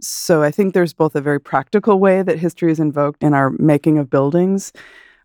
so 0.00 0.42
I 0.42 0.50
think 0.50 0.72
there's 0.72 0.94
both 0.94 1.14
a 1.14 1.20
very 1.20 1.40
practical 1.40 2.00
way 2.00 2.22
that 2.22 2.38
history 2.38 2.72
is 2.72 2.80
invoked 2.80 3.22
in 3.22 3.34
our 3.34 3.50
making 3.50 3.98
of 3.98 4.10
buildings. 4.10 4.72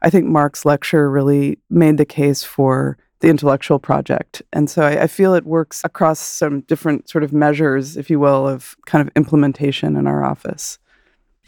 I 0.02 0.10
think 0.10 0.28
Mark's 0.28 0.66
lecture 0.66 1.10
really 1.10 1.58
made 1.70 1.98
the 1.98 2.06
case 2.06 2.44
for 2.44 2.98
the 3.22 3.30
intellectual 3.30 3.80
project. 3.80 4.42
And 4.52 4.70
so 4.70 4.82
I, 4.82 5.04
I, 5.04 5.08
feel 5.08 5.36
it 5.36 5.46
works 5.46 5.84
across 5.84 6.20
some 6.20 6.62
different 6.62 7.08
sort 7.08 7.24
of 7.24 7.32
measures, 7.32 7.96
if 7.96 8.10
you 8.10 8.20
will, 8.20 8.48
of 8.48 8.76
kind 8.88 9.08
of 9.08 9.14
implementation 9.16 9.96
in 9.96 10.08
our 10.08 10.24
office. 10.24 10.80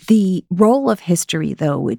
The 0.08 0.46
role 0.52 0.92
of 0.92 1.00
history, 1.00 1.54
though, 1.54 1.90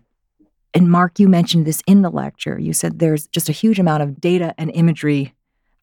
and 0.72 0.91
Mark, 0.91 1.18
you 1.18 1.28
mentioned 1.28 1.66
this 1.66 1.82
in 1.87 2.03
the 2.03 2.11
lecture. 2.11 2.59
You 2.59 2.72
said 2.72 2.99
there's 2.99 3.26
just 3.28 3.49
a 3.49 3.53
huge 3.53 3.80
amount 3.80 4.05
of 4.05 4.20
data 4.20 4.55
and 4.57 4.70
imagery 4.74 5.35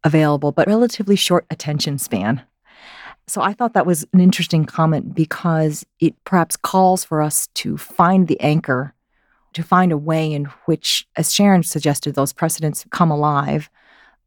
available, 0.03 0.51
but 0.51 0.67
relatively 0.67 1.15
short 1.15 1.45
attention 1.49 1.97
span. 1.97 2.41
So 3.27 3.41
I 3.41 3.53
thought 3.53 3.73
that 3.73 3.85
was 3.85 4.05
an 4.13 4.19
interesting 4.19 4.65
comment 4.65 5.13
because 5.13 5.85
it 5.99 6.15
perhaps 6.25 6.57
calls 6.57 7.03
for 7.03 7.21
us 7.21 7.47
to 7.55 7.77
find 7.77 8.27
the 8.27 8.39
anchor 8.41 8.93
to 9.53 9.63
find 9.63 9.91
a 9.91 9.97
way 9.97 10.31
in 10.31 10.45
which, 10.65 11.07
as 11.15 11.33
Sharon 11.33 11.63
suggested, 11.63 12.15
those 12.15 12.33
precedents 12.33 12.85
come 12.91 13.11
alive. 13.11 13.69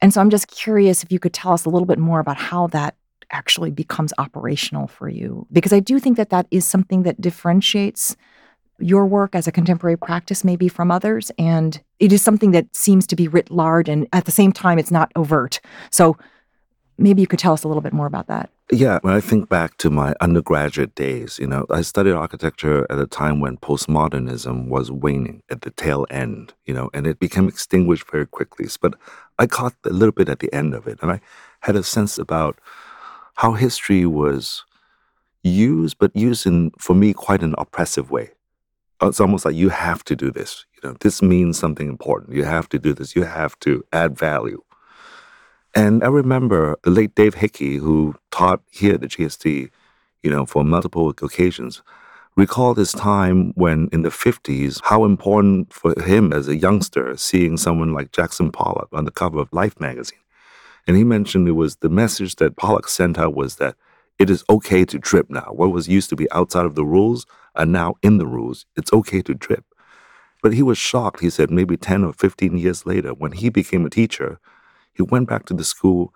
And 0.00 0.12
so 0.12 0.20
I'm 0.20 0.30
just 0.30 0.48
curious 0.48 1.02
if 1.02 1.10
you 1.10 1.18
could 1.18 1.32
tell 1.32 1.52
us 1.52 1.64
a 1.64 1.70
little 1.70 1.86
bit 1.86 1.98
more 1.98 2.20
about 2.20 2.36
how 2.36 2.66
that 2.68 2.94
actually 3.30 3.70
becomes 3.70 4.12
operational 4.18 4.86
for 4.86 5.08
you. 5.08 5.46
Because 5.50 5.72
I 5.72 5.80
do 5.80 5.98
think 5.98 6.16
that 6.16 6.30
that 6.30 6.46
is 6.50 6.66
something 6.66 7.04
that 7.04 7.20
differentiates 7.20 8.16
your 8.78 9.06
work 9.06 9.34
as 9.34 9.46
a 9.46 9.52
contemporary 9.52 9.96
practice 9.96 10.44
maybe 10.44 10.68
from 10.68 10.90
others. 10.90 11.30
And 11.38 11.80
it 12.00 12.12
is 12.12 12.22
something 12.22 12.50
that 12.52 12.74
seems 12.74 13.06
to 13.08 13.16
be 13.16 13.28
writ 13.28 13.50
large 13.50 13.88
and 13.88 14.06
at 14.12 14.24
the 14.24 14.32
same 14.32 14.52
time, 14.52 14.78
it's 14.78 14.90
not 14.90 15.12
overt. 15.16 15.60
So 15.90 16.16
maybe 16.98 17.20
you 17.20 17.26
could 17.26 17.38
tell 17.38 17.52
us 17.52 17.64
a 17.64 17.68
little 17.68 17.82
bit 17.82 17.92
more 17.92 18.06
about 18.06 18.26
that. 18.28 18.50
Yeah, 18.72 18.98
when 19.02 19.12
I 19.12 19.20
think 19.20 19.50
back 19.50 19.76
to 19.78 19.90
my 19.90 20.14
undergraduate 20.22 20.94
days, 20.94 21.38
you 21.38 21.46
know, 21.46 21.66
I 21.70 21.82
studied 21.82 22.12
architecture 22.12 22.86
at 22.90 22.98
a 22.98 23.06
time 23.06 23.40
when 23.40 23.58
postmodernism 23.58 24.68
was 24.68 24.90
waning 24.90 25.42
at 25.50 25.62
the 25.62 25.70
tail 25.70 26.06
end, 26.08 26.54
you 26.64 26.72
know, 26.72 26.88
and 26.94 27.06
it 27.06 27.18
became 27.18 27.46
extinguished 27.46 28.10
very 28.10 28.26
quickly. 28.26 28.66
But 28.80 28.94
I 29.38 29.46
caught 29.46 29.74
a 29.84 29.90
little 29.90 30.12
bit 30.12 30.30
at 30.30 30.38
the 30.38 30.52
end 30.52 30.72
of 30.72 30.86
it, 30.86 30.98
and 31.02 31.12
I 31.12 31.20
had 31.60 31.76
a 31.76 31.82
sense 31.82 32.16
about 32.16 32.58
how 33.34 33.52
history 33.52 34.06
was 34.06 34.64
used, 35.42 35.98
but 35.98 36.16
used 36.16 36.46
in, 36.46 36.70
for 36.78 36.94
me, 36.94 37.12
quite 37.12 37.42
an 37.42 37.54
oppressive 37.58 38.10
way. 38.10 38.30
Uh, 39.02 39.08
it's 39.08 39.20
almost 39.20 39.44
like 39.44 39.54
you 39.54 39.68
have 39.70 40.04
to 40.04 40.16
do 40.16 40.30
this. 40.30 40.66
You 40.74 40.88
know, 40.88 40.96
this 41.00 41.22
means 41.22 41.58
something 41.58 41.88
important. 41.88 42.34
You 42.34 42.44
have 42.44 42.68
to 42.70 42.78
do 42.78 42.92
this. 42.92 43.16
You 43.16 43.24
have 43.24 43.58
to 43.60 43.84
add 43.92 44.16
value. 44.16 44.62
And 45.74 46.04
I 46.04 46.08
remember 46.08 46.76
the 46.84 46.90
late 46.90 47.14
Dave 47.14 47.34
Hickey, 47.34 47.76
who 47.76 48.14
taught 48.30 48.62
here 48.70 48.94
at 48.94 49.00
the 49.00 49.08
GSD, 49.08 49.70
you 50.22 50.30
know, 50.30 50.46
for 50.46 50.62
multiple 50.62 51.08
occasions, 51.08 51.82
recalled 52.36 52.78
his 52.78 52.92
time 52.92 53.52
when 53.54 53.88
in 53.92 54.02
the 54.02 54.08
50s, 54.08 54.80
how 54.84 55.04
important 55.04 55.72
for 55.72 56.00
him 56.00 56.32
as 56.32 56.48
a 56.48 56.56
youngster 56.56 57.16
seeing 57.16 57.56
someone 57.56 57.92
like 57.92 58.12
Jackson 58.12 58.50
Pollock 58.52 58.88
on 58.92 59.04
the 59.04 59.10
cover 59.10 59.40
of 59.40 59.52
Life 59.52 59.78
magazine. 59.80 60.18
And 60.86 60.96
he 60.96 61.04
mentioned 61.04 61.48
it 61.48 61.52
was 61.52 61.76
the 61.76 61.88
message 61.88 62.36
that 62.36 62.56
Pollock 62.56 62.88
sent 62.88 63.18
out 63.18 63.34
was 63.34 63.56
that 63.56 63.76
it 64.18 64.30
is 64.30 64.44
okay 64.48 64.84
to 64.84 64.98
drip 64.98 65.28
now. 65.30 65.48
What 65.50 65.72
was 65.72 65.88
used 65.88 66.08
to 66.10 66.16
be 66.16 66.30
outside 66.30 66.66
of 66.66 66.74
the 66.74 66.84
rules 66.84 67.26
are 67.54 67.66
now 67.66 67.94
in 68.02 68.18
the 68.18 68.26
rules. 68.26 68.66
It's 68.76 68.92
okay 68.92 69.22
to 69.22 69.34
drip. 69.34 69.64
But 70.42 70.54
he 70.54 70.62
was 70.62 70.76
shocked, 70.76 71.20
he 71.20 71.30
said, 71.30 71.50
maybe 71.50 71.76
10 71.76 72.04
or 72.04 72.12
15 72.12 72.58
years 72.58 72.84
later, 72.84 73.14
when 73.14 73.32
he 73.32 73.48
became 73.48 73.86
a 73.86 73.90
teacher, 73.90 74.38
he 74.92 75.02
went 75.02 75.28
back 75.28 75.46
to 75.46 75.54
the 75.54 75.64
school 75.64 76.12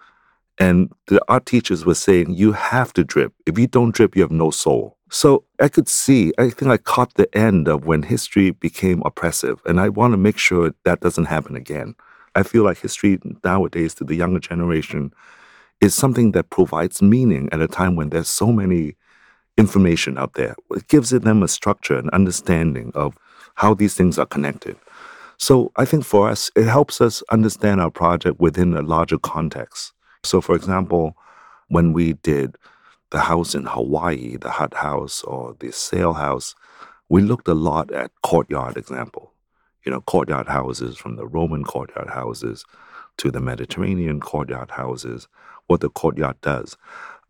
and 0.58 0.92
the 1.06 1.22
art 1.28 1.46
teachers 1.46 1.86
were 1.86 1.94
saying, 1.94 2.34
You 2.34 2.52
have 2.52 2.92
to 2.94 3.04
drip. 3.04 3.32
If 3.46 3.58
you 3.58 3.66
don't 3.66 3.94
drip, 3.94 4.16
you 4.16 4.22
have 4.22 4.30
no 4.30 4.50
soul. 4.50 4.96
So 5.10 5.44
I 5.60 5.68
could 5.68 5.88
see, 5.88 6.32
I 6.36 6.50
think 6.50 6.70
I 6.70 6.76
caught 6.76 7.14
the 7.14 7.34
end 7.36 7.68
of 7.68 7.86
when 7.86 8.02
history 8.02 8.50
became 8.50 9.02
oppressive. 9.04 9.62
And 9.64 9.80
I 9.80 9.88
want 9.88 10.12
to 10.12 10.18
make 10.18 10.36
sure 10.36 10.74
that 10.84 11.00
doesn't 11.00 11.26
happen 11.26 11.56
again. 11.56 11.94
I 12.34 12.42
feel 12.42 12.64
like 12.64 12.78
history 12.78 13.18
nowadays 13.44 13.94
to 13.94 14.04
the 14.04 14.16
younger 14.16 14.40
generation 14.40 15.12
is 15.80 15.94
something 15.94 16.32
that 16.32 16.50
provides 16.50 17.00
meaning 17.00 17.48
at 17.52 17.60
a 17.60 17.68
time 17.68 17.96
when 17.96 18.10
there's 18.10 18.28
so 18.28 18.52
many 18.52 18.96
information 19.58 20.16
out 20.16 20.34
there. 20.34 20.54
It 20.70 20.88
gives 20.88 21.10
them 21.10 21.42
a 21.42 21.48
structure 21.48 21.98
and 21.98 22.08
understanding 22.10 22.92
of 22.94 23.18
how 23.56 23.74
these 23.74 23.94
things 23.94 24.18
are 24.18 24.26
connected. 24.26 24.76
So 25.36 25.72
I 25.76 25.84
think 25.84 26.04
for 26.04 26.28
us, 26.28 26.50
it 26.56 26.64
helps 26.64 27.00
us 27.00 27.22
understand 27.30 27.80
our 27.80 27.90
project 27.90 28.40
within 28.40 28.74
a 28.74 28.82
larger 28.82 29.18
context. 29.18 29.92
So, 30.24 30.40
for 30.40 30.54
example, 30.54 31.16
when 31.68 31.92
we 31.92 32.14
did 32.14 32.56
the 33.10 33.20
house 33.20 33.54
in 33.54 33.64
Hawaii, 33.66 34.36
the 34.36 34.50
hut 34.50 34.74
house 34.74 35.22
or 35.22 35.56
the 35.58 35.72
sail 35.72 36.14
house, 36.14 36.54
we 37.08 37.22
looked 37.22 37.48
a 37.48 37.54
lot 37.54 37.90
at 37.92 38.10
courtyard 38.22 38.76
example. 38.76 39.32
You 39.84 39.92
know, 39.92 40.00
courtyard 40.02 40.48
houses 40.48 40.96
from 40.96 41.16
the 41.16 41.26
Roman 41.26 41.64
courtyard 41.64 42.10
houses 42.10 42.64
to 43.18 43.30
the 43.30 43.40
Mediterranean 43.40 44.20
courtyard 44.20 44.70
houses, 44.70 45.28
what 45.66 45.80
the 45.80 45.90
courtyard 45.90 46.40
does. 46.40 46.76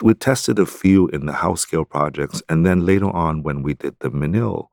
We 0.00 0.14
tested 0.14 0.58
a 0.58 0.66
few 0.66 1.08
in 1.08 1.26
the 1.26 1.32
house 1.32 1.62
scale 1.62 1.84
projects, 1.84 2.42
and 2.48 2.64
then 2.64 2.86
later 2.86 3.10
on, 3.10 3.42
when 3.42 3.62
we 3.62 3.74
did 3.74 3.96
the 3.98 4.10
Menil 4.10 4.68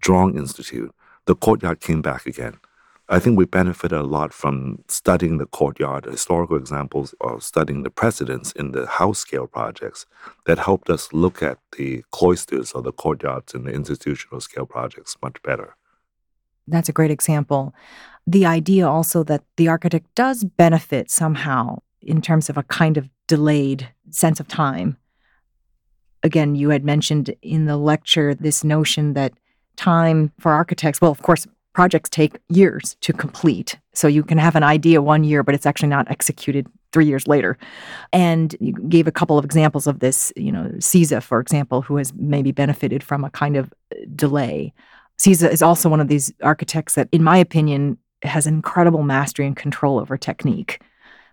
Drawing 0.00 0.36
Institute, 0.36 0.94
the 1.26 1.34
courtyard 1.34 1.80
came 1.80 2.02
back 2.02 2.26
again. 2.26 2.58
I 3.08 3.18
think 3.18 3.36
we 3.36 3.44
benefited 3.44 3.98
a 3.98 4.04
lot 4.04 4.32
from 4.32 4.84
studying 4.86 5.38
the 5.38 5.46
courtyard, 5.46 6.04
historical 6.04 6.56
examples 6.56 7.12
of 7.20 7.42
studying 7.42 7.82
the 7.82 7.90
precedents 7.90 8.52
in 8.52 8.70
the 8.70 8.86
house 8.86 9.18
scale 9.18 9.48
projects 9.48 10.06
that 10.46 10.60
helped 10.60 10.88
us 10.88 11.12
look 11.12 11.42
at 11.42 11.58
the 11.76 12.04
cloisters 12.12 12.70
or 12.70 12.82
the 12.82 12.92
courtyards 12.92 13.52
in 13.52 13.64
the 13.64 13.72
institutional 13.72 14.40
scale 14.40 14.64
projects 14.64 15.16
much 15.20 15.42
better. 15.42 15.74
That's 16.68 16.88
a 16.88 16.92
great 16.92 17.10
example. 17.10 17.74
The 18.28 18.46
idea 18.46 18.88
also 18.88 19.24
that 19.24 19.42
the 19.56 19.66
architect 19.66 20.06
does 20.14 20.44
benefit 20.44 21.10
somehow 21.10 21.78
in 22.00 22.22
terms 22.22 22.48
of 22.48 22.56
a 22.56 22.62
kind 22.62 22.96
of 22.96 23.08
delayed 23.30 23.88
sense 24.10 24.40
of 24.40 24.48
time. 24.48 24.96
Again, 26.24 26.56
you 26.56 26.70
had 26.70 26.84
mentioned 26.84 27.32
in 27.42 27.66
the 27.66 27.76
lecture 27.76 28.34
this 28.34 28.64
notion 28.64 29.14
that 29.14 29.32
time 29.76 30.32
for 30.40 30.50
architects, 30.50 31.00
well, 31.00 31.12
of 31.12 31.22
course, 31.22 31.46
projects 31.72 32.10
take 32.10 32.40
years 32.48 32.96
to 33.02 33.12
complete. 33.12 33.78
So 33.94 34.08
you 34.08 34.24
can 34.24 34.36
have 34.38 34.56
an 34.56 34.64
idea 34.64 35.00
one 35.00 35.22
year, 35.22 35.44
but 35.44 35.54
it's 35.54 35.64
actually 35.64 35.90
not 35.90 36.10
executed 36.10 36.66
three 36.92 37.06
years 37.06 37.28
later. 37.28 37.56
And 38.12 38.56
you 38.58 38.72
gave 38.88 39.06
a 39.06 39.12
couple 39.12 39.38
of 39.38 39.44
examples 39.44 39.86
of 39.86 40.00
this, 40.00 40.32
you 40.34 40.50
know, 40.50 40.72
Siza, 40.78 41.22
for 41.22 41.38
example, 41.38 41.82
who 41.82 41.98
has 41.98 42.12
maybe 42.14 42.50
benefited 42.50 43.04
from 43.04 43.22
a 43.22 43.30
kind 43.30 43.56
of 43.56 43.72
uh, 43.94 44.00
delay. 44.16 44.74
Siza 45.20 45.48
is 45.48 45.62
also 45.62 45.88
one 45.88 46.00
of 46.00 46.08
these 46.08 46.32
architects 46.42 46.96
that, 46.96 47.08
in 47.12 47.22
my 47.22 47.36
opinion, 47.36 47.96
has 48.24 48.48
incredible 48.48 49.04
mastery 49.04 49.46
and 49.46 49.54
control 49.54 50.00
over 50.00 50.16
technique 50.18 50.82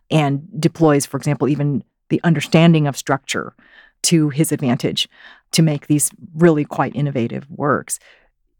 and 0.10 0.48
deploys, 0.60 1.06
for 1.06 1.18
example, 1.18 1.48
even 1.48 1.84
the 2.10 2.22
understanding 2.24 2.88
of 2.88 2.98
structure 2.98 3.54
to 4.04 4.30
his 4.30 4.52
advantage 4.52 5.10
to 5.52 5.62
make 5.62 5.88
these 5.88 6.12
really 6.36 6.64
quite 6.64 6.96
innovative 6.96 7.50
works. 7.50 8.00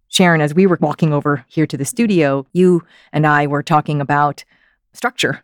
Sharon, 0.10 0.42
as 0.42 0.54
we 0.54 0.66
were 0.66 0.78
walking 0.82 1.14
over 1.14 1.46
here 1.48 1.68
to 1.68 1.78
the 1.78 1.86
studio, 1.86 2.46
you 2.54 2.84
and 3.12 3.28
I 3.28 3.48
were 3.48 3.64
talking 3.64 4.02
about 4.02 4.44
structure 4.94 5.44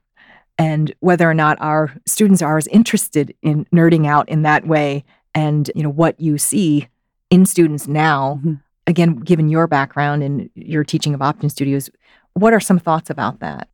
and 0.58 0.93
whether 0.99 1.30
or 1.30 1.34
not 1.34 1.58
our 1.60 1.93
students 2.06 2.41
are 2.41 2.58
as 2.58 2.68
interested 2.68 3.36
in 3.41 3.66
nerding 3.66 4.08
out 4.08 4.30
in 4.30 4.43
that 4.43 4.68
way 4.68 5.04
and 5.34 5.72
you 5.76 5.84
know 5.84 5.89
what 5.89 6.20
you 6.20 6.38
see 6.38 6.88
in 7.30 7.45
students 7.45 7.88
now 7.88 8.39
mm-hmm. 8.39 8.54
again 8.88 9.16
given 9.16 9.49
your 9.49 9.68
background 9.68 10.24
and 10.24 10.49
your 10.56 10.84
teaching 10.84 11.14
of 11.14 11.22
option 11.22 11.49
studios 11.49 11.89
what 12.34 12.54
are 12.54 12.60
some 12.60 12.80
thoughts 12.80 13.10
about 13.10 13.39
that 13.39 13.68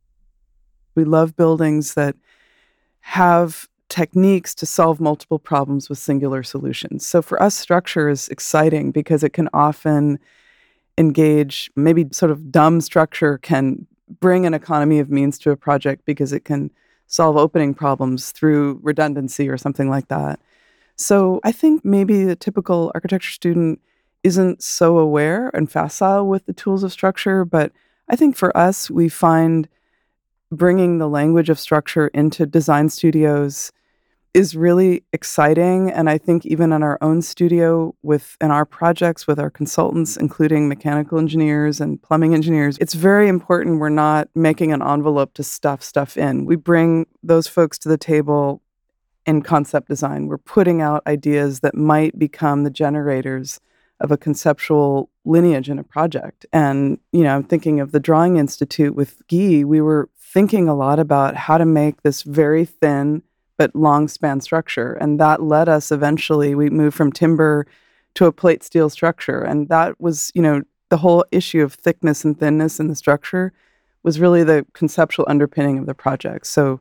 we 1.00 1.04
love 1.04 1.36
buildings 1.36 1.94
that 1.94 2.14
have 3.00 3.68
techniques 3.88 4.54
to 4.54 4.66
solve 4.66 5.00
multiple 5.00 5.38
problems 5.38 5.88
with 5.88 5.98
singular 5.98 6.42
solutions 6.42 7.06
so 7.06 7.22
for 7.22 7.42
us 7.42 7.56
structure 7.56 8.08
is 8.08 8.28
exciting 8.28 8.90
because 8.90 9.24
it 9.24 9.32
can 9.32 9.48
often 9.52 10.18
engage 10.98 11.70
maybe 11.74 12.06
sort 12.12 12.30
of 12.30 12.52
dumb 12.52 12.80
structure 12.80 13.38
can 13.38 13.86
bring 14.20 14.44
an 14.46 14.54
economy 14.54 14.98
of 14.98 15.10
means 15.10 15.38
to 15.38 15.50
a 15.50 15.56
project 15.56 16.04
because 16.04 16.32
it 16.32 16.44
can 16.44 16.70
solve 17.06 17.36
opening 17.36 17.74
problems 17.74 18.32
through 18.32 18.78
redundancy 18.82 19.48
or 19.48 19.58
something 19.58 19.88
like 19.88 20.08
that. 20.08 20.40
So 20.96 21.40
I 21.44 21.52
think 21.52 21.84
maybe 21.84 22.24
the 22.24 22.36
typical 22.36 22.90
architecture 22.94 23.30
student 23.30 23.80
isn't 24.22 24.62
so 24.62 24.98
aware 24.98 25.50
and 25.54 25.70
facile 25.70 26.28
with 26.28 26.46
the 26.46 26.52
tools 26.52 26.82
of 26.82 26.92
structure, 26.92 27.44
but 27.44 27.72
I 28.08 28.16
think 28.16 28.36
for 28.36 28.54
us, 28.56 28.90
we 28.90 29.08
find 29.08 29.68
bringing 30.50 30.98
the 30.98 31.08
language 31.08 31.48
of 31.48 31.58
structure 31.58 32.08
into 32.08 32.46
design 32.46 32.88
studios 32.88 33.72
is 34.32 34.54
really 34.54 35.02
exciting. 35.12 35.90
And 35.90 36.08
I 36.08 36.16
think 36.16 36.46
even 36.46 36.72
in 36.72 36.82
our 36.82 36.98
own 37.00 37.20
studio, 37.20 37.94
with 38.02 38.36
in 38.40 38.50
our 38.50 38.64
projects 38.64 39.26
with 39.26 39.40
our 39.40 39.50
consultants, 39.50 40.16
including 40.16 40.68
mechanical 40.68 41.18
engineers 41.18 41.80
and 41.80 42.00
plumbing 42.00 42.34
engineers, 42.34 42.78
it's 42.78 42.94
very 42.94 43.28
important 43.28 43.80
we're 43.80 43.88
not 43.88 44.28
making 44.34 44.72
an 44.72 44.82
envelope 44.82 45.34
to 45.34 45.42
stuff 45.42 45.82
stuff 45.82 46.16
in. 46.16 46.44
We 46.44 46.56
bring 46.56 47.06
those 47.22 47.48
folks 47.48 47.78
to 47.80 47.88
the 47.88 47.98
table 47.98 48.62
in 49.26 49.42
concept 49.42 49.88
design. 49.88 50.26
We're 50.26 50.38
putting 50.38 50.80
out 50.80 51.02
ideas 51.06 51.60
that 51.60 51.74
might 51.74 52.18
become 52.18 52.62
the 52.62 52.70
generators 52.70 53.60
of 54.00 54.10
a 54.10 54.16
conceptual 54.16 55.10
lineage 55.24 55.68
in 55.68 55.78
a 55.78 55.84
project. 55.84 56.46
And, 56.52 56.98
you 57.12 57.22
know, 57.22 57.34
I'm 57.34 57.44
thinking 57.44 57.80
of 57.80 57.92
the 57.92 58.00
Drawing 58.00 58.38
Institute 58.38 58.94
with 58.94 59.22
Guy, 59.28 59.64
we 59.64 59.80
were 59.80 60.08
thinking 60.32 60.68
a 60.68 60.74
lot 60.74 60.98
about 60.98 61.34
how 61.34 61.58
to 61.58 61.66
make 61.66 62.02
this 62.02 62.22
very 62.22 62.64
thin 62.64 63.22
but 63.56 63.74
long 63.74 64.08
span 64.08 64.40
structure. 64.40 64.92
And 64.94 65.20
that 65.20 65.42
led 65.42 65.68
us 65.68 65.90
eventually, 65.92 66.54
we 66.54 66.70
moved 66.70 66.96
from 66.96 67.12
timber 67.12 67.66
to 68.14 68.26
a 68.26 68.32
plate 68.32 68.62
steel 68.62 68.88
structure. 68.88 69.42
And 69.42 69.68
that 69.68 70.00
was, 70.00 70.30
you 70.34 70.40
know, 70.40 70.62
the 70.88 70.96
whole 70.96 71.24
issue 71.30 71.62
of 71.62 71.74
thickness 71.74 72.24
and 72.24 72.38
thinness 72.38 72.80
in 72.80 72.88
the 72.88 72.94
structure 72.94 73.52
was 74.02 74.18
really 74.18 74.44
the 74.44 74.64
conceptual 74.72 75.26
underpinning 75.28 75.78
of 75.78 75.86
the 75.86 75.94
project. 75.94 76.46
So 76.46 76.80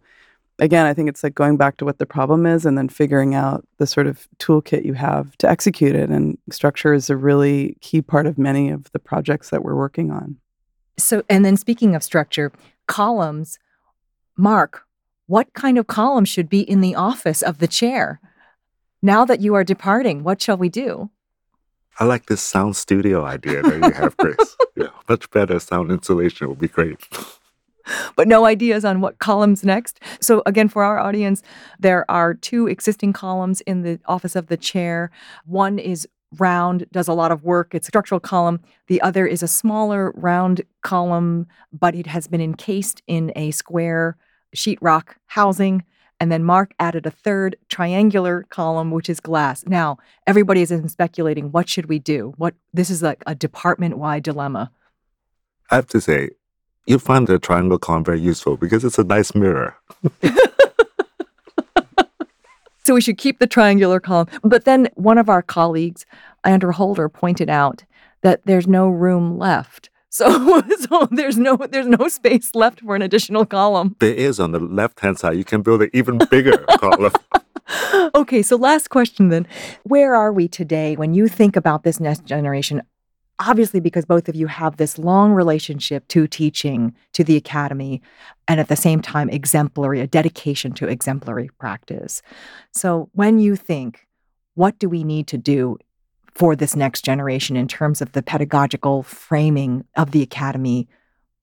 again, 0.60 0.86
I 0.86 0.94
think 0.94 1.10
it's 1.10 1.24
like 1.24 1.36
going 1.36 1.58
back 1.58 1.78
to 1.78 1.86
what 1.86 1.98
the 1.98 2.06
problem 2.06 2.46
is 2.46 2.66
and 2.66 2.78
then 2.78 2.88
figuring 2.88 3.36
out 3.36 3.66
the 3.78 3.88
sort 3.88 4.08
of 4.08 4.28
toolkit 4.38 4.86
you 4.86 4.94
have 4.94 5.36
to 5.38 5.50
execute 5.50 5.96
it. 5.96 6.10
And 6.10 6.38
structure 6.52 6.94
is 6.94 7.10
a 7.10 7.18
really 7.18 7.78
key 7.82 8.02
part 8.02 8.26
of 8.26 8.38
many 8.38 8.70
of 8.70 8.92
the 8.92 9.00
projects 9.00 9.50
that 9.50 9.64
we're 9.64 9.76
working 9.76 10.12
on. 10.12 10.38
So, 10.98 11.24
and 11.30 11.46
then 11.46 11.58
speaking 11.58 11.96
of 11.96 12.04
structure, 12.04 12.52
columns, 12.90 13.60
Mark, 14.36 14.84
what 15.28 15.54
kind 15.54 15.78
of 15.78 15.88
column 15.88 16.26
should 16.26 16.50
be 16.50 16.62
in 16.62 16.82
the 16.82 16.96
office 16.96 17.42
of 17.42 17.60
the 17.60 17.68
chair? 17.68 18.20
Now 19.02 19.24
that 19.24 19.40
you 19.40 19.56
are 19.56 19.64
departing, 19.64 20.24
what 20.24 20.42
shall 20.42 20.58
we 20.58 20.68
do? 20.68 21.10
I 22.00 22.06
like 22.06 22.26
this 22.26 22.42
sound 22.42 22.76
studio 22.76 23.24
idea 23.24 23.62
that 23.62 23.76
you 23.76 23.92
have, 23.92 24.18
Grace. 24.18 24.58
yeah, 24.76 24.88
much 25.08 25.30
better 25.30 25.60
sound 25.60 25.92
insulation 25.92 26.50
would 26.50 26.60
be 26.60 26.68
great. 26.68 26.98
but 28.16 28.28
no 28.28 28.46
ideas 28.46 28.84
on 28.84 29.02
what 29.02 29.20
columns 29.20 29.64
next. 29.64 30.00
So, 30.20 30.42
again, 30.46 30.68
for 30.68 30.84
our 30.84 31.00
audience, 31.00 31.44
there 31.80 32.10
are 32.10 32.34
two 32.34 32.68
existing 32.68 33.14
columns 33.14 33.62
in 33.62 33.84
the 33.84 34.00
office 34.06 34.36
of 34.36 34.48
the 34.48 34.58
chair. 34.58 35.12
One 35.46 35.78
is 35.78 36.08
round, 36.38 36.86
does 36.92 37.08
a 37.08 37.14
lot 37.14 37.32
of 37.32 37.44
work. 37.44 37.74
It's 37.74 37.88
a 37.88 37.92
structural 37.92 38.20
column. 38.20 38.60
The 38.88 39.02
other 39.02 39.26
is 39.26 39.42
a 39.42 39.48
smaller 39.48 40.12
round 40.16 40.62
column, 40.82 41.48
but 41.72 41.96
it 41.96 42.08
has 42.08 42.28
been 42.28 42.42
encased 42.42 43.02
in 43.08 43.32
a 43.36 43.52
square 43.52 44.18
sheetrock 44.56 45.16
housing. 45.28 45.84
And 46.20 46.32
then 46.32 46.44
Mark 46.44 46.74
added 46.80 47.06
a 47.06 47.12
third 47.12 47.56
triangular 47.70 48.46
column, 48.50 48.92
which 48.92 49.10
is 49.10 49.20
glass. 49.20 49.66
Now, 49.66 49.98
everybody 50.28 50.62
is 50.62 50.74
speculating 50.88 51.52
what 51.52 51.70
should 51.70 51.88
we 51.88 51.98
do? 51.98 52.34
What 52.38 52.56
this 52.74 52.90
is 52.90 53.02
like 53.02 53.24
a 53.26 53.34
department-wide 53.34 54.24
dilemma. 54.24 54.72
I 55.72 55.76
have 55.76 55.88
to 55.88 56.02
say, 56.02 56.30
you 56.86 57.00
find 57.00 57.28
the 57.28 57.40
triangle 57.40 57.78
column 57.78 58.04
very 58.04 58.20
useful 58.20 58.58
because 58.58 58.84
it's 58.84 59.00
a 59.00 59.04
nice 59.04 59.34
mirror. 59.34 59.78
so 62.90 62.96
we 62.96 63.02
should 63.02 63.20
keep 63.20 63.38
the 63.38 63.46
triangular 63.46 64.00
column. 64.00 64.26
But 64.42 64.66
then 64.66 64.90
one 64.96 65.20
of 65.20 65.30
our 65.30 65.44
colleagues, 65.44 66.08
Andrew 66.44 66.72
Holder, 66.72 67.08
pointed 67.08 67.48
out 67.48 67.84
that 68.24 68.42
there's 68.46 68.66
no 68.68 68.90
room 68.90 69.38
left 69.38 69.92
so, 70.10 70.64
so 70.90 71.08
there's 71.12 71.38
no 71.38 71.56
there's 71.56 71.86
no 71.86 72.08
space 72.08 72.56
left 72.56 72.82
for 72.82 72.96
an 72.96 73.04
additional 73.04 73.46
column. 73.46 73.96
There 74.00 74.12
is 74.12 74.40
on 74.40 74.54
the 74.54 74.60
left 74.60 75.02
hand 75.02 75.20
side. 75.20 75.38
You 75.38 75.44
can 75.44 75.62
build 75.62 75.84
an 75.84 75.92
even 75.94 76.18
bigger 76.32 76.58
column. 76.80 77.14
okay, 78.16 78.42
so 78.42 78.56
last 78.56 78.90
question 78.90 79.30
then. 79.30 79.46
Where 79.84 80.16
are 80.16 80.34
we 80.34 80.48
today 80.48 80.96
when 80.96 81.14
you 81.14 81.28
think 81.28 81.56
about 81.56 81.84
this 81.84 82.00
next 82.00 82.26
generation? 82.26 82.82
Obviously, 83.40 83.80
because 83.80 84.04
both 84.04 84.28
of 84.28 84.36
you 84.36 84.48
have 84.48 84.76
this 84.76 84.98
long 84.98 85.32
relationship 85.32 86.06
to 86.10 86.28
teaching, 86.28 86.94
to 87.14 87.24
the 87.24 87.38
academy, 87.38 88.02
and 88.50 88.60
at 88.60 88.68
the 88.68 88.76
same 88.76 89.02
time, 89.02 89.30
exemplary, 89.30 90.02
a 90.02 90.08
dedication 90.08 90.74
to 90.74 90.88
exemplary 90.88 91.50
practice. 91.58 92.22
So, 92.74 93.10
when 93.14 93.40
you 93.40 93.56
think, 93.56 94.06
what 94.56 94.78
do 94.78 94.90
we 94.90 95.06
need 95.06 95.28
to 95.28 95.38
do 95.38 95.78
for 96.36 96.56
this 96.56 96.76
next 96.76 97.04
generation 97.04 97.56
in 97.56 97.68
terms 97.68 98.02
of 98.02 98.12
the 98.12 98.22
pedagogical 98.22 99.04
framing 99.04 99.86
of 99.96 100.12
the 100.12 100.22
academy? 100.22 100.88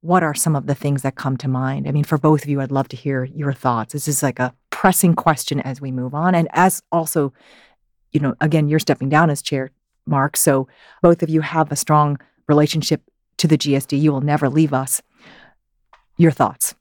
What 0.01 0.22
are 0.22 0.34
some 0.34 0.55
of 0.55 0.66
the 0.66 0.74
things 0.74 1.03
that 1.03 1.16
come 1.16 1.36
to 1.38 1.49
mind? 1.49 1.88
I 1.88 1.92
mean 1.92 2.05
for 2.05 2.18
both 2.18 2.42
of 2.42 2.49
you 2.49 2.61
i'd 2.61 2.70
love 2.70 2.88
to 2.88 2.97
hear 2.97 3.24
your 3.24 3.53
thoughts. 3.53 3.92
This 3.92 4.09
is 4.09 4.22
like 4.22 4.38
a 4.38 4.55
pressing 4.70 5.14
question 5.14 5.61
as 5.61 5.80
we 5.80 5.90
move 5.90 6.14
on. 6.14 6.34
And 6.34 6.49
as 6.53 6.82
also 6.92 7.32
you 8.12 8.20
know 8.20 8.34
again 8.40 8.68
you're 8.68 8.78
stepping 8.78 9.09
down 9.09 9.30
as 9.30 9.42
chair 9.42 9.70
mark 10.07 10.36
so 10.36 10.66
both 11.02 11.22
of 11.22 11.28
you 11.28 11.40
have 11.40 11.70
a 11.70 11.76
strong 11.76 12.18
relationship 12.48 13.02
to 13.36 13.46
the 13.46 13.59
gsd 13.59 13.98
you 14.00 14.12
will 14.12 14.20
never 14.20 14.48
leave 14.48 14.72
us 14.72 15.02
your 16.16 16.30
thoughts 16.30 16.74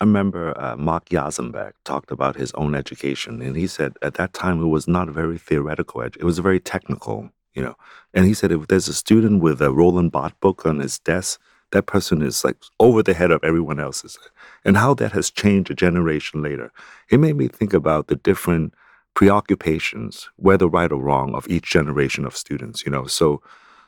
I 0.00 0.04
remember 0.04 0.58
uh, 0.60 0.76
Mark 0.76 1.08
Jasenberg 1.08 1.72
talked 1.84 2.10
about 2.10 2.36
his 2.36 2.52
own 2.54 2.74
education, 2.74 3.40
and 3.40 3.56
he 3.56 3.66
said 3.66 3.92
at 4.02 4.14
that 4.14 4.32
time 4.32 4.60
it 4.60 4.66
was 4.66 4.88
not 4.88 5.08
a 5.08 5.12
very 5.12 5.38
theoretical 5.38 6.02
ed- 6.02 6.16
it 6.18 6.24
was 6.24 6.40
very 6.40 6.58
technical, 6.58 7.30
you 7.54 7.62
know. 7.62 7.76
And 8.12 8.26
he 8.26 8.34
said 8.34 8.50
if 8.50 8.66
there's 8.66 8.88
a 8.88 8.92
student 8.92 9.40
with 9.40 9.62
a 9.62 9.70
Roland 9.70 10.10
Barthes 10.10 10.36
book 10.40 10.66
on 10.66 10.80
his 10.80 10.98
desk, 10.98 11.40
that 11.70 11.86
person 11.86 12.22
is 12.22 12.44
like 12.44 12.56
over 12.80 13.02
the 13.02 13.14
head 13.14 13.30
of 13.30 13.42
everyone 13.44 13.78
else's, 13.78 14.18
and 14.64 14.76
how 14.76 14.94
that 14.94 15.12
has 15.12 15.30
changed 15.30 15.70
a 15.70 15.74
generation 15.74 16.42
later. 16.42 16.72
It 17.08 17.20
made 17.20 17.36
me 17.36 17.48
think 17.48 17.72
about 17.72 18.08
the 18.08 18.16
different 18.16 18.74
preoccupations, 19.14 20.28
whether 20.36 20.66
right 20.66 20.92
or 20.92 21.00
wrong, 21.00 21.34
of 21.34 21.48
each 21.48 21.70
generation 21.70 22.24
of 22.24 22.36
students, 22.36 22.84
you 22.84 22.92
know. 22.92 23.06
So 23.06 23.42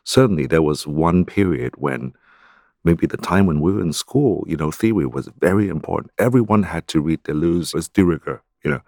certainly 0.04 0.46
there 0.46 0.62
was 0.62 0.86
one 0.86 1.24
period 1.24 1.74
when 1.76 2.14
maybe 2.84 3.06
the 3.06 3.16
time 3.16 3.46
when 3.46 3.60
we 3.60 3.72
were 3.72 3.82
in 3.82 3.92
school, 3.92 4.44
you 4.46 4.56
know, 4.56 4.70
theory 4.70 5.06
was 5.06 5.28
very 5.40 5.68
important. 5.68 6.12
Everyone 6.18 6.62
had 6.62 6.86
to 6.88 7.00
read 7.00 7.22
Deleuze 7.24 7.74
or 7.74 7.80
de 7.92 8.40
you 8.64 8.70
know. 8.70 8.80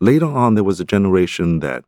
Later 0.00 0.26
on, 0.26 0.54
there 0.54 0.64
was 0.64 0.80
a 0.80 0.84
generation 0.84 1.60
that 1.60 1.84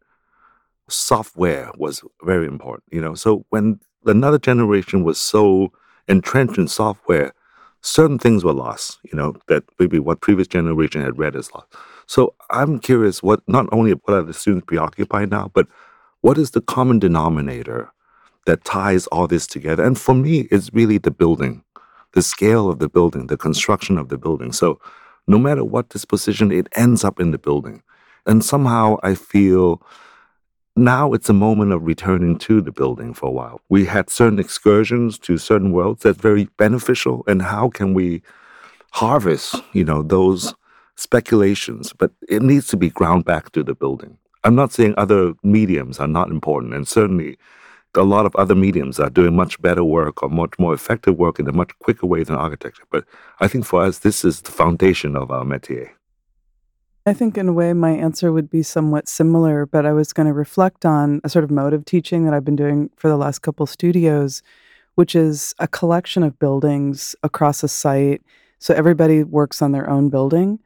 software 0.89 1.71
was 1.77 2.03
very 2.23 2.47
important, 2.47 2.85
you 2.91 3.01
know. 3.01 3.15
So 3.15 3.45
when 3.51 3.81
another 4.07 4.39
generation 4.39 5.05
was 5.05 5.19
so 5.19 5.73
entrenched 6.09 6.59
in 6.59 6.69
software, 6.69 7.33
certain 7.81 8.19
things 8.19 8.45
were 8.45 8.53
lost, 8.53 8.99
you 9.03 9.17
know, 9.17 9.37
that 9.49 9.65
maybe 9.79 9.99
what 9.99 10.21
previous 10.21 10.49
generation 10.49 11.03
had 11.03 11.19
read 11.19 11.37
is 11.37 11.53
lost. 11.53 11.69
So 12.07 12.35
I'm 12.51 12.79
curious 12.79 13.23
what 13.23 13.41
not 13.47 13.67
only 13.73 13.93
what 13.93 14.15
are 14.15 14.23
the 14.23 14.35
students 14.35 14.67
preoccupied 14.67 15.31
now, 15.31 15.51
but 15.55 15.67
what 16.21 16.39
is 16.39 16.53
the 16.53 16.61
common 16.61 16.99
denominator 16.99 17.91
that 18.47 18.65
ties 18.65 19.07
all 19.09 19.27
this 19.27 19.47
together. 19.47 19.83
And 19.83 19.99
for 19.99 20.15
me, 20.15 20.49
it's 20.51 20.71
really 20.73 20.99
the 20.99 21.11
building, 21.11 21.65
the 22.13 22.23
scale 22.23 22.69
of 22.69 22.79
the 22.79 22.89
building, 22.89 23.27
the 23.27 23.37
construction 23.37 23.99
of 23.99 24.09
the 24.09 24.19
building. 24.19 24.53
So 24.53 24.81
no 25.27 25.39
matter 25.39 25.65
what 25.65 25.89
disposition, 25.89 26.53
it 26.53 26.69
ends 26.75 27.05
up 27.05 27.21
in 27.21 27.31
the 27.31 27.39
building. 27.39 27.83
And 28.27 28.45
somehow 28.45 28.99
I 29.03 29.15
feel 29.15 29.83
now 30.77 31.13
it's 31.13 31.29
a 31.29 31.35
moment 31.35 31.73
of 31.73 31.87
returning 31.87 32.37
to 32.39 32.61
the 32.61 32.73
building 32.73 33.15
for 33.15 33.27
a 33.27 33.33
while. 33.33 33.61
We 33.69 33.87
had 33.87 34.11
certain 34.11 34.39
excursions 34.39 35.19
to 35.21 35.39
certain 35.39 35.73
worlds 35.73 36.03
that's 36.03 36.19
very 36.19 36.49
beneficial. 36.59 37.23
And 37.27 37.43
how 37.43 37.69
can 37.69 37.95
we 37.95 38.23
harvest, 38.93 39.57
you 39.73 39.85
know, 39.85 40.03
those 40.03 40.55
speculations? 40.97 41.93
But 41.93 42.13
it 42.29 42.43
needs 42.43 42.67
to 42.69 42.77
be 42.77 42.91
ground 42.91 43.25
back 43.25 43.53
to 43.53 43.63
the 43.63 43.75
building. 43.75 44.19
I'm 44.45 44.55
not 44.55 44.73
saying 44.73 44.95
other 44.97 45.35
mediums 45.43 45.99
are 45.99 46.09
not 46.09 46.31
important, 46.31 46.75
and 46.75 46.87
certainly 46.87 47.39
a 47.97 48.03
lot 48.03 48.27
of 48.27 48.35
other 48.37 48.55
mediums 48.55 48.99
are 48.99 49.11
doing 49.11 49.37
much 49.37 49.61
better 49.63 49.85
work 49.85 50.23
or 50.23 50.29
much 50.29 50.59
more 50.59 50.75
effective 50.75 51.17
work 51.17 51.39
in 51.39 51.49
a 51.49 51.53
much 51.53 51.71
quicker 51.79 52.07
way 52.07 52.25
than 52.25 52.35
architecture. 52.35 52.83
But 52.91 53.05
I 53.41 53.49
think 53.49 53.65
for 53.65 53.83
us, 53.83 54.01
this 54.01 54.25
is 54.25 54.41
the 54.41 54.51
foundation 54.51 55.17
of 55.17 55.31
our 55.31 55.45
métier. 55.45 55.91
I 57.07 57.13
think, 57.13 57.37
in 57.37 57.49
a 57.49 57.53
way, 57.53 57.73
my 57.75 57.91
answer 57.91 58.33
would 58.33 58.49
be 58.49 58.63
somewhat 58.63 59.09
similar, 59.09 59.67
but 59.67 59.85
I 59.85 59.93
was 59.93 60.15
going 60.15 60.27
to 60.27 60.33
reflect 60.33 60.87
on 60.87 61.21
a 61.23 61.29
sort 61.29 61.45
of 61.45 61.51
mode 61.51 61.75
of 61.75 61.85
teaching 61.85 62.25
that 62.25 62.33
I've 62.33 62.47
been 62.47 62.57
doing 62.57 62.91
for 62.97 63.09
the 63.09 63.17
last 63.19 63.41
couple 63.41 63.67
studios, 63.67 64.43
which 64.95 65.15
is 65.15 65.55
a 65.59 65.69
collection 65.69 66.23
of 66.23 66.39
buildings 66.39 67.15
across 67.23 67.63
a 67.63 67.69
site. 67.69 68.23
So 68.59 68.73
everybody 68.73 69.23
works 69.23 69.61
on 69.61 69.73
their 69.73 69.89
own 69.89 70.09
building, 70.09 70.61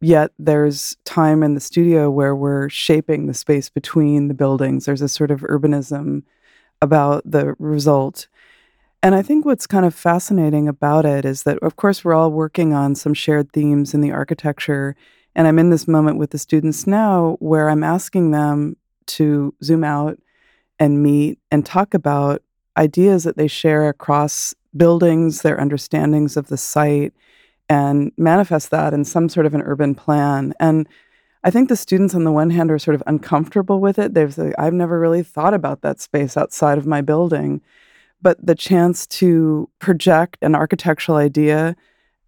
yet 0.00 0.32
there's 0.38 0.96
time 1.04 1.42
in 1.42 1.54
the 1.54 1.60
studio 1.60 2.10
where 2.10 2.34
we're 2.34 2.68
shaping 2.68 3.26
the 3.26 3.34
space 3.34 3.68
between 3.68 4.28
the 4.28 4.34
buildings. 4.34 4.86
There's 4.86 5.02
a 5.02 5.08
sort 5.08 5.30
of 5.30 5.40
urbanism 5.40 6.22
about 6.80 7.22
the 7.30 7.54
result. 7.58 8.28
And 9.02 9.14
I 9.14 9.22
think 9.22 9.44
what's 9.44 9.66
kind 9.66 9.86
of 9.86 9.94
fascinating 9.94 10.68
about 10.68 11.06
it 11.06 11.24
is 11.24 11.44
that, 11.44 11.58
of 11.58 11.76
course, 11.76 12.04
we're 12.04 12.14
all 12.14 12.30
working 12.30 12.74
on 12.74 12.94
some 12.94 13.14
shared 13.14 13.52
themes 13.52 13.94
in 13.94 14.00
the 14.00 14.12
architecture. 14.12 14.94
And 15.34 15.46
I'm 15.46 15.58
in 15.58 15.70
this 15.70 15.88
moment 15.88 16.18
with 16.18 16.30
the 16.30 16.38
students 16.38 16.86
now 16.86 17.36
where 17.40 17.70
I'm 17.70 17.84
asking 17.84 18.30
them 18.30 18.76
to 19.06 19.54
zoom 19.62 19.84
out 19.84 20.18
and 20.78 21.02
meet 21.02 21.38
and 21.50 21.64
talk 21.64 21.94
about 21.94 22.42
ideas 22.76 23.24
that 23.24 23.36
they 23.36 23.48
share 23.48 23.88
across 23.88 24.54
buildings, 24.76 25.42
their 25.42 25.60
understandings 25.60 26.36
of 26.36 26.48
the 26.48 26.56
site, 26.56 27.12
and 27.70 28.10
manifest 28.18 28.70
that 28.70 28.92
in 28.92 29.04
some 29.04 29.28
sort 29.28 29.46
of 29.46 29.54
an 29.54 29.62
urban 29.62 29.94
plan. 29.94 30.52
And 30.58 30.88
I 31.44 31.50
think 31.50 31.68
the 31.68 31.76
students, 31.76 32.14
on 32.14 32.24
the 32.24 32.32
one 32.32 32.50
hand, 32.50 32.70
are 32.70 32.78
sort 32.78 32.96
of 32.96 33.02
uncomfortable 33.06 33.80
with 33.80 33.98
it. 33.98 34.12
They've 34.12 34.34
said, 34.34 34.54
I've 34.58 34.74
never 34.74 34.98
really 34.98 35.22
thought 35.22 35.54
about 35.54 35.80
that 35.82 36.00
space 36.00 36.36
outside 36.36 36.76
of 36.76 36.86
my 36.86 37.00
building. 37.00 37.62
But 38.20 38.44
the 38.44 38.56
chance 38.56 39.06
to 39.06 39.70
project 39.78 40.36
an 40.42 40.54
architectural 40.54 41.16
idea 41.16 41.76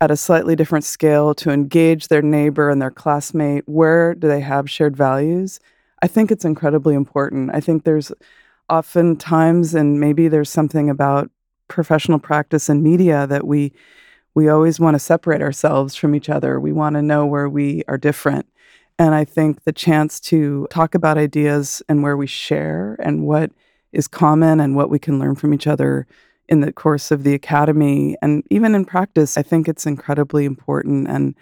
at 0.00 0.10
a 0.10 0.16
slightly 0.16 0.56
different 0.56 0.84
scale 0.84 1.34
to 1.34 1.50
engage 1.50 2.08
their 2.08 2.22
neighbor 2.22 2.70
and 2.70 2.80
their 2.80 2.90
classmate, 2.90 3.68
where 3.68 4.14
do 4.14 4.28
they 4.28 4.40
have 4.40 4.70
shared 4.70 4.96
values? 4.96 5.60
I 6.02 6.06
think 6.06 6.30
it's 6.30 6.44
incredibly 6.44 6.94
important. 6.94 7.50
I 7.52 7.60
think 7.60 7.84
there's 7.84 8.12
often 8.68 9.16
times, 9.16 9.74
and 9.74 10.00
maybe 10.00 10.28
there's 10.28 10.50
something 10.50 10.88
about 10.88 11.30
professional 11.68 12.18
practice 12.18 12.68
and 12.68 12.82
media 12.82 13.26
that 13.26 13.46
we 13.46 13.72
we 14.34 14.48
always 14.48 14.80
want 14.80 14.94
to 14.94 14.98
separate 14.98 15.42
ourselves 15.42 15.94
from 15.94 16.14
each 16.14 16.28
other. 16.28 16.58
We 16.58 16.72
want 16.72 16.96
to 16.96 17.02
know 17.02 17.26
where 17.26 17.48
we 17.48 17.82
are 17.88 17.98
different. 17.98 18.46
And 18.98 19.14
I 19.14 19.24
think 19.24 19.64
the 19.64 19.72
chance 19.72 20.20
to 20.20 20.66
talk 20.70 20.94
about 20.94 21.18
ideas 21.18 21.82
and 21.88 22.02
where 22.02 22.16
we 22.16 22.26
share 22.26 22.96
and 23.00 23.26
what 23.26 23.50
is 23.92 24.08
common 24.08 24.60
and 24.60 24.76
what 24.76 24.90
we 24.90 24.98
can 24.98 25.18
learn 25.18 25.34
from 25.34 25.52
each 25.52 25.66
other 25.66 26.06
in 26.48 26.60
the 26.60 26.72
course 26.72 27.10
of 27.10 27.24
the 27.24 27.34
academy 27.34 28.16
and 28.20 28.42
even 28.50 28.74
in 28.74 28.84
practice, 28.84 29.38
I 29.38 29.42
think 29.42 29.68
it's 29.68 29.86
incredibly 29.86 30.44
important. 30.44 31.08
And 31.08 31.34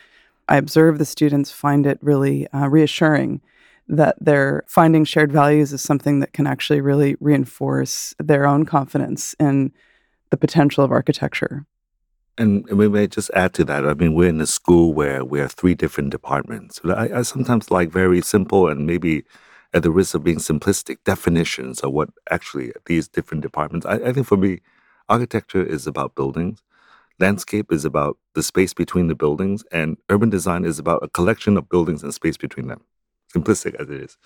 I 0.49 0.57
observe 0.57 0.99
the 0.99 1.05
students 1.05 1.51
find 1.51 1.86
it 1.86 1.99
really 2.01 2.47
uh, 2.49 2.68
reassuring 2.68 3.41
that 3.88 4.16
they're 4.20 4.62
finding 4.68 5.05
shared 5.05 5.32
values 5.32 5.72
is 5.72 5.82
something 5.82 6.20
that 6.20 6.32
can 6.32 6.47
actually 6.47 6.80
really 6.80 7.16
reinforce 7.18 8.14
their 8.18 8.47
own 8.47 8.64
confidence 8.64 9.34
in 9.41 9.72
the 10.30 10.36
potential 10.36 10.84
of 10.84 10.93
architecture. 10.93 11.66
And 12.41 12.66
we 12.70 12.88
may 12.88 13.07
just 13.07 13.30
add 13.34 13.53
to 13.55 13.66
that. 13.66 13.86
I 13.86 13.93
mean, 13.93 14.14
we're 14.14 14.30
in 14.30 14.41
a 14.41 14.47
school 14.47 14.95
where 14.95 15.22
we 15.22 15.41
have 15.41 15.53
three 15.53 15.74
different 15.74 16.09
departments. 16.09 16.80
I, 16.82 17.18
I 17.18 17.22
sometimes 17.22 17.70
like 17.70 17.91
very 17.91 18.22
simple 18.22 18.66
and 18.66 18.86
maybe 18.86 19.24
at 19.74 19.82
the 19.82 19.91
risk 19.91 20.14
of 20.14 20.24
being 20.24 20.38
simplistic 20.38 20.97
definitions 21.05 21.80
of 21.80 21.93
what 21.93 22.09
actually 22.30 22.72
these 22.86 23.09
different 23.09 23.43
departments. 23.43 23.84
I, 23.84 23.97
I 23.97 24.12
think 24.14 24.26
for 24.26 24.38
me, 24.38 24.61
architecture 25.07 25.62
is 25.62 25.86
about 25.86 26.14
buildings. 26.14 26.62
Landscape 27.18 27.70
is 27.70 27.84
about 27.84 28.16
the 28.34 28.43
space 28.43 28.72
between 28.72 29.09
the 29.09 29.14
buildings, 29.14 29.62
and 29.70 29.99
urban 30.09 30.30
design 30.30 30.64
is 30.64 30.78
about 30.78 31.03
a 31.03 31.09
collection 31.09 31.59
of 31.59 31.68
buildings 31.68 32.03
and 32.03 32.14
space 32.14 32.38
between 32.38 32.68
them, 32.68 32.80
simplistic 33.34 33.74
as 33.74 33.91
it 33.91 34.01
is. 34.01 34.16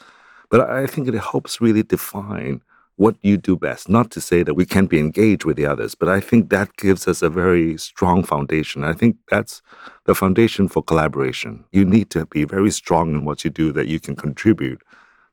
But 0.51 0.71
I 0.71 0.87
think 0.87 1.09
it 1.09 1.15
helps 1.15 1.61
really 1.61 1.83
define 1.83 2.63
what 2.97 3.17
you 3.23 3.37
do 3.37 3.57
best. 3.57 3.89
Not 3.89 4.11
to 4.13 4.21
say 4.21 4.43
that 4.43 4.55
we 4.55 4.67
can't 4.67 4.89
be 4.89 4.99
engaged 4.99 5.45
with 5.45 5.57
the 5.57 5.67
others, 5.67 5.95
but 5.95 6.09
I 6.09 6.21
think 6.21 6.51
that 6.51 6.77
gives 6.77 7.09
us 7.09 7.23
a 7.23 7.29
very 7.29 7.77
strong 7.77 8.23
foundation. 8.23 8.85
I 8.85 8.93
think 8.93 9.17
that's 9.31 9.63
the 10.05 10.15
foundation 10.15 10.69
for 10.69 10.83
collaboration. 10.83 11.65
You 11.73 11.85
need 11.85 12.11
to 12.11 12.27
be 12.27 12.45
very 12.45 12.71
strong 12.71 13.11
in 13.11 13.25
what 13.25 13.45
you 13.45 13.51
do 13.51 13.73
that 13.73 13.89
you 13.89 13.99
can 13.99 14.15
contribute 14.15 14.81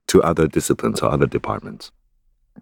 to 0.07 0.21
other 0.23 0.47
disciplines 0.47 1.01
or 1.01 1.11
other 1.11 1.27
departments. 1.27 1.91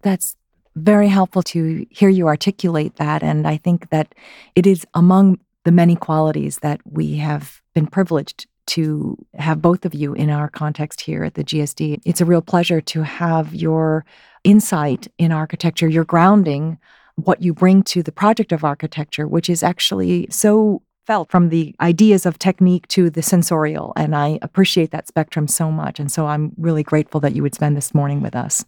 That's 0.01 0.35
very 0.75 1.07
helpful 1.07 1.43
to 1.43 1.85
hear 1.89 2.09
you 2.09 2.27
articulate 2.27 2.97
that. 2.97 3.23
And 3.23 3.47
I 3.47 3.57
think 3.57 3.89
that 3.89 4.13
it 4.55 4.67
is 4.67 4.85
among 4.93 5.39
the 5.65 5.71
many 5.71 5.95
qualities 5.95 6.59
that 6.59 6.81
we 6.85 7.17
have 7.17 7.61
been 7.73 7.87
privileged 7.87 8.47
to 8.69 9.17
have 9.35 9.61
both 9.61 9.85
of 9.85 9.93
you 9.93 10.13
in 10.13 10.29
our 10.29 10.49
context 10.49 11.01
here 11.01 11.23
at 11.23 11.33
the 11.33 11.43
GSD. 11.43 12.01
It's 12.05 12.21
a 12.21 12.25
real 12.25 12.41
pleasure 12.41 12.81
to 12.81 13.03
have 13.03 13.53
your 13.53 14.05
insight 14.43 15.07
in 15.17 15.31
architecture, 15.31 15.87
your 15.87 16.05
grounding, 16.05 16.77
what 17.15 17.41
you 17.41 17.53
bring 17.53 17.83
to 17.83 18.03
the 18.03 18.11
project 18.11 18.51
of 18.51 18.63
architecture, 18.63 19.27
which 19.27 19.49
is 19.49 19.63
actually 19.63 20.27
so 20.29 20.81
felt 21.05 21.31
from 21.31 21.49
the 21.49 21.75
ideas 21.81 22.25
of 22.25 22.37
technique 22.37 22.87
to 22.89 23.09
the 23.09 23.23
sensorial. 23.23 23.93
And 23.95 24.15
I 24.15 24.37
appreciate 24.43 24.91
that 24.91 25.07
spectrum 25.07 25.47
so 25.47 25.71
much. 25.71 25.99
And 25.99 26.11
so 26.11 26.27
I'm 26.27 26.51
really 26.57 26.83
grateful 26.83 27.19
that 27.21 27.35
you 27.35 27.41
would 27.41 27.55
spend 27.55 27.75
this 27.75 27.93
morning 27.95 28.21
with 28.21 28.35
us. 28.35 28.63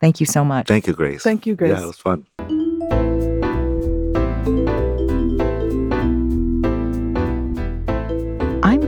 Thank 0.00 0.20
you 0.20 0.26
so 0.26 0.44
much. 0.44 0.68
Thank 0.68 0.86
you, 0.86 0.94
Grace. 0.94 1.22
Thank 1.22 1.46
you, 1.46 1.56
Grace. 1.56 1.76
Yeah, 1.76 1.82
it 1.82 1.86
was 1.86 1.98
fun. 1.98 3.39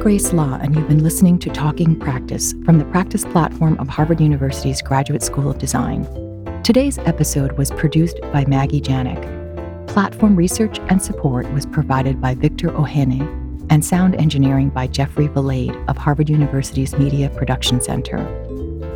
Grace 0.02 0.32
La, 0.32 0.56
and 0.56 0.74
you've 0.74 0.88
been 0.88 1.04
listening 1.04 1.38
to 1.38 1.48
Talking 1.48 1.96
Practice 1.96 2.54
from 2.64 2.76
the 2.76 2.84
practice 2.86 3.24
platform 3.24 3.78
of 3.78 3.86
Harvard 3.86 4.20
University's 4.20 4.82
Graduate 4.82 5.22
School 5.22 5.48
of 5.48 5.58
Design. 5.58 6.04
Today's 6.64 6.98
episode 6.98 7.52
was 7.52 7.70
produced 7.70 8.20
by 8.32 8.44
Maggie 8.46 8.80
Janik. 8.80 9.86
Platform 9.86 10.34
research 10.34 10.80
and 10.88 11.00
support 11.00 11.48
was 11.52 11.66
provided 11.66 12.20
by 12.20 12.34
Victor 12.34 12.70
Ohene, 12.70 13.20
and 13.70 13.84
sound 13.84 14.16
engineering 14.16 14.70
by 14.70 14.88
Jeffrey 14.88 15.28
Valade 15.28 15.76
of 15.86 15.96
Harvard 15.96 16.28
University's 16.28 16.98
Media 16.98 17.30
Production 17.30 17.80
Center. 17.80 18.18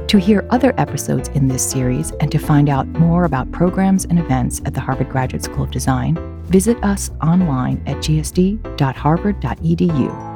To 0.09 0.18
hear 0.18 0.44
other 0.50 0.74
episodes 0.76 1.28
in 1.28 1.46
this 1.46 1.64
series 1.64 2.11
and 2.20 2.32
to 2.32 2.38
find 2.38 2.68
out 2.68 2.88
more 2.88 3.26
about 3.26 3.52
programs 3.52 4.07
and 4.07 4.18
events 4.18 4.61
at 4.64 4.74
the 4.74 4.80
Harvard 4.80 5.11
Graduate 5.11 5.44
School 5.44 5.62
of 5.62 5.70
Design, 5.70 6.18
visit 6.46 6.82
us 6.82 7.12
online 7.22 7.80
at 7.86 7.98
gsd.harvard.edu. 7.98 10.36